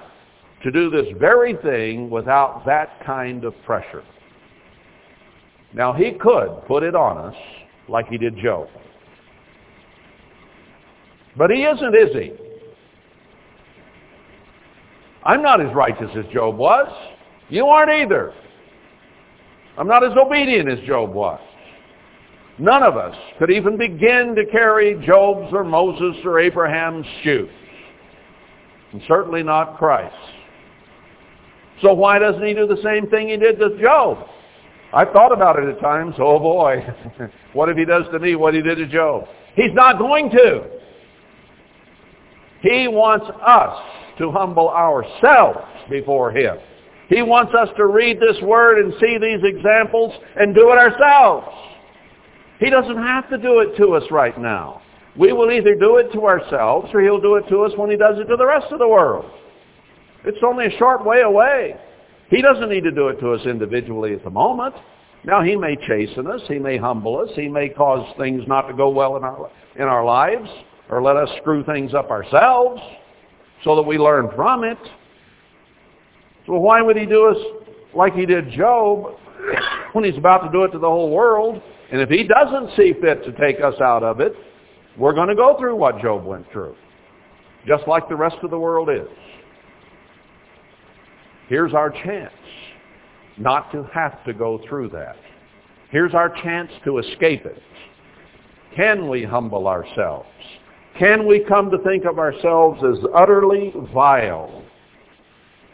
to 0.62 0.70
do 0.70 0.90
this 0.90 1.06
very 1.18 1.55
thing 1.56 2.10
without 2.10 2.64
that 2.66 3.05
kind 3.05 3.44
of 3.44 3.55
pressure. 3.64 4.02
Now, 5.72 5.93
he 5.93 6.12
could 6.12 6.62
put 6.66 6.82
it 6.82 6.94
on 6.94 7.18
us 7.18 7.36
like 7.89 8.09
he 8.09 8.18
did 8.18 8.36
Job. 8.39 8.68
But 11.36 11.51
he 11.51 11.62
isn't, 11.62 11.94
is 11.94 12.12
he? 12.12 12.32
I'm 15.24 15.43
not 15.43 15.60
as 15.60 15.72
righteous 15.74 16.10
as 16.16 16.24
Job 16.32 16.56
was. 16.56 16.89
You 17.48 17.66
aren't 17.66 17.90
either. 17.90 18.32
I'm 19.76 19.86
not 19.86 20.02
as 20.02 20.12
obedient 20.16 20.68
as 20.68 20.80
Job 20.86 21.12
was. 21.12 21.40
None 22.59 22.82
of 22.82 22.97
us 22.97 23.14
could 23.39 23.51
even 23.51 23.76
begin 23.76 24.35
to 24.35 24.44
carry 24.51 24.94
Job's 25.06 25.52
or 25.52 25.62
Moses 25.62 26.16
or 26.24 26.40
Abraham's 26.40 27.06
shoes. 27.22 27.51
And 28.93 29.02
certainly 29.06 29.43
not 29.43 29.78
Christ. 29.78 30.14
So 31.82 31.92
why 31.92 32.18
doesn't 32.18 32.44
he 32.44 32.55
do 32.55 32.66
the 32.66 32.80
same 32.82 33.09
thing 33.09 33.28
he 33.28 33.36
did 33.36 33.59
to 33.59 33.80
Job? 33.80 34.26
I've 34.92 35.12
thought 35.12 35.32
about 35.32 35.59
it 35.59 35.68
at 35.68 35.80
times. 35.80 36.14
Oh 36.18 36.38
boy, 36.38 36.84
what 37.52 37.68
if 37.68 37.76
he 37.76 37.84
does 37.84 38.05
to 38.12 38.18
me 38.18 38.34
what 38.34 38.55
he 38.55 38.62
did 38.62 38.76
to 38.76 38.86
Job? 38.86 39.24
He's 39.55 39.72
not 39.72 39.98
going 39.98 40.30
to. 40.30 40.64
He 42.62 42.88
wants 42.88 43.26
us 43.44 43.78
to 44.18 44.30
humble 44.32 44.68
ourselves 44.68 45.60
before 45.90 46.32
him. 46.32 46.56
He 47.09 47.22
wants 47.22 47.55
us 47.55 47.68
to 47.76 47.86
read 47.86 48.20
this 48.20 48.36
word 48.42 48.84
and 48.84 48.92
see 49.00 49.16
these 49.18 49.40
examples 49.42 50.12
and 50.36 50.55
do 50.55 50.70
it 50.72 50.78
ourselves. 50.78 51.46
He 52.59 52.70
doesn't 52.70 52.96
have 52.96 53.28
to 53.30 53.38
do 53.38 53.60
it 53.60 53.76
to 53.78 53.94
us 53.94 54.02
right 54.10 54.38
now. 54.38 54.82
We 55.16 55.32
will 55.32 55.50
either 55.50 55.74
do 55.74 55.96
it 55.96 56.12
to 56.12 56.26
ourselves 56.26 56.90
or 56.92 57.00
he'll 57.00 57.20
do 57.20 57.36
it 57.36 57.48
to 57.48 57.62
us 57.62 57.72
when 57.76 57.90
he 57.90 57.96
does 57.96 58.18
it 58.18 58.24
to 58.24 58.36
the 58.36 58.46
rest 58.46 58.66
of 58.72 58.78
the 58.78 58.88
world. 58.88 59.30
It's 60.24 60.39
only 60.45 60.66
a 60.66 60.78
short 60.78 61.05
way 61.05 61.20
away. 61.20 61.77
He 62.31 62.43
doesn't 62.43 62.69
need 62.69 62.85
to 62.85 62.90
do 62.90 63.09
it 63.09 63.20
to 63.20 63.32
us 63.32 63.47
individually 63.47 64.12
at 64.12 64.24
the 64.24 64.31
moment. 64.31 64.74
Now, 65.24 65.43
he 65.43 65.57
may 65.57 65.77
chasten 65.86 66.27
us. 66.27 66.40
He 66.49 66.59
may 66.59 66.77
humble 66.77 67.19
us. 67.19 67.28
He 67.35 67.49
may 67.49 67.69
cause 67.69 68.07
things 68.19 68.43
not 68.47 68.62
to 68.69 68.74
go 68.74 68.89
well 68.90 69.16
in 69.16 69.24
our, 69.24 69.51
in 69.77 69.82
our 69.82 70.05
lives 70.05 70.49
or 70.90 71.03
let 71.03 71.16
us 71.16 71.28
screw 71.40 71.65
things 71.65 71.95
up 71.95 72.11
ourselves 72.11 72.81
so 73.65 73.77
that 73.77 73.82
we 73.82 73.99
learn 73.99 74.28
from 74.35 74.65
it. 74.65 74.78
So 76.47 76.55
why 76.59 76.81
would 76.82 76.97
he 76.97 77.07
do 77.07 77.27
us 77.27 77.36
like 77.95 78.15
he 78.15 78.27
did 78.27 78.51
Job 78.51 79.16
when 79.93 80.05
he's 80.05 80.16
about 80.16 80.39
to 80.47 80.53
do 80.53 80.65
it 80.65 80.70
to 80.73 80.78
the 80.78 80.89
whole 80.89 81.11
world. 81.11 81.61
And 81.90 82.01
if 82.01 82.09
he 82.09 82.24
doesn't 82.24 82.77
see 82.77 82.93
fit 83.01 83.24
to 83.24 83.32
take 83.32 83.61
us 83.62 83.81
out 83.81 84.03
of 84.03 84.20
it, 84.20 84.32
we're 84.99 85.15
going 85.15 85.28
to 85.28 85.35
go 85.35 85.57
through 85.59 85.77
what 85.77 86.01
Job 86.01 86.24
went 86.24 86.51
through, 86.53 86.74
just 87.66 87.86
like 87.86 88.09
the 88.09 88.16
rest 88.16 88.36
of 88.43 88.51
the 88.51 88.59
world 88.59 88.90
is. 88.90 89.09
Here's 91.48 91.72
our 91.74 91.90
chance 91.90 92.32
not 93.38 93.72
to 93.72 93.84
have 93.94 94.24
to 94.24 94.32
go 94.32 94.60
through 94.68 94.90
that. 94.90 95.16
Here's 95.90 96.14
our 96.14 96.28
chance 96.42 96.70
to 96.84 96.98
escape 96.98 97.46
it. 97.46 97.62
Can 98.76 99.08
we 99.08 99.24
humble 99.24 99.66
ourselves? 99.66 100.28
Can 100.98 101.26
we 101.26 101.40
come 101.40 101.70
to 101.70 101.78
think 101.78 102.04
of 102.04 102.18
ourselves 102.18 102.82
as 102.84 103.02
utterly 103.14 103.72
vile, 103.94 104.62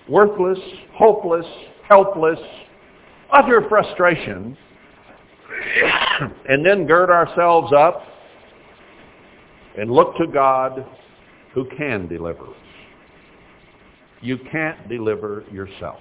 worthless, 0.09 0.59
hopeless, 0.93 1.47
helpless, 1.89 2.39
utter 3.33 3.67
frustration, 3.69 4.57
and 6.49 6.65
then 6.65 6.87
gird 6.87 7.11
ourselves 7.11 7.73
up 7.73 8.03
and 9.77 9.91
look 9.91 10.17
to 10.19 10.27
God 10.27 10.87
who 11.53 11.65
can 11.77 12.07
deliver? 12.07 12.47
You 14.25 14.39
can't 14.51 14.89
deliver 14.89 15.45
yourself. 15.53 16.01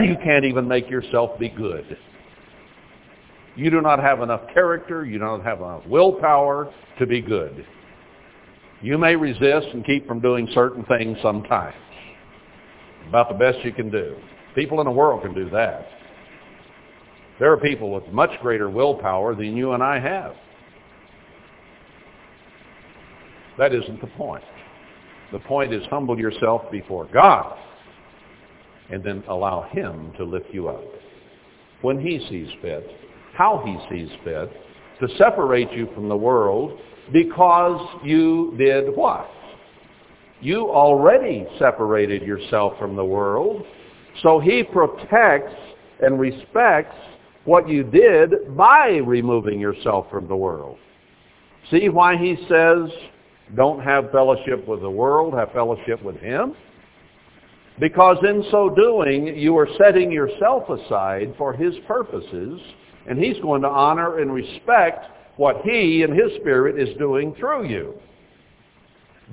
You 0.00 0.16
can't 0.24 0.44
even 0.44 0.66
make 0.66 0.90
yourself 0.90 1.38
be 1.38 1.48
good. 1.48 1.96
You 3.54 3.70
do 3.70 3.80
not 3.80 4.00
have 4.00 4.20
enough 4.20 4.40
character. 4.52 5.04
You 5.04 5.20
don't 5.20 5.44
have 5.44 5.60
enough 5.60 5.86
willpower 5.86 6.74
to 6.98 7.06
be 7.06 7.20
good. 7.20 7.64
You 8.82 8.98
may 8.98 9.14
resist 9.14 9.68
and 9.72 9.86
keep 9.86 10.08
from 10.08 10.18
doing 10.18 10.48
certain 10.52 10.84
things 10.86 11.16
sometimes. 11.22 11.76
About 13.08 13.28
the 13.28 13.36
best 13.36 13.64
you 13.64 13.72
can 13.72 13.88
do. 13.88 14.16
People 14.56 14.80
in 14.80 14.86
the 14.86 14.90
world 14.90 15.22
can 15.22 15.32
do 15.32 15.48
that. 15.50 15.86
There 17.38 17.52
are 17.52 17.56
people 17.56 17.92
with 17.92 18.08
much 18.08 18.30
greater 18.42 18.68
willpower 18.68 19.36
than 19.36 19.56
you 19.56 19.72
and 19.74 19.82
I 19.82 20.00
have. 20.00 20.34
That 23.58 23.72
isn't 23.72 24.00
the 24.00 24.08
point. 24.08 24.42
The 25.32 25.38
point 25.40 25.72
is 25.72 25.82
humble 25.90 26.18
yourself 26.18 26.62
before 26.70 27.06
God 27.12 27.56
and 28.90 29.02
then 29.04 29.22
allow 29.28 29.62
him 29.70 30.12
to 30.16 30.24
lift 30.24 30.46
you 30.52 30.68
up 30.68 30.84
when 31.82 32.00
he 32.00 32.18
sees 32.28 32.48
fit, 32.60 32.86
how 33.34 33.62
he 33.64 33.78
sees 33.94 34.10
fit, 34.24 34.50
to 35.00 35.16
separate 35.16 35.72
you 35.72 35.88
from 35.94 36.08
the 36.08 36.16
world 36.16 36.78
because 37.12 37.80
you 38.04 38.54
did 38.58 38.94
what? 38.94 39.28
You 40.40 40.70
already 40.70 41.46
separated 41.58 42.22
yourself 42.22 42.78
from 42.78 42.96
the 42.96 43.04
world, 43.04 43.64
so 44.22 44.40
he 44.40 44.62
protects 44.62 45.54
and 46.02 46.18
respects 46.18 46.96
what 47.44 47.68
you 47.68 47.84
did 47.84 48.56
by 48.56 49.00
removing 49.04 49.60
yourself 49.60 50.06
from 50.10 50.28
the 50.28 50.36
world. 50.36 50.78
See 51.70 51.88
why 51.88 52.16
he 52.16 52.36
says, 52.48 52.90
don't 53.56 53.82
have 53.82 54.10
fellowship 54.10 54.66
with 54.66 54.80
the 54.80 54.90
world, 54.90 55.34
have 55.34 55.52
fellowship 55.52 56.02
with 56.02 56.16
him? 56.16 56.54
Because 57.78 58.18
in 58.28 58.44
so 58.50 58.68
doing, 58.68 59.38
you 59.38 59.56
are 59.56 59.68
setting 59.78 60.12
yourself 60.12 60.68
aside 60.68 61.34
for 61.38 61.52
his 61.52 61.74
purposes, 61.86 62.60
and 63.08 63.18
he's 63.18 63.40
going 63.40 63.62
to 63.62 63.68
honor 63.68 64.18
and 64.18 64.32
respect 64.32 65.06
what 65.36 65.62
he 65.62 66.02
and 66.02 66.12
his 66.12 66.38
Spirit 66.40 66.78
is 66.78 66.94
doing 66.98 67.34
through 67.38 67.66
you. 67.66 67.94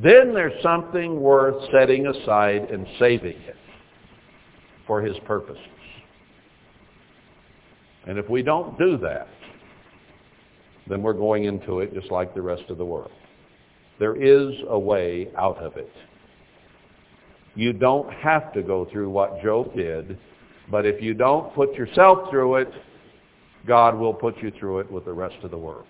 Then 0.01 0.33
there's 0.33 0.61
something 0.63 1.19
worth 1.19 1.61
setting 1.71 2.07
aside 2.07 2.69
and 2.71 2.87
saving 2.99 3.35
it 3.41 3.55
for 4.85 5.01
his 5.01 5.17
purposes. 5.25 5.61
And 8.05 8.17
if 8.17 8.29
we 8.29 8.41
don't 8.41 8.77
do 8.79 8.97
that, 8.99 9.27
then 10.87 11.01
we're 11.01 11.13
going 11.13 11.43
into 11.43 11.81
it 11.81 11.93
just 11.93 12.11
like 12.11 12.33
the 12.33 12.41
rest 12.41 12.63
of 12.69 12.77
the 12.77 12.85
world. 12.85 13.11
There 13.99 14.15
is 14.15 14.55
a 14.69 14.77
way 14.77 15.29
out 15.37 15.57
of 15.57 15.75
it. 15.77 15.91
You 17.55 17.73
don't 17.73 18.11
have 18.13 18.53
to 18.53 18.61
go 18.61 18.85
through 18.91 19.09
what 19.09 19.41
Job 19.41 19.75
did, 19.75 20.19
but 20.69 20.85
if 20.85 21.01
you 21.01 21.15
don't 21.15 21.53
put 21.55 21.73
yourself 21.73 22.29
through 22.29 22.57
it, 22.57 22.71
God 23.65 23.97
will 23.97 24.13
put 24.13 24.37
you 24.37 24.51
through 24.59 24.79
it 24.79 24.91
with 24.91 25.05
the 25.05 25.13
rest 25.13 25.37
of 25.43 25.51
the 25.51 25.57
world. 25.57 25.87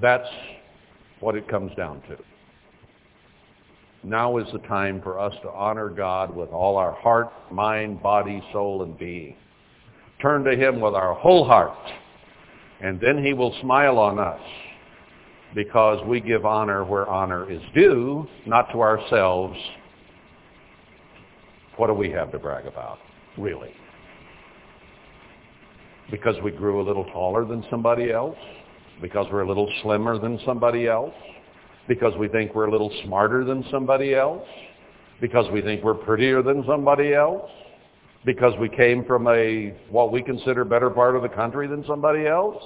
That's 0.00 0.28
what 1.20 1.36
it 1.36 1.48
comes 1.48 1.74
down 1.76 2.02
to. 2.02 2.16
Now 4.02 4.38
is 4.38 4.46
the 4.52 4.58
time 4.60 5.00
for 5.02 5.18
us 5.18 5.34
to 5.42 5.50
honor 5.50 5.88
God 5.88 6.34
with 6.34 6.50
all 6.50 6.76
our 6.76 6.92
heart, 6.92 7.30
mind, 7.50 8.02
body, 8.02 8.42
soul, 8.52 8.82
and 8.82 8.98
being. 8.98 9.36
Turn 10.20 10.44
to 10.44 10.56
him 10.56 10.80
with 10.80 10.94
our 10.94 11.14
whole 11.14 11.44
heart, 11.44 11.76
and 12.80 13.00
then 13.00 13.24
he 13.24 13.32
will 13.32 13.54
smile 13.60 13.98
on 13.98 14.18
us 14.18 14.40
because 15.54 16.04
we 16.06 16.20
give 16.20 16.44
honor 16.44 16.84
where 16.84 17.08
honor 17.08 17.50
is 17.50 17.60
due, 17.74 18.26
not 18.46 18.70
to 18.72 18.80
ourselves. 18.80 19.56
What 21.76 21.86
do 21.86 21.94
we 21.94 22.10
have 22.10 22.32
to 22.32 22.38
brag 22.38 22.66
about, 22.66 22.98
really? 23.36 23.72
Because 26.10 26.36
we 26.42 26.50
grew 26.50 26.82
a 26.82 26.84
little 26.84 27.04
taller 27.06 27.44
than 27.44 27.64
somebody 27.70 28.10
else? 28.10 28.36
Because 29.00 29.26
we're 29.30 29.42
a 29.42 29.48
little 29.48 29.70
slimmer 29.82 30.18
than 30.18 30.40
somebody 30.44 30.88
else? 30.88 31.14
Because 31.86 32.12
we 32.18 32.28
think 32.28 32.54
we're 32.54 32.66
a 32.66 32.70
little 32.70 32.92
smarter 33.04 33.44
than 33.44 33.64
somebody 33.70 34.14
else? 34.14 34.44
Because 35.20 35.50
we 35.52 35.62
think 35.62 35.82
we're 35.82 35.94
prettier 35.94 36.42
than 36.42 36.64
somebody 36.66 37.14
else? 37.14 37.48
Because 38.24 38.52
we 38.60 38.68
came 38.68 39.04
from 39.04 39.26
a, 39.28 39.74
what 39.90 40.12
we 40.12 40.22
consider 40.22 40.64
better 40.64 40.90
part 40.90 41.16
of 41.16 41.22
the 41.22 41.28
country 41.28 41.66
than 41.66 41.84
somebody 41.86 42.26
else? 42.26 42.62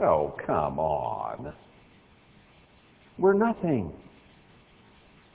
Oh, 0.00 0.34
come 0.46 0.78
on. 0.78 1.52
We're 3.18 3.34
nothing. 3.34 3.92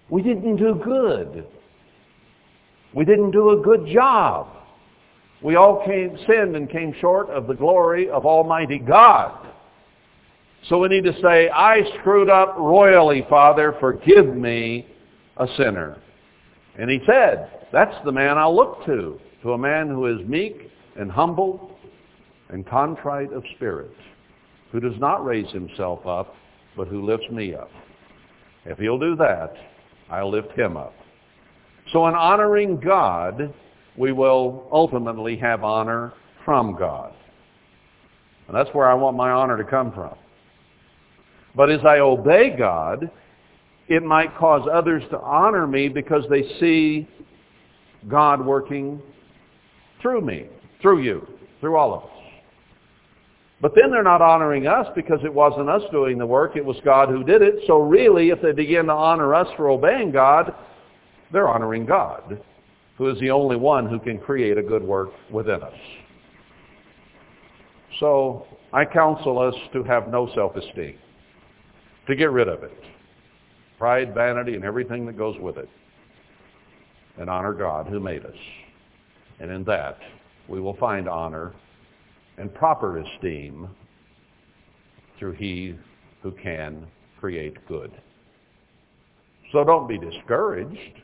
We 0.09 0.21
didn't 0.21 0.57
do 0.57 0.81
good. 0.83 1.45
We 2.93 3.05
didn't 3.05 3.31
do 3.31 3.51
a 3.51 3.57
good 3.61 3.87
job. 3.93 4.47
We 5.43 5.55
all 5.55 5.85
came, 5.85 6.17
sinned 6.27 6.55
and 6.55 6.69
came 6.69 6.93
short 6.99 7.29
of 7.29 7.45
the 7.45 7.53
glory 7.53 8.09
of 8.09 8.25
Almighty 8.25 8.79
God. 8.79 9.47
So 10.67 10.79
we 10.79 10.87
need 10.87 11.03
to 11.03 11.13
say, 11.21 11.49
I 11.49 11.81
screwed 11.99 12.29
up 12.29 12.55
royally, 12.57 13.25
Father. 13.29 13.75
Forgive 13.79 14.35
me, 14.35 14.87
a 15.37 15.47
sinner. 15.57 16.01
And 16.79 16.89
he 16.89 16.99
said, 17.05 17.49
that's 17.71 17.95
the 18.05 18.11
man 18.11 18.37
I'll 18.37 18.55
look 18.55 18.85
to, 18.85 19.19
to 19.43 19.53
a 19.53 19.57
man 19.57 19.87
who 19.89 20.07
is 20.07 20.27
meek 20.27 20.71
and 20.97 21.11
humble 21.11 21.77
and 22.49 22.65
contrite 22.65 23.31
of 23.33 23.43
spirit 23.55 23.91
who 24.77 24.89
does 24.91 24.99
not 24.99 25.25
raise 25.25 25.51
himself 25.51 26.05
up, 26.05 26.35
but 26.75 26.87
who 26.87 27.03
lifts 27.03 27.27
me 27.31 27.55
up. 27.55 27.71
If 28.63 28.77
he'll 28.77 28.99
do 28.99 29.15
that, 29.15 29.55
I'll 30.07 30.29
lift 30.29 30.51
him 30.51 30.77
up. 30.77 30.93
So 31.91 32.05
in 32.07 32.13
honoring 32.13 32.79
God, 32.79 33.51
we 33.97 34.11
will 34.11 34.67
ultimately 34.71 35.35
have 35.37 35.63
honor 35.63 36.13
from 36.45 36.77
God. 36.77 37.11
And 38.47 38.55
that's 38.55 38.69
where 38.73 38.87
I 38.87 38.93
want 38.93 39.17
my 39.17 39.31
honor 39.31 39.57
to 39.57 39.63
come 39.63 39.91
from. 39.91 40.15
But 41.55 41.71
as 41.71 41.79
I 41.83 41.97
obey 41.97 42.55
God, 42.55 43.09
it 43.87 44.03
might 44.03 44.37
cause 44.37 44.67
others 44.71 45.01
to 45.09 45.19
honor 45.21 45.65
me 45.65 45.89
because 45.89 46.23
they 46.29 46.43
see 46.59 47.07
God 48.07 48.45
working 48.45 49.01
through 50.03 50.21
me, 50.21 50.45
through 50.83 51.01
you, 51.01 51.27
through 51.61 51.77
all 51.77 51.95
of 51.95 52.03
us. 52.03 52.26
But 53.59 53.73
then 53.75 53.89
they're 53.89 54.03
not 54.03 54.21
honoring 54.21 54.67
us 54.67 54.87
because 54.95 55.19
it 55.23 55.33
wasn't 55.33 55.69
us 55.69 55.81
doing 55.91 56.17
the 56.17 56.25
work. 56.25 56.55
It 56.55 56.63
was 56.63 56.77
God 56.85 57.09
who 57.09 57.23
did 57.23 57.41
it. 57.41 57.55
So 57.65 57.79
really, 57.79 58.29
if 58.29 58.41
they 58.41 58.51
begin 58.51 58.85
to 58.85 58.93
honor 58.93 59.33
us 59.33 59.47
for 59.57 59.69
obeying 59.69 60.11
God, 60.11 60.53
they're 61.31 61.49
honoring 61.49 61.85
God, 61.85 62.39
who 62.97 63.09
is 63.09 63.19
the 63.19 63.31
only 63.31 63.55
one 63.55 63.87
who 63.87 63.99
can 63.99 64.19
create 64.19 64.57
a 64.57 64.63
good 64.63 64.83
work 64.83 65.09
within 65.31 65.63
us. 65.63 65.73
So 67.99 68.45
I 68.73 68.85
counsel 68.85 69.39
us 69.39 69.55
to 69.73 69.83
have 69.83 70.07
no 70.09 70.29
self-esteem, 70.35 70.95
to 72.05 72.15
get 72.15 72.29
rid 72.29 72.47
of 72.47 72.63
it. 72.63 72.77
Pride, 73.79 74.13
vanity, 74.13 74.55
and 74.55 74.63
everything 74.63 75.05
that 75.07 75.17
goes 75.17 75.35
with 75.39 75.57
it. 75.57 75.69
And 77.19 77.27
honor 77.29 77.53
God 77.53 77.87
who 77.87 77.99
made 77.99 78.23
us. 78.23 78.35
And 79.39 79.49
in 79.49 79.63
that, 79.63 79.97
we 80.47 80.61
will 80.61 80.75
find 80.75 81.09
honor 81.09 81.53
and 82.37 82.53
proper 82.53 82.99
esteem 82.99 83.67
through 85.17 85.33
he 85.33 85.75
who 86.21 86.31
can 86.31 86.85
create 87.19 87.55
good. 87.67 87.91
So 89.51 89.63
don't 89.63 89.87
be 89.87 89.97
discouraged. 89.97 91.01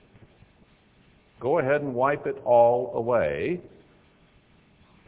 Go 1.40 1.60
ahead 1.60 1.82
and 1.82 1.94
wipe 1.94 2.28
it 2.28 2.42
all 2.46 2.92
away 2.96 3.60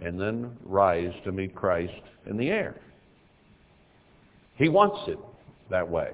and 0.01 0.19
then 0.19 0.57
rise 0.65 1.13
to 1.23 1.31
meet 1.31 1.55
Christ 1.55 2.01
in 2.25 2.37
the 2.37 2.49
air. 2.49 2.75
He 4.55 4.69
wants 4.69 5.07
it 5.07 5.19
that 5.69 5.87
way. 5.87 6.11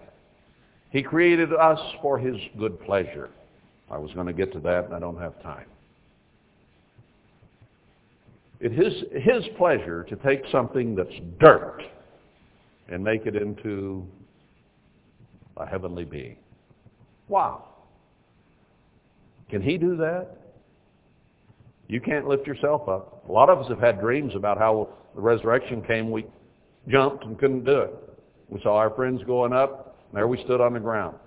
He 0.89 1.01
created 1.01 1.53
us 1.53 1.79
for 2.01 2.17
his 2.17 2.35
good 2.59 2.79
pleasure. 2.81 3.29
I 3.89 3.97
was 3.97 4.11
going 4.13 4.27
to 4.27 4.33
get 4.33 4.51
to 4.53 4.59
that, 4.61 4.85
and 4.85 4.93
I 4.93 4.99
don't 4.99 5.19
have 5.19 5.41
time. 5.41 5.65
It 8.61 8.73
is 8.73 8.93
his 9.23 9.43
pleasure 9.57 10.03
to 10.03 10.15
take 10.17 10.43
something 10.51 10.95
that's 10.95 11.09
dirt 11.39 11.81
and 12.89 13.03
make 13.03 13.25
it 13.25 13.35
into 13.35 14.05
a 15.57 15.65
heavenly 15.65 16.05
being. 16.05 16.37
Wow. 17.27 17.65
Can 19.49 19.63
he 19.63 19.77
do 19.77 19.97
that? 19.97 20.37
You 21.87 21.99
can't 21.99 22.27
lift 22.27 22.45
yourself 22.45 22.87
up. 22.87 23.23
A 23.27 23.31
lot 23.31 23.49
of 23.49 23.59
us 23.59 23.67
have 23.67 23.79
had 23.79 23.99
dreams 23.99 24.33
about 24.35 24.59
how 24.59 24.89
the 25.15 25.21
resurrection 25.21 25.81
came. 25.81 26.11
We 26.11 26.25
jumped 26.87 27.25
and 27.25 27.37
couldn't 27.39 27.65
do 27.65 27.79
it. 27.79 27.93
We 28.49 28.61
saw 28.61 28.75
our 28.75 28.91
friends 28.91 29.21
going 29.25 29.53
up, 29.53 29.97
and 30.09 30.17
there 30.17 30.27
we 30.27 30.41
stood 30.43 30.61
on 30.61 30.73
the 30.73 30.79
ground. 30.79 31.17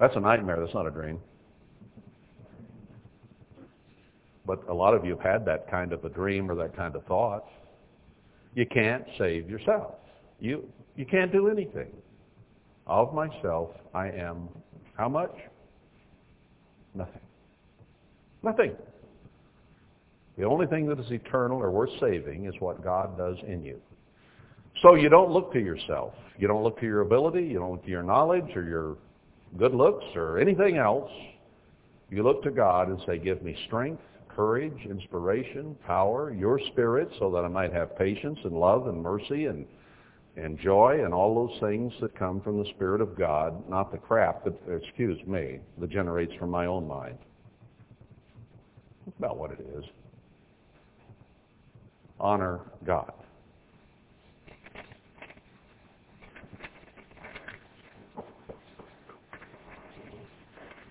That's 0.00 0.16
a 0.16 0.20
nightmare. 0.20 0.58
That's 0.60 0.74
not 0.74 0.86
a 0.86 0.90
dream. 0.90 1.20
But 4.46 4.68
a 4.68 4.74
lot 4.74 4.94
of 4.94 5.04
you 5.04 5.16
have 5.16 5.20
had 5.20 5.44
that 5.46 5.70
kind 5.70 5.92
of 5.92 6.04
a 6.04 6.08
dream 6.08 6.50
or 6.50 6.54
that 6.56 6.76
kind 6.76 6.94
of 6.94 7.04
thought. 7.04 7.44
You 8.54 8.66
can't 8.66 9.04
save 9.18 9.50
yourself. 9.50 9.94
You, 10.40 10.64
you 10.94 11.04
can't 11.04 11.32
do 11.32 11.48
anything. 11.48 11.90
Of 12.86 13.12
myself, 13.12 13.70
I 13.94 14.08
am 14.10 14.48
how 14.96 15.08
much? 15.08 15.34
Nothing. 16.94 17.20
Nothing. 18.42 18.72
The 20.38 20.44
only 20.44 20.66
thing 20.66 20.86
that 20.86 21.00
is 21.00 21.10
eternal 21.10 21.58
or 21.58 21.70
worth 21.70 21.90
saving 22.00 22.46
is 22.46 22.54
what 22.60 22.82
God 22.84 23.18
does 23.18 23.36
in 23.46 23.64
you. 23.64 23.80
So 24.82 24.94
you 24.94 25.08
don't 25.08 25.30
look 25.30 25.52
to 25.54 25.58
yourself. 25.58 26.12
You 26.38 26.46
don't 26.46 26.62
look 26.62 26.78
to 26.80 26.86
your 26.86 27.00
ability. 27.00 27.42
You 27.44 27.58
don't 27.58 27.72
look 27.72 27.84
to 27.84 27.90
your 27.90 28.02
knowledge 28.02 28.54
or 28.54 28.62
your 28.62 28.96
good 29.58 29.74
looks 29.74 30.04
or 30.14 30.38
anything 30.38 30.76
else. 30.76 31.10
You 32.10 32.22
look 32.22 32.42
to 32.44 32.50
God 32.50 32.88
and 32.88 33.00
say, 33.06 33.18
give 33.18 33.42
me 33.42 33.56
strength, 33.66 34.02
courage, 34.36 34.86
inspiration, 34.88 35.74
power, 35.86 36.32
your 36.32 36.60
spirit 36.72 37.08
so 37.18 37.30
that 37.30 37.44
I 37.44 37.48
might 37.48 37.72
have 37.72 37.98
patience 37.98 38.38
and 38.44 38.52
love 38.52 38.86
and 38.86 39.02
mercy 39.02 39.46
and, 39.46 39.66
and 40.36 40.58
joy 40.58 41.02
and 41.02 41.14
all 41.14 41.48
those 41.48 41.58
things 41.60 41.92
that 42.02 42.14
come 42.14 42.42
from 42.42 42.58
the 42.62 42.68
Spirit 42.74 43.00
of 43.00 43.18
God, 43.18 43.66
not 43.68 43.90
the 43.90 43.98
crap 43.98 44.44
that, 44.44 44.54
excuse 44.68 45.18
me, 45.26 45.60
that 45.78 45.88
generates 45.88 46.34
from 46.34 46.50
my 46.50 46.66
own 46.66 46.86
mind. 46.86 47.16
That's 49.06 49.16
about 49.18 49.38
what 49.38 49.52
it 49.52 49.60
is 49.78 49.84
honor 52.20 52.60
God. 52.84 53.12